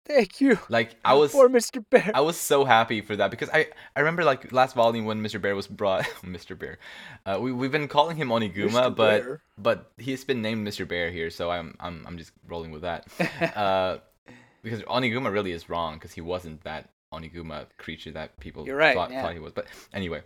[0.06, 0.58] Thank you.
[0.68, 1.84] Like I was Poor Mr.
[1.90, 2.12] Bear.
[2.14, 5.40] I was so happy for that because I I remember like last volume when Mr.
[5.40, 6.58] Bear was brought Mr.
[6.58, 6.80] Bear.
[7.26, 9.24] Uh, we we've been calling him Oniguma, but
[9.58, 10.88] but he's been named Mr.
[10.88, 13.08] Bear here, so I'm I'm I'm just rolling with that.
[13.56, 14.00] uh,
[14.64, 19.12] because Oniguma really is wrong because he wasn't that Oniguma creature that people right, thought,
[19.12, 19.22] yeah.
[19.22, 19.54] thought he was.
[19.54, 20.24] But anyway,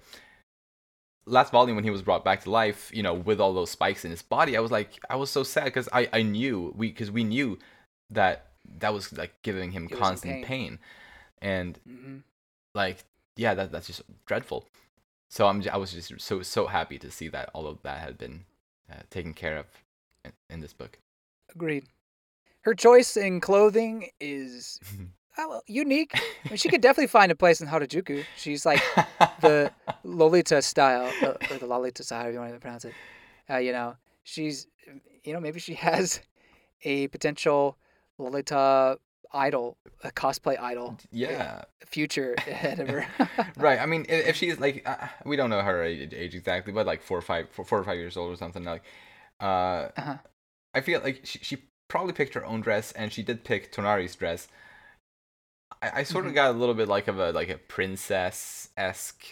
[1.26, 4.06] last volume when he was brought back to life, you know, with all those spikes
[4.06, 6.88] in his body, I was like, I was so sad because I I knew we
[6.88, 7.60] because we knew
[8.10, 10.44] that that was like giving him in constant pain.
[10.44, 10.80] pain.
[11.42, 12.18] and hmm
[12.74, 13.06] like
[13.38, 14.66] yeah, that that's just dreadful.
[15.30, 18.18] So I'm I was just so so happy to see that all of that had
[18.18, 18.46] been
[18.92, 19.66] uh, taken care of
[20.24, 20.98] in, in this book.
[21.54, 21.86] Agreed.
[22.62, 24.80] Her choice in clothing is
[25.38, 26.12] uh, well, unique.
[26.16, 26.20] I
[26.50, 28.26] mean, she could definitely find a place in Harajuku.
[28.36, 28.82] She's like
[29.42, 29.72] the
[30.04, 32.94] Lolita style, uh, or the Lolita style, however you want to pronounce it.
[33.50, 34.68] Uh, you know, she's,
[35.24, 36.22] you know, maybe she has
[36.84, 37.78] a potential
[38.18, 38.98] Lolita
[39.34, 41.64] idol, a cosplay idol yeah.
[41.86, 43.06] future ahead of her.
[43.58, 43.80] right.
[43.80, 47.02] I mean, if she's like, uh, we don't know her age, age exactly, but like
[47.02, 48.64] four or five, four, four or five years old or something.
[48.64, 48.84] Like,
[49.42, 50.18] uh, Uh-huh.
[50.74, 51.58] I feel like she, she
[51.90, 54.48] probably picked her own dress, and she did pick Tonari's dress.
[55.82, 56.36] I, I sort of Mhm.
[56.36, 59.24] got a little bit like of a like a princess esque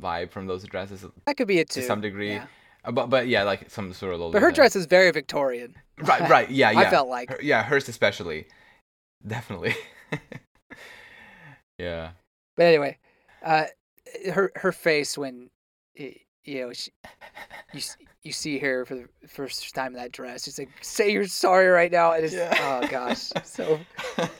[0.00, 1.80] vibe from those dresses that could be it too.
[1.80, 2.32] to some degree.
[2.34, 2.46] yeah.
[2.84, 4.32] Uh, But but yeah, like some sort of.
[4.32, 5.74] But her dress is very Victorian.
[6.02, 6.78] Right, right, yeah, yeah.
[6.80, 7.30] I felt like.
[7.30, 8.46] Her- yeah, hers especially.
[9.26, 9.74] Definitely.
[11.78, 12.10] yeah.
[12.56, 12.98] But anyway,
[13.44, 13.64] uh,
[14.32, 15.50] her her face when
[15.94, 16.14] you
[16.46, 16.90] know she,
[17.72, 17.80] you
[18.22, 20.44] you see her for the first time in that dress.
[20.44, 22.54] She's like, "Say you're sorry right now." And it's Yeah.
[22.82, 23.80] oh gosh, so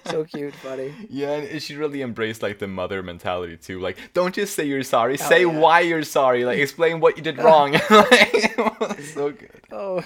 [0.05, 0.95] so cute, buddy.
[1.09, 3.81] Yeah, and she really embraced like the mother mentality too.
[3.81, 5.17] Like, don't just say you're sorry.
[5.17, 5.59] say Oh, yeah.
[5.61, 6.45] why you're sorry.
[6.45, 7.73] Like, explain what you did wrong.
[7.91, 9.51] like, so good.
[9.73, 10.03] Oh,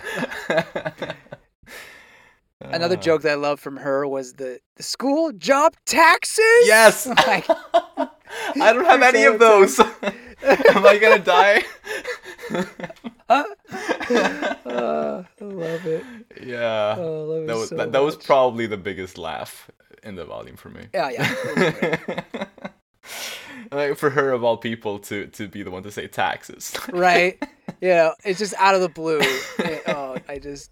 [2.74, 6.44] another joke that I love from her was the the school job taxes.
[6.64, 7.06] Yes.
[7.26, 7.46] Like,
[8.60, 9.78] I don't have any of those.
[10.42, 11.62] Am I gonna die?
[13.28, 13.44] uh,
[14.66, 16.05] I love it.
[16.42, 16.96] yeah.
[16.98, 19.70] Oh, love it that was so that, that was probably the biggest laugh
[20.02, 20.86] in the volume for me.
[20.92, 21.34] Yeah, yeah.
[21.46, 21.98] it was
[22.34, 22.48] great.
[23.72, 26.74] like for her of all people to to be the one to say taxes.
[26.92, 27.40] right?
[27.80, 29.20] You know, it's just out of the blue.
[29.20, 30.70] It- oh, I just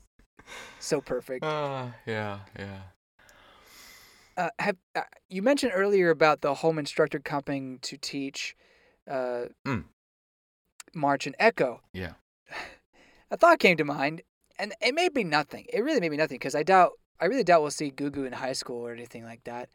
[0.80, 1.44] so perfect.
[1.44, 2.80] Ah, yeah, yeah.
[4.36, 8.56] Uh, have uh, you mentioned earlier about the home instructor coming to teach
[9.08, 9.84] uh, Mm.
[10.94, 11.80] March and Echo?
[11.92, 12.14] Yeah.
[13.30, 14.22] A thought came to mind,
[14.58, 15.66] and it may be nothing.
[15.72, 18.32] It really may be nothing because I doubt, I really doubt we'll see Gugu in
[18.32, 19.70] high school or anything like that.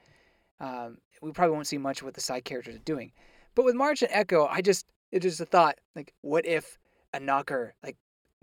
[0.59, 3.11] Um, we probably won't see much of what the side characters are doing.
[3.55, 6.77] But with March and Echo, I just it just a thought like, what if
[7.13, 7.97] a knocker like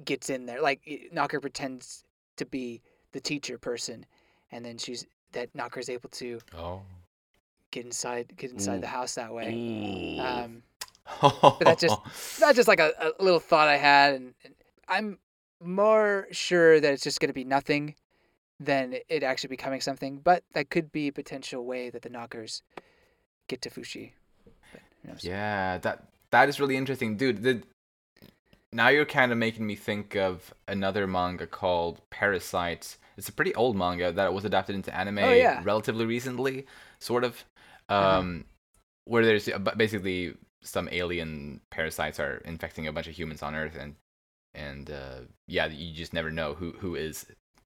[0.05, 0.81] gets in there, like
[1.13, 2.04] knocker pretends
[2.37, 2.83] to be
[3.13, 4.07] the teacher person,
[4.53, 6.83] and then she's that knocker is able to Oh.
[7.71, 8.81] get inside get inside Ooh.
[8.81, 10.19] the house that way.
[10.21, 10.63] Um,
[11.21, 14.55] but that's just that's just like a, a little thought I had, and, and
[14.89, 15.19] I'm
[15.63, 17.95] more sure that it's just going to be nothing
[18.61, 20.19] than it actually becoming something.
[20.19, 22.63] But that could be a potential way that the knockers
[23.49, 24.13] get to Fushi.
[24.73, 25.25] But who knows?
[25.25, 27.43] Yeah, that that is really interesting, dude.
[27.43, 27.63] The,
[28.75, 32.97] now you're kind of making me think of another manga called Parasyte.
[33.17, 35.63] It's a pretty old manga that was adapted into anime Oh, yeah.
[35.65, 36.67] relatively recently,
[37.01, 37.45] sort of.
[37.89, 38.43] Um, Uh-huh.
[39.07, 43.77] where there's uh, basically some alien parasites are infecting a bunch of humans on Earth,
[43.77, 43.95] and
[44.55, 47.27] and uh, yeah, you just never know who who is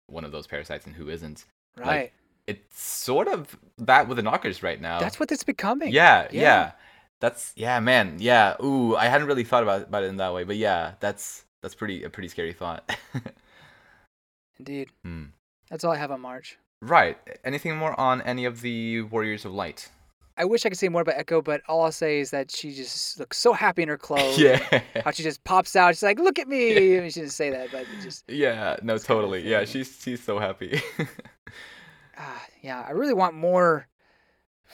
[0.07, 1.47] one of those parasites and who isn't.
[1.79, 2.13] Right.
[2.47, 5.01] It's sort of that with the knockers right now.
[5.01, 5.93] That's what it's becoming.
[5.93, 6.73] Yeah, yeah, Yeah.
[7.21, 8.17] That's yeah, man.
[8.19, 8.57] Yeah.
[8.63, 11.75] Ooh, I hadn't really thought about about it in that way, but yeah, that's that's
[11.75, 12.91] pretty a pretty scary thought.
[14.59, 14.89] Indeed.
[15.05, 15.25] Hmm.
[15.71, 16.59] That's all I have on March.
[16.83, 17.17] Right.
[17.45, 19.89] Anything more on any of the Warriors of Light?
[20.37, 22.73] I wish I could say more about Echo, but all I'll say is that she
[22.73, 24.39] just looks so happy in her clothes.
[24.39, 24.83] yeah.
[25.05, 25.95] How she just pops out.
[25.95, 28.77] She's like, "Look at me!" I mean, she didn't say that, but just Yeah.
[28.83, 29.49] No, It's kind of totally.
[29.49, 30.81] Yeah, she's she's so happy.
[32.19, 32.85] ah, yeah.
[32.87, 33.87] I really want more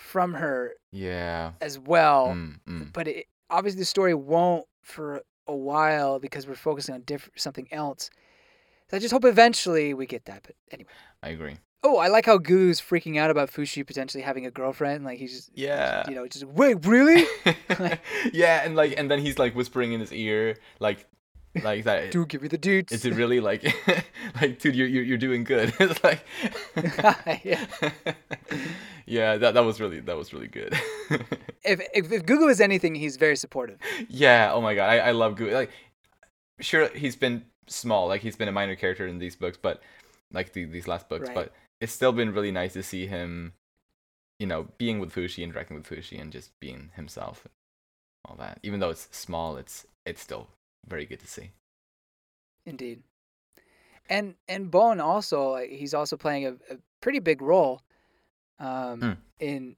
[0.01, 1.53] from her yeah.
[1.61, 2.29] as well.
[2.29, 2.93] Mm, mm.
[2.93, 7.69] but it, obviously the story won't for a while because we're focusing on diff- something
[7.71, 8.11] else.
[8.91, 10.43] So I just hope eventually we get that.
[10.43, 10.91] But anyway.
[11.23, 11.57] I agree.
[11.83, 15.05] Oh, I like how Gu's freaking out about Fushi potentially having a girlfriend.
[15.05, 16.09] Like he's just, Yeah.
[16.09, 17.25] you know, just wait, really?
[18.33, 21.07] yeah, and like and then he's like whispering in his ear like
[21.65, 22.93] like that Do give me the dudes.
[22.93, 23.65] is it really like
[24.41, 26.25] like dude you're you're, you're doing good it's like
[27.45, 27.67] Yeah.
[29.07, 30.73] yeah that that was really that was really good
[31.65, 33.79] if, if if Gugu is anything, he's very supportive.
[34.09, 35.53] yeah oh my god i, I love Gugu.
[35.53, 35.71] like
[36.61, 39.83] sure he's been small like he's been a minor character in these books but
[40.33, 41.35] like the, these last books Right.
[41.35, 43.53] but it's still been really nice to see him
[44.39, 47.53] you know being with fushi interacting with fushi and just being himself and
[48.27, 50.49] all that even though it's small it's it's still
[50.87, 51.51] very good to see
[52.67, 53.03] Indeed.
[54.09, 57.83] And and Bon also he's also playing a, a pretty big role
[58.59, 59.13] um, Hmm.
[59.39, 59.77] in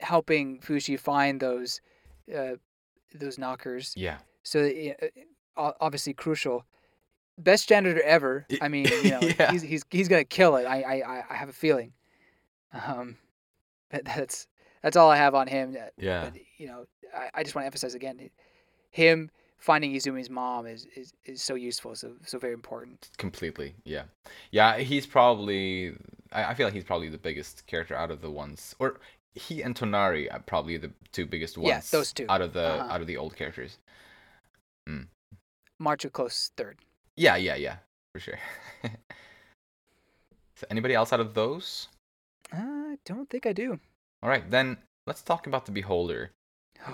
[0.00, 1.80] helping Fushi find those
[2.34, 2.56] uh,
[3.14, 3.92] those knockers.
[3.96, 4.68] yeah So
[5.56, 6.64] uh, obviously crucial.
[7.38, 8.46] Best janitor ever.
[8.62, 9.52] I mean, you know, Yeah.
[9.52, 10.64] he's he's he's gonna kill it.
[10.66, 11.92] I I I- have a feeling.
[12.72, 13.16] Um,
[13.90, 14.48] but that's
[14.82, 15.76] that's all I have on him.
[15.98, 18.30] Yeah But you know, I, I just want to emphasize again,
[18.90, 23.08] him finding Izumi's mom is, is, is so useful, so so very important.
[23.18, 24.04] completely yeah
[24.50, 25.94] yeah he's probably
[26.32, 29.00] I, I feel like he's probably the biggest character out of the ones or
[29.34, 32.26] he and tonari are probably the two biggest ones Yeah, those two.
[32.28, 32.92] out of the Uh-huh.
[32.92, 33.78] out of the old characters
[35.78, 36.78] March a close third.
[37.16, 37.76] yeah yeah yeah
[38.12, 38.38] for sure
[40.56, 41.88] so anybody else out of those
[42.52, 43.78] I don't think I do.
[44.22, 46.30] all right then let's talk about the beholder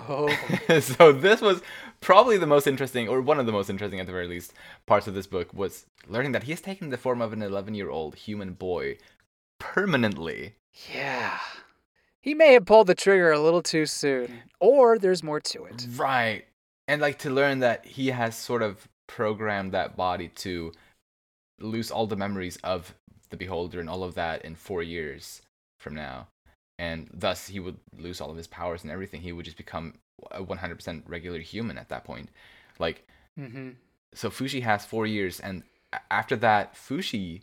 [0.07, 0.29] Oh,
[0.79, 1.61] so this was
[2.01, 4.53] probably the most interesting or one of the most interesting at the very least
[4.85, 7.75] parts of this book was learning that he has taken the form of an 11
[7.75, 8.97] year old human boy
[9.59, 10.55] permanently
[10.93, 11.39] yeah.
[12.21, 15.87] He may have pulled the trigger a little too soon, or there's more to it.
[15.95, 16.45] Right.
[16.87, 20.71] And like to learn that he has sort of programmed that body to
[21.59, 22.95] lose all the memories of
[23.29, 25.41] the beholder and all of that in four years
[25.79, 26.27] from now,
[26.79, 29.21] and thus he would lose all of his powers and everything.
[29.21, 29.95] He would just become
[30.31, 32.29] a 100% regular human at that point.
[32.79, 33.07] Like
[33.39, 33.69] Mm-hmm.
[34.13, 35.63] so Fushi has four years, and
[36.11, 37.41] after that, Fushi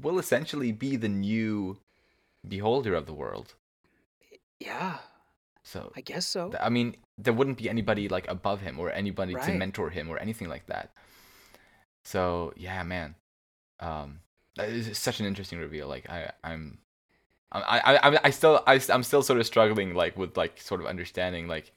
[0.00, 1.76] will essentially be the new
[2.48, 3.54] beholder of the world.
[4.58, 4.98] Yeah,
[5.62, 6.52] So I guess so.
[6.58, 10.18] I mean, there wouldn't be anybody like above him or anybody to mentor him or
[10.18, 10.90] anything like that.
[12.04, 13.14] So yeah, man,
[13.80, 14.20] um,
[14.58, 15.86] it's such an interesting reveal.
[15.88, 16.78] Like I, I'm,
[17.52, 20.80] I, I, I, I still, I, I'm still sort of struggling like with like sort
[20.80, 21.72] of understanding like,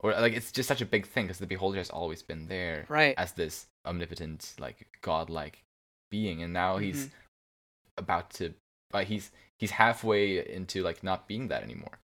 [0.00, 2.84] or like it's just such a big thing because the beholder has always been there
[2.88, 3.14] Right.
[3.16, 5.64] as this omnipotent like godlike
[6.10, 7.14] being, and now he's mm-hmm.
[7.98, 8.52] about to,
[8.92, 11.98] like he's he's halfway into like not being that anymore.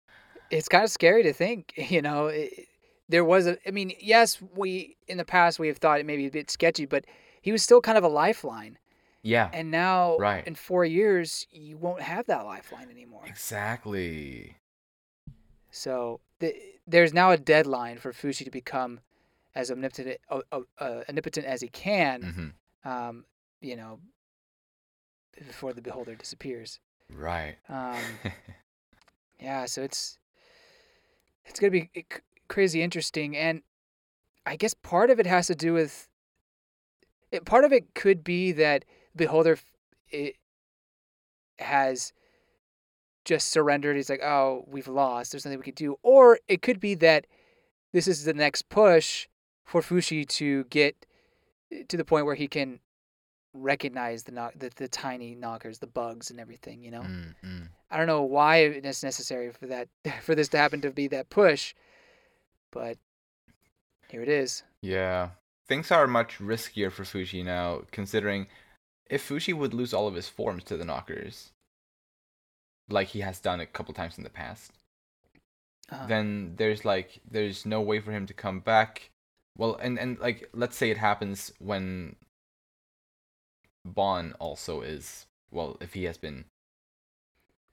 [0.49, 2.67] it's kind of scary to think, you know, it,
[3.09, 6.17] there was a, I mean, yes, we, in the past, we have thought it may
[6.17, 7.05] be a bit sketchy, but
[7.41, 8.77] he was still kind of a lifeline.
[9.23, 9.49] Yeah.
[9.53, 10.45] And now, Right.
[10.47, 13.23] in four years, you won't have that lifeline anymore.
[13.27, 14.57] Exactly.
[15.69, 16.55] So the,
[16.87, 18.99] there's now a deadline for Fushi to become
[19.55, 22.21] as omnipotent, uh, uh, uh, omnipotent as he can,
[22.83, 23.25] hmm um,
[23.61, 23.99] you know,
[25.45, 26.79] before the beholder disappears.
[27.13, 27.57] Right.
[27.69, 27.99] Um,
[29.39, 30.17] yeah, so it's
[31.45, 32.05] it's gonna be c-
[32.47, 33.61] crazy interesting, and
[34.45, 36.07] I guess part of it has to do with.
[37.31, 38.83] It, part of it could be that
[39.15, 39.59] Beholder
[40.09, 40.35] it
[41.59, 42.13] has
[43.25, 43.95] just surrendered.
[43.95, 45.31] He's like, "Oh, we've lost.
[45.31, 47.27] There's nothing we can do," or it could be that
[47.91, 49.27] this is the next push
[49.63, 51.05] for Fushi to get
[51.87, 52.79] to the point where he can
[53.53, 56.83] recognize the knock the, the tiny knockers, the bugs, and everything.
[56.83, 57.01] You know.
[57.01, 57.67] Mm, mm.
[57.89, 59.89] I don't know why it's necessary for that
[60.21, 61.73] for this to happen to be that push,
[62.71, 62.97] but
[64.09, 64.63] here it is.
[64.81, 65.29] Yeah.
[65.67, 68.47] Things are much riskier for Fushi now, considering
[69.11, 71.51] if Fushi would lose all of his forms to the knockers,
[72.89, 74.71] like he has done a couple times in the past,
[75.91, 79.11] Uh, then there's like there's no way for him to come back.
[79.57, 82.15] Well, and and like let's say it happens when
[83.85, 86.45] Bon also is well, if he has been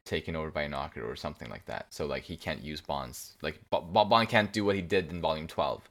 [0.04, 3.36] taken over by a knocker or something like that, so like he can't use Bonds.
[3.42, 5.88] Like Bo- Bo- Bon can't do what he did in Volume Twelve,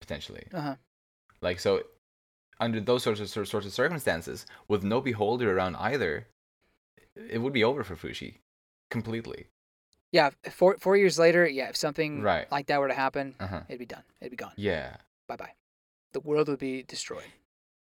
[0.00, 0.46] potentially.
[0.52, 0.76] uh-huh.
[1.40, 1.82] Like so,
[2.62, 6.26] under those sorts of sorts of circumstances, with no beholder around either,
[7.16, 8.36] it would be over for Fushi,
[8.90, 9.46] completely.
[10.12, 12.46] Yeah, four four years later, yeah, if something Right.
[12.52, 13.62] like that were to happen, Uh huh.
[13.68, 14.04] it'd be done.
[14.20, 14.52] It'd be gone.
[14.56, 14.96] Yeah.
[15.28, 15.54] Bye bye.
[16.12, 17.32] The world would be destroyed.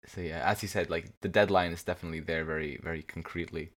[0.07, 3.73] So yeah, as you said, like the deadline is definitely there, very very concretely,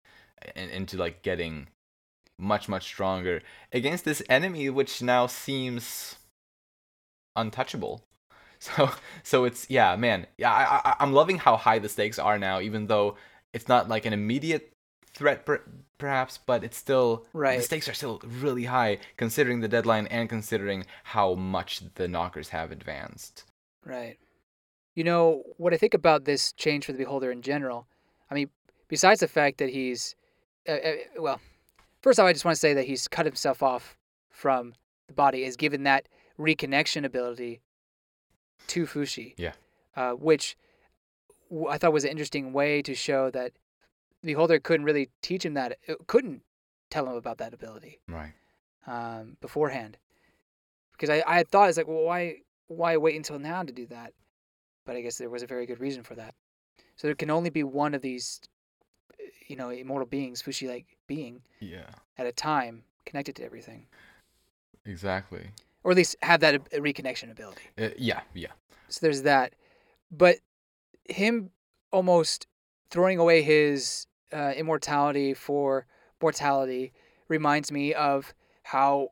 [0.55, 1.67] and into like getting
[2.37, 3.41] much much stronger
[3.71, 6.15] against this enemy, which now seems
[7.35, 8.03] untouchable.
[8.75, 8.89] So
[9.23, 12.61] so it's yeah, man, yeah, I, I I'm loving how high the stakes are now,
[12.61, 13.17] even though
[13.51, 14.73] it's not like an immediate
[15.13, 15.63] threat per-
[15.97, 17.57] perhaps, but it's still Right.
[17.57, 22.49] The stakes are still really high considering the deadline and considering how much the knockers
[22.49, 23.43] have advanced.
[23.85, 24.17] Right.
[24.95, 27.87] You know what I think about this change for the beholder in general.
[28.29, 28.49] I mean,
[28.87, 30.15] besides the fact that he's,
[30.67, 31.39] uh, uh, well,
[32.01, 33.97] first off, I just want to say that he's cut himself off
[34.29, 34.73] from
[35.07, 36.07] the body, is given that
[36.39, 37.61] reconnection ability
[38.67, 39.33] to Fushi.
[39.37, 39.53] Yeah.
[39.95, 40.57] Uh, which
[41.69, 43.51] I thought was an interesting way to show that
[44.23, 46.41] the holder couldn't really teach him that, uh, couldn't
[46.89, 48.33] tell him about that ability Right.
[48.87, 49.97] um, beforehand.
[50.93, 52.37] Because I, I had thought it's like, well, why
[52.67, 54.13] why wait until now to do that?
[54.85, 56.33] But I guess there was a very good reason for that.
[56.95, 58.39] So there can only be one of these,
[59.19, 61.89] uh, you know, immortal beings, Fushi like being Yeah.
[62.17, 63.87] at a time, connected to everything,
[64.85, 65.49] Exactly.
[65.83, 67.61] Or at least have that reconnection ability.
[67.77, 68.51] Uh, yeah, yeah.
[68.89, 69.53] So there's that.
[70.11, 70.37] But
[71.09, 71.49] him
[71.91, 72.47] almost
[72.89, 75.85] throwing away his uh, immortality for
[76.21, 76.93] mortality
[77.27, 78.33] reminds me of
[78.63, 79.09] how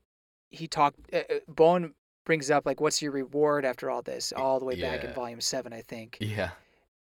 [0.49, 0.99] he talked.
[1.13, 1.93] Uh, uh, Bon
[2.25, 5.41] brings up like, "What's your reward after all this?" All the way back in Volume
[5.41, 6.51] Seven, I think, Yeah.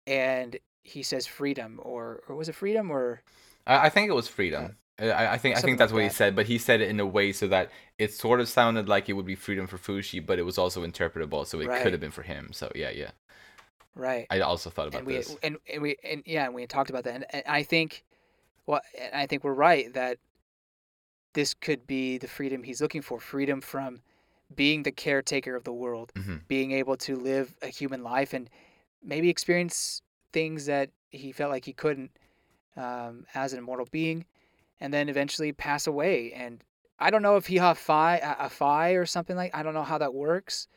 [0.07, 3.21] and he says freedom, or or was it freedom, or
[3.67, 4.77] I, I think it was freedom.
[4.99, 6.99] I, I think I think that's like what he said, but he said it in
[6.99, 10.25] a way so that it sort of sounded like it would be freedom for Fushi,
[10.25, 11.81] but it was also interpretable, so it Right.
[11.81, 12.49] could have been for him.
[12.51, 13.11] So yeah, yeah.
[13.95, 14.27] right?
[14.29, 15.37] I also thought about and we this.
[15.43, 18.03] and, and we and yeah, and we talked about that, and, and I think,
[18.65, 18.81] well,
[19.13, 20.17] I think we're right that
[21.33, 24.01] this could be the freedom he's looking for, freedom from
[24.55, 28.49] being the caretaker of the world, hmm being able to live a human life, and
[29.03, 30.01] maybe experience
[30.33, 32.11] things that he felt like he couldn't
[32.75, 34.25] um, as an immortal being,
[34.79, 36.31] and then eventually pass away.
[36.33, 36.63] And
[36.99, 39.55] I don't know if he fi a a Phi or something like.
[39.55, 40.67] I don't know how that works,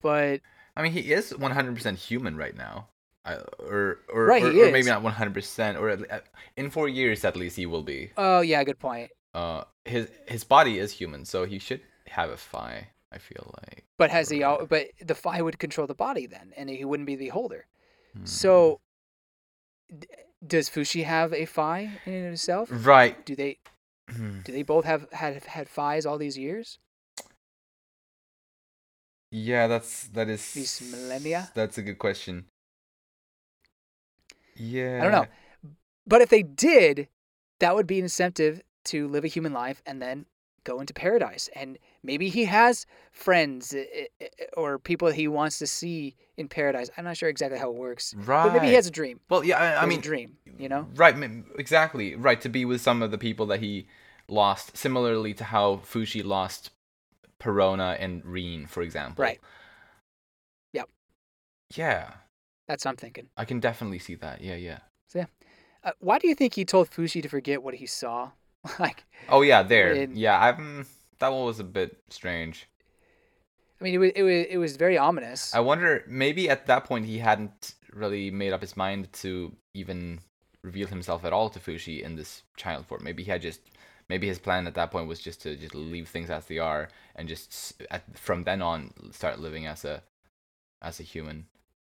[0.00, 0.40] but
[0.76, 2.88] I mean, he is 100% human right now.
[3.24, 6.24] I, or or, Right, or, he or maybe not 100% or at,
[6.56, 9.10] in 4 years at least he will be Oh yeah, good point.
[9.34, 13.84] uh his his body is human so he should have a Phi, i feel like
[13.98, 14.42] But has he?
[14.42, 17.66] al- But the Phi would control the body then, and he wouldn't be the holder.
[18.16, 18.24] Hmm.
[18.24, 18.80] So,
[20.46, 22.68] does Fushi have a Phi in and of himself?
[22.70, 23.58] right Do they?
[24.10, 24.40] Hmm.
[24.44, 26.78] Do they both have had had Phis all these years?
[29.30, 31.50] yeah that's that is These millennia?
[31.54, 32.46] that's a good question
[34.56, 35.26] yeah I don't know.
[36.06, 37.08] But if they did,
[37.60, 40.24] that would be an incentive to live a human life and then
[40.64, 41.50] go into paradise.
[41.54, 46.48] And maybe he has friends eh, eh, eh, or people he wants to see in
[46.48, 46.90] paradise.
[46.96, 49.20] I'm not sure exactly how it works, right but maybe he has a dream.
[49.28, 50.36] well yeah i, I mean dream.
[50.58, 50.86] You know?
[50.96, 51.14] right
[51.58, 53.86] exactly right to be with some of the people that he
[54.28, 56.70] lost similarly to how fushi lost
[57.40, 59.40] Parona and Rean for example Right.
[60.72, 60.88] Yep.
[61.76, 62.14] yeah
[62.66, 63.28] That's what I'm thinking.
[63.36, 64.78] i can definitely see that yeah yeah
[65.84, 68.32] Uh, why do you think he told Fushi to forget what he saw?
[68.80, 70.86] like, oh yeah there In- yeah i'm
[71.18, 72.68] that one was a bit strange.
[73.80, 75.54] I mean, it was it was it was very ominous.
[75.54, 80.20] i wonder maybe at that point he hadn't really made up his mind to even
[80.62, 83.02] reveal himself at all to fushi in this child form.
[83.04, 83.60] Maybe he had just
[84.08, 86.88] maybe his plan at that point was just to just leave things as they are
[87.14, 90.02] and just at, from then on start living as a
[90.82, 91.46] as a human.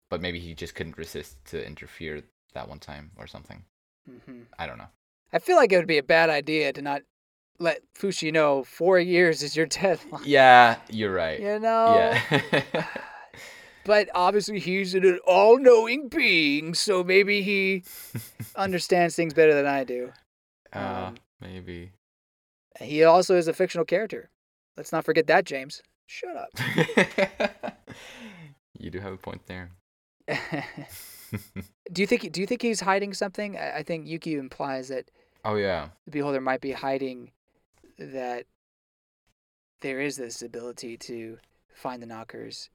[0.10, 2.24] But maybe he just couldn't resist to interfere
[2.54, 3.64] that one time or something.
[4.06, 4.92] Hmm i don't know.
[5.34, 7.02] I feel like it would be a bad idea to not
[7.60, 10.22] let Fushi know four years is your deadline.
[10.26, 11.96] yeah you're right You know.
[11.96, 12.86] yeah
[13.86, 17.84] But obviously, he's an all-knowing being, so maybe he
[18.56, 20.14] understands things better than I do.
[20.72, 21.92] uh, Um, maybe
[22.80, 24.30] He also is a fictional character.
[24.78, 25.82] Let's not forget that, James.
[26.08, 26.50] Shut up.
[28.80, 29.70] you do have a point there
[31.92, 32.32] do you think?
[32.32, 33.58] Do you think he's hiding something?
[33.58, 35.10] I, I think Yuki implies that
[35.44, 37.32] oh yeah the beholder might be hiding
[37.98, 38.46] that
[39.82, 41.38] there is this ability to
[41.74, 42.70] find the knockers.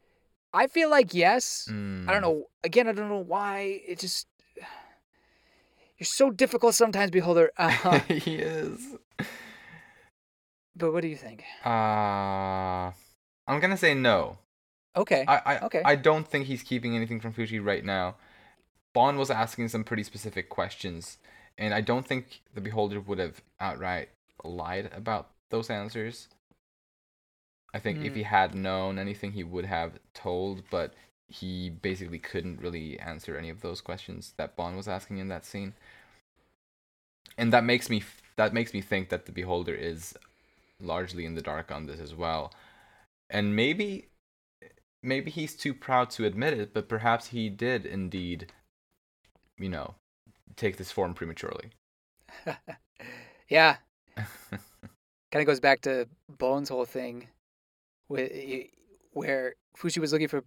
[0.52, 1.66] I feel like yes.
[1.68, 2.06] I Mm.
[2.06, 2.44] don't know.
[2.64, 3.80] Again, I don't know why.
[3.86, 4.26] It just
[5.98, 7.50] you're so difficult sometimes, beholder.
[7.58, 8.96] Uh, he is
[10.76, 11.42] but what do you think?
[11.64, 12.92] uh
[13.48, 14.38] i'm gonna say no
[14.96, 15.24] Okay.
[15.28, 15.82] I, I Okay.
[15.84, 18.16] I don't think he's keeping anything from Fushi right now.
[18.94, 21.18] Bon was asking some pretty specific questions,
[21.56, 24.08] and I don't think the Beholder would have outright
[24.44, 26.28] lied about those answers.
[27.72, 28.14] I think if Mm.
[28.14, 30.92] he had known anything, he would have told, but
[31.28, 35.44] he basically couldn't really answer any of those questions that Bon was asking in that
[35.46, 35.74] scene.
[37.38, 38.02] And that makes me
[38.36, 40.14] that makes me think that the Beholder is
[40.80, 42.52] largely in the dark on this as well.
[43.30, 44.08] And maybe
[45.02, 48.52] maybe he's too proud to admit it, but perhaps he did indeed,
[49.58, 49.94] you know,
[50.56, 51.70] take this form prematurely.
[53.48, 53.76] yeah.
[55.30, 56.08] Kind of goes back to
[56.38, 57.28] Bon's whole thing,
[58.08, 58.32] with
[59.12, 60.42] where Fushi was looking for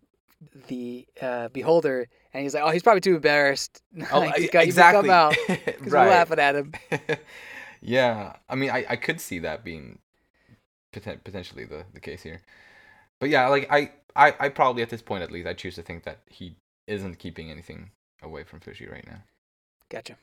[0.68, 3.82] the uh, beholder, and he's like, "Oh, he's probably too embarrassed.
[3.96, 4.66] like, I-
[5.02, 6.10] to come- out because we're right.
[6.10, 6.74] laughing at him."
[7.82, 10.00] yeah, I mean, I, I could see that being
[10.96, 12.42] poten- potentially the, the case here.
[13.20, 15.84] But yeah, like I, I, I probably at this point at least I choose to
[15.84, 16.56] think that he
[16.88, 17.92] isn't keeping anything
[18.24, 19.22] away from Fushi right now.
[19.90, 20.16] Gotcha.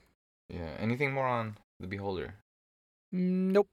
[0.48, 0.70] Yeah.
[0.80, 2.34] Anything more on the Beholder?
[3.14, 3.68] Mm, nope.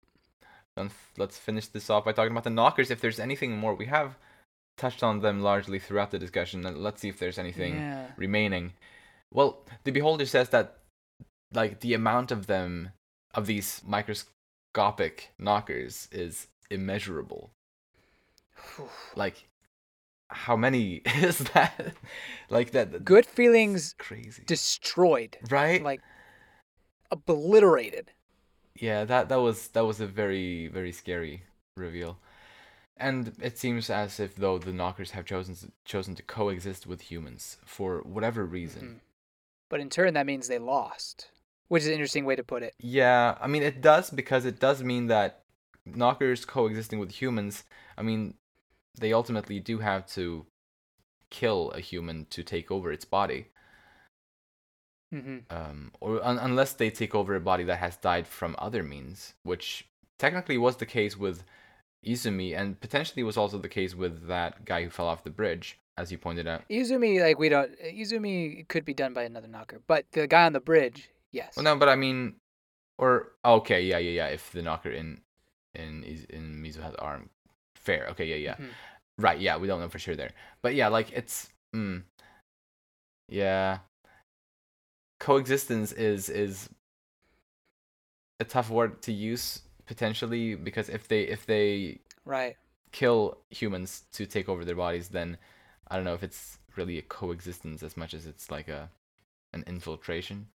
[0.75, 2.91] Then f- let's finish this off by talking about the knockers.
[2.91, 4.17] If there's anything more, we have
[4.77, 6.65] touched on them largely throughout the discussion.
[6.65, 8.07] and Let's see if there's anything Yeah.
[8.17, 8.73] remaining.
[9.33, 10.77] Well, the beholder says that
[11.53, 12.91] like the amount of them
[13.33, 17.51] of these microscopic knockers is immeasurable.
[19.15, 19.47] Like
[20.29, 21.93] how many is that?
[22.49, 24.43] like that Good feelings crazy.
[24.45, 25.81] destroyed, right?
[25.83, 26.01] like
[27.11, 28.11] obliterated.
[28.75, 31.43] Yeah, that that was that was a very very scary
[31.77, 32.17] reveal.
[32.97, 37.57] And it seems as if though the knockers have chosen chosen to coexist with humans
[37.65, 38.83] for whatever reason.
[38.83, 38.99] Mhm.
[39.69, 41.31] But in turn, that means they lost,
[41.67, 42.73] which is an interesting way to put it.
[42.79, 45.41] Yeah, I mean it does because it does mean that
[45.85, 47.63] knockers coexisting with humans,
[47.97, 48.35] I mean
[48.97, 50.45] they ultimately do have to
[51.29, 53.47] kill a human to take over its body.
[55.11, 58.83] Hmm Um or un- unless they take over a body that has died from other
[58.83, 59.87] means, which
[60.17, 61.43] technically was the case with
[62.05, 65.79] Izumi and potentially was also the case with that guy who fell off the bridge
[65.97, 66.63] as you pointed out.
[66.69, 67.71] Izumi, like we don't.
[67.79, 71.55] Izumi could be done by another knocker, but the guy on the bridge, yes.
[71.55, 72.35] Well, no, but I mean,
[72.97, 74.27] or okay, yeah, yeah, yeah.
[74.27, 75.21] If the knocker in
[75.73, 77.29] in in Mizuha's arm,
[77.75, 78.07] fair.
[78.11, 78.71] Okay, yeah, yeah, Mhm.
[79.17, 79.39] right.
[79.39, 82.03] Yeah, we don't know for sure there, but yeah, like it's, mm,
[83.29, 83.79] yeah.
[85.25, 86.69] Coexistence is is
[88.39, 92.55] a tough word to use potentially because if they if they Right.
[92.91, 95.37] kill humans to take over their bodies, then
[95.87, 98.89] I don't know if it's really a coexistence as much as it's like a
[99.53, 100.47] an infiltration,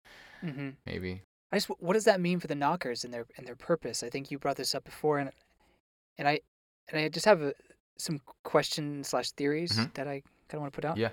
[0.41, 1.21] hmm maybe.
[1.51, 4.03] I just, what does that mean for the knockers and their and their purpose?
[4.03, 5.31] I think you brought this up before, and
[6.19, 6.41] and I
[6.89, 7.53] and I just have a,
[7.97, 9.93] some questions slash theories Mhm.
[9.95, 10.97] that I kind of want to put out.
[10.97, 11.09] Yeah.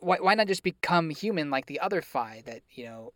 [0.00, 3.12] Why why not just become human like the other Phi that you know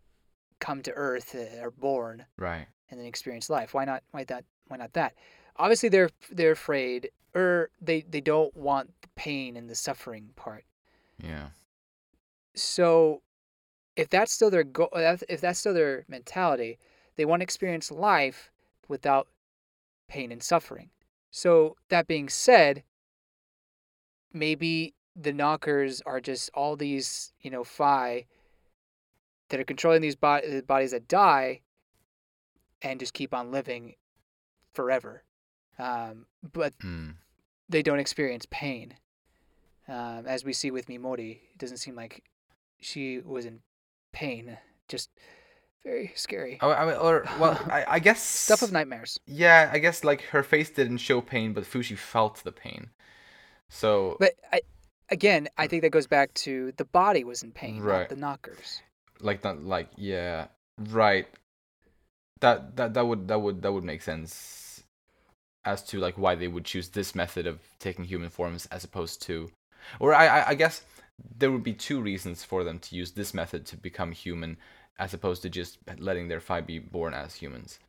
[0.59, 2.67] come to Earth, uh, are born, Right.
[2.89, 3.73] and then experience life?
[3.73, 4.03] Why not?
[4.11, 4.45] Why that?
[4.67, 5.13] Why not that?
[5.57, 10.65] Obviously, they're they're afraid, or they they don't want the pain and the suffering part.
[11.17, 11.49] Yeah.
[12.55, 13.21] So,
[13.95, 16.77] if that's still their goal, if that's still their mentality,
[17.15, 18.51] they want to experience life
[18.87, 19.27] without
[20.07, 20.89] pain and suffering.
[21.31, 22.83] So, that being said,
[24.31, 28.25] maybe the knockers are just all these, you know, phi
[29.49, 31.61] that are controlling these bo- bodies that die
[32.81, 33.95] and just keep on living
[34.73, 35.23] forever.
[35.79, 37.11] Um, but Hmm.
[37.69, 38.95] they don't experience pain.
[39.87, 42.23] Um, as we see with Mimori, it doesn't seem like
[42.79, 43.61] she was in
[44.11, 44.57] pain.
[44.87, 45.09] Just
[45.83, 46.57] very scary.
[46.61, 49.19] Oh, I mean, or well, I, I guess Stuff of nightmares.
[49.27, 52.89] Yeah, I guess like her face didn't show pain, but Fushi felt the pain.
[53.69, 54.61] So But I,
[55.09, 57.99] again, I think that goes back to the body was in pain, Right.
[58.01, 58.81] not the knockers.
[59.19, 60.47] like that, like yeah,
[60.89, 61.27] right.
[62.41, 64.83] That that that would that would that would make sense
[65.63, 69.21] as to like why they would choose this method of taking human forms as opposed
[69.23, 69.51] to,
[69.99, 70.83] or I I, I guess
[71.37, 74.57] there would be two reasons for them to use this method to become human
[74.99, 77.79] as opposed to just letting their phi be born as humans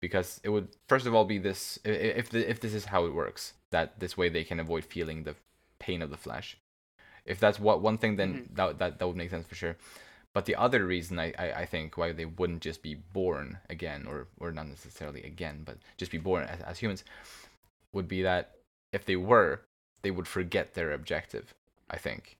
[0.00, 3.14] because it would first of all be this if the, if this is how it
[3.14, 5.34] works that this way they can avoid feeling the
[5.86, 6.56] pain of the flesh.
[7.24, 8.54] If that's what one thing then mm-hmm.
[8.54, 9.76] that, that that would make sense for sure.
[10.34, 14.06] But the other reason I, I, I think why they wouldn't just be born again
[14.08, 17.04] or or not necessarily again but just be born as, as humans
[17.92, 18.44] would be that
[18.92, 19.60] if they were
[20.02, 21.54] they would forget their objective
[21.90, 22.36] i think.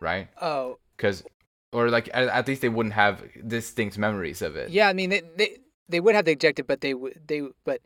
[0.00, 0.28] Right?
[0.40, 1.24] Oh, because
[1.72, 4.70] or like at, at least they wouldn't have distinct memories of it.
[4.70, 4.88] Yeah.
[4.88, 5.56] I mean, they they,
[5.88, 7.80] they would have the objective, but they would they but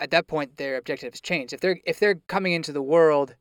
[0.00, 1.52] at that point their objective has changed.
[1.52, 3.34] If they're if they're coming into the world,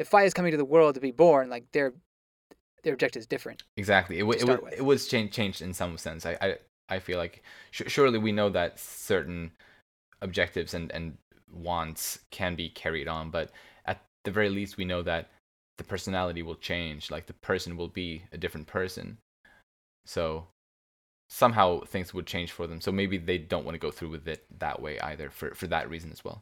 [0.00, 1.92] if Phi is coming to the world to be born, like their
[2.82, 3.62] their objective is different.
[3.76, 4.16] Exactly.
[4.16, 6.24] It, w- it, was it was changed changed in some sense.
[6.24, 6.56] I I,
[6.88, 9.52] I feel like sh- surely we know that certain
[10.22, 11.18] objectives and and
[11.52, 13.50] wants can be carried on, but
[13.84, 15.30] at the very least we know that
[15.76, 17.10] the personality will change.
[17.10, 19.18] Like the person will be a different person.
[20.06, 20.46] So
[21.28, 22.80] somehow things would change for them.
[22.80, 25.66] So maybe they don't want to go through with it that way either for for
[25.66, 26.40] that reason as well.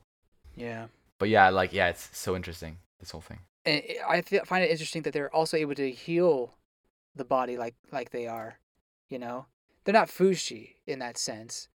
[0.55, 0.87] Yeah.
[1.19, 3.41] But yeah, like yeah, it's so interesting this whole thing.
[3.65, 6.55] and I th- find it interesting that they're also able to heal
[7.15, 8.59] the body like like they are,
[9.09, 9.47] you know.
[9.85, 11.69] They're not fushi in that sense,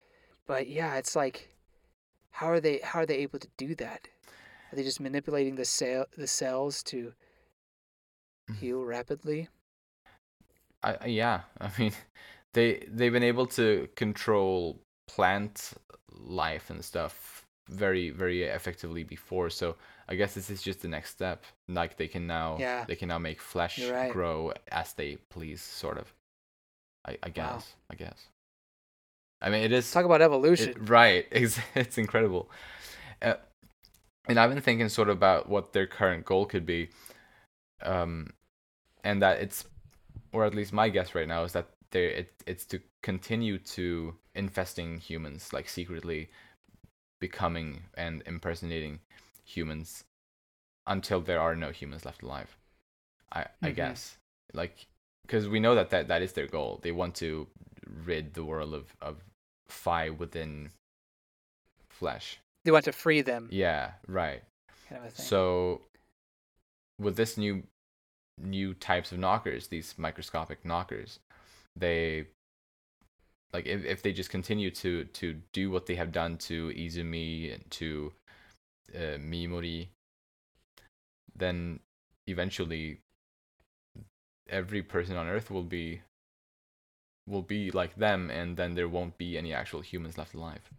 [0.45, 1.55] but yeah, it's like,
[2.31, 4.07] how are they how are they able to do that?
[4.71, 7.13] Are they just manipulating the cell the cells to
[8.49, 8.55] Mhm.
[8.55, 9.49] heal rapidly?
[10.83, 11.93] I- yeah, I mean,
[12.53, 15.73] they they've been able to control plant
[16.11, 19.49] life and stuff very very effectively before.
[19.49, 19.75] So
[20.11, 21.45] I guess this is just the next step.
[21.69, 22.83] Like they can now Yeah.
[22.85, 24.11] they can now make flesh right.
[24.11, 26.13] grow as they please, sort of.
[27.07, 27.63] I I guess Wow.
[27.91, 28.27] I guess.
[29.41, 30.69] I mean, it is Talk about evolution.
[30.69, 31.25] it, right.
[31.31, 32.51] It's, it's incredible.
[33.21, 33.35] Uh,
[34.27, 36.89] and I've been thinking sort of about what their current goal could be.
[37.81, 38.33] Um,
[39.03, 39.65] and that it's,
[40.31, 44.13] or at least my guess right now is that they it, it's to continue to
[44.35, 46.29] infesting humans, like secretly
[47.19, 48.99] becoming and impersonating
[49.55, 50.03] humans
[50.87, 52.57] until there are no humans left alive.
[53.31, 53.75] I, I Mhm.
[53.75, 54.17] guess.
[54.53, 54.87] Like,
[55.23, 56.79] because we know that, that that is their goal.
[56.83, 57.47] They want to
[57.85, 59.23] rid the world of, of
[59.69, 60.71] Phi within
[61.89, 62.39] flesh.
[62.63, 64.43] they want to free them, Yeah, right.
[64.89, 65.25] kind of thing.
[65.25, 65.81] So
[66.99, 67.63] with this new
[68.37, 71.19] new types of knockers, these microscopic knockers,
[71.75, 72.27] they
[73.53, 77.53] like if, if they just continue to to do what they have done to Izumi
[77.53, 78.13] and to
[78.95, 79.87] uh, Mimori,
[81.35, 81.79] then
[82.27, 83.01] eventually
[84.49, 86.01] every person on Earth will be
[87.27, 90.69] will be like them, and then there won't be any actual humans left alive.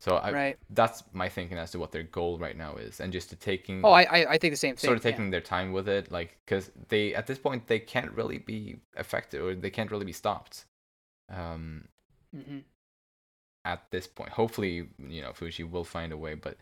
[0.00, 0.58] So I, right.
[0.70, 3.84] that's my thinking as to what their goal right now is, and just to taking
[3.84, 4.88] Oh, I, I think the same thing.
[4.88, 5.10] sort of yeah.
[5.12, 8.80] taking their time with it, like because they at this point they can't really be
[8.96, 10.64] affected or they can't really be stopped.
[11.30, 11.86] Um,
[12.34, 12.64] Mhm.
[13.64, 16.56] at this point, hopefully, you know, Fushi will find a way, but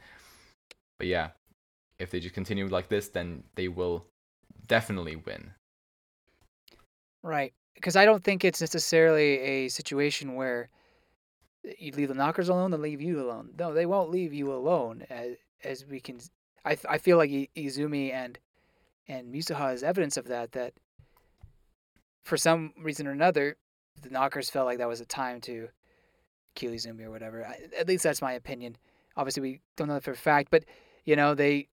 [1.01, 1.31] but yeah,
[1.99, 4.05] if they just continue like this, then they will
[4.67, 5.53] definitely win.
[7.23, 7.55] Right.
[7.75, 10.69] because I don't think it's necessarily a situation where
[11.79, 13.55] you leave the knockers alone, they leave you alone.
[13.59, 15.07] No, they won't leave you alone.
[15.09, 16.21] As as we can,
[16.67, 18.39] I I feel like Izumi and
[19.09, 20.53] and Mizuha is evidence of that.
[20.53, 20.75] That
[22.25, 23.57] for some reason or another,
[24.03, 25.69] the knockers felt like that was a time to
[26.55, 27.47] kill Izumi or whatever.
[27.47, 28.77] I, at least that's my opinion.
[29.17, 30.65] Obviously, we don't know that for a fact, but
[31.05, 31.69] you know they,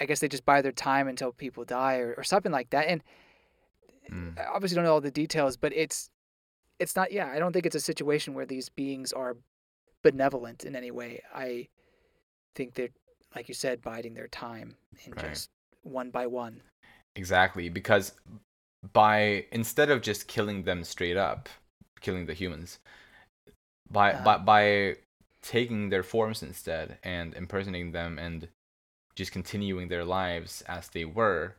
[0.00, 2.88] I guess they just buy their time until people die or, or something like that.
[2.88, 3.02] And
[4.10, 4.38] mm.
[4.38, 6.10] I obviously don't know all the details, but it's
[6.82, 9.36] it's not yeah i don't think it's a situation where these beings are
[10.02, 11.66] benevolent in any way i
[12.54, 12.88] think they're
[13.36, 15.30] like you said biding their time and right.
[15.30, 15.48] just
[15.82, 16.60] one by one
[17.14, 18.12] exactly because
[18.92, 21.48] by instead of just killing them straight up
[22.00, 22.80] killing the humans
[23.90, 24.96] by uh, by by
[25.40, 28.48] taking their forms instead and impersonating them and
[29.14, 31.54] just continuing their lives as they were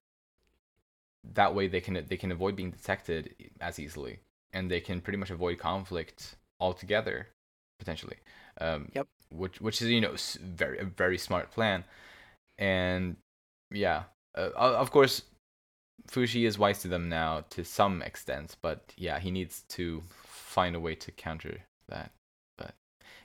[1.33, 4.19] that way they can they can avoid being detected as easily
[4.53, 7.27] and they can pretty much avoid conflict altogether,
[7.79, 8.17] potentially.
[8.61, 9.07] Um, yep.
[9.29, 11.83] Which which is you know very a very smart plan,
[12.59, 13.17] and
[13.71, 14.03] yeah,
[14.37, 15.23] uh, of course,
[16.07, 20.75] Fushi is wise to them now to some extent, but yeah, he needs to find
[20.75, 22.11] a way to counter that.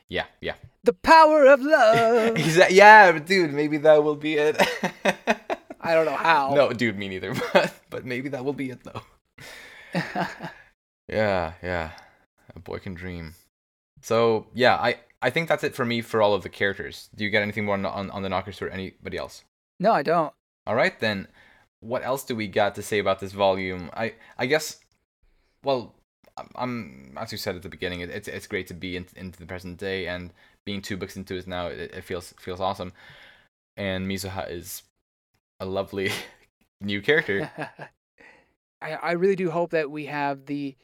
[0.08, 0.54] Yeah, yeah.
[0.84, 2.38] The power of love.
[2.70, 4.56] yeah, dude, maybe that will be it.
[5.80, 6.54] I don't know how.
[6.54, 7.34] No, dude, me neither.
[7.52, 9.02] But but maybe that will be it though.
[11.08, 11.90] Yeah, yeah.
[12.54, 13.34] A boy can dream.
[14.02, 17.08] So yeah, I I think that's it for me for all of the characters.
[17.14, 19.44] Do you get anything more on on, on the Nokkers or anybody else?
[19.80, 20.32] No, I don't.
[20.66, 21.28] All right then.
[21.80, 23.90] What else do we got to say about this volume?
[23.94, 24.80] I I guess.
[25.62, 25.94] Well,
[26.54, 28.00] I'm as you said at the beginning.
[28.00, 30.32] It, it's it's great to be in, into the present day and
[30.64, 31.66] being two books into it now.
[31.68, 32.92] It, it feels feels awesome.
[33.76, 34.82] And Mizuha is
[35.60, 36.10] a lovely
[36.80, 37.50] new character.
[38.82, 40.76] I I really do hope that we have the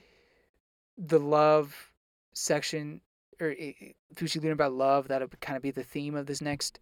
[0.96, 1.92] the love
[2.34, 3.00] section
[3.40, 3.54] or
[4.14, 6.78] Fushi learn about love that'll kind of be the theme of this next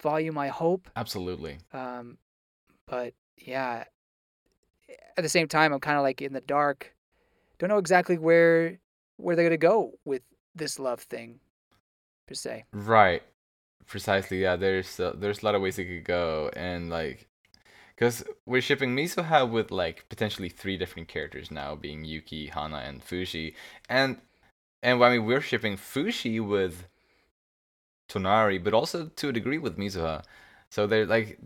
[0.00, 2.18] volume I hope absolutely um
[2.86, 3.84] but yeah
[5.16, 6.94] at the same time I'm kind of like in the dark
[7.58, 8.78] don't know exactly where
[9.16, 10.22] where they're going to go with
[10.54, 11.40] this love thing
[12.26, 13.22] per se right
[13.86, 17.28] precisely yeah there's uh, there's a lot of ways it could go and like
[17.98, 23.04] because we're shipping Mizuha with like potentially three different characters now, being Yuki, Hana, and
[23.04, 23.54] Fushi,
[23.88, 24.18] and
[24.82, 26.86] and I mean we're shipping Fushi with
[28.08, 30.22] Tonari, but also to a degree with Mizuha.
[30.70, 31.40] So there like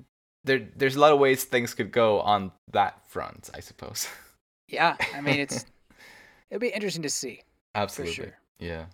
[0.44, 4.06] there there's a lot of ways things could go on that front, I suppose.
[4.68, 5.64] Yeah, I mean it's
[6.52, 7.40] it'll be interesting to see.
[7.74, 8.14] Absolutely.
[8.14, 8.38] Sure.
[8.58, 8.84] Yeah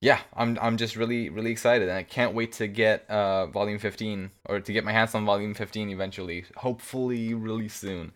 [0.00, 3.78] yeah, I'm I'm just really really excited, and I can't wait to get uh, volume
[3.78, 8.12] 15 or to get my hands on volume 15 eventually, hopefully really soon,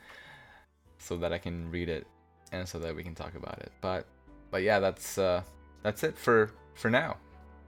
[0.98, 2.06] so that I can read it
[2.52, 3.72] and so that we can talk about it.
[3.80, 4.06] But
[4.50, 5.42] but yeah, that's uh,
[5.82, 7.16] that's it for for now.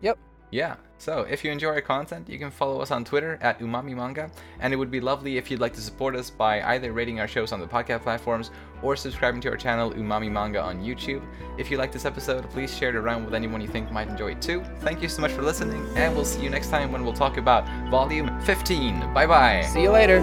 [0.02, 0.18] Yep.
[0.52, 3.96] Yeah, so if you enjoy our content, you can follow us on Twitter at Umami
[3.96, 4.30] Manga,
[4.60, 7.26] and it would be lovely if you'd like to support us by either rating our
[7.26, 8.50] shows on the podcast platforms
[8.82, 11.24] or subscribing to our channel Umami Manga on YouTube.
[11.56, 14.32] If you like this episode, please share it around with anyone you think might enjoy
[14.32, 14.62] it too.
[14.80, 17.38] Thank you so much for listening, and we'll see you next time when we'll talk
[17.38, 19.14] about Volume 15.
[19.14, 19.62] Bye bye.
[19.72, 20.20] See you later.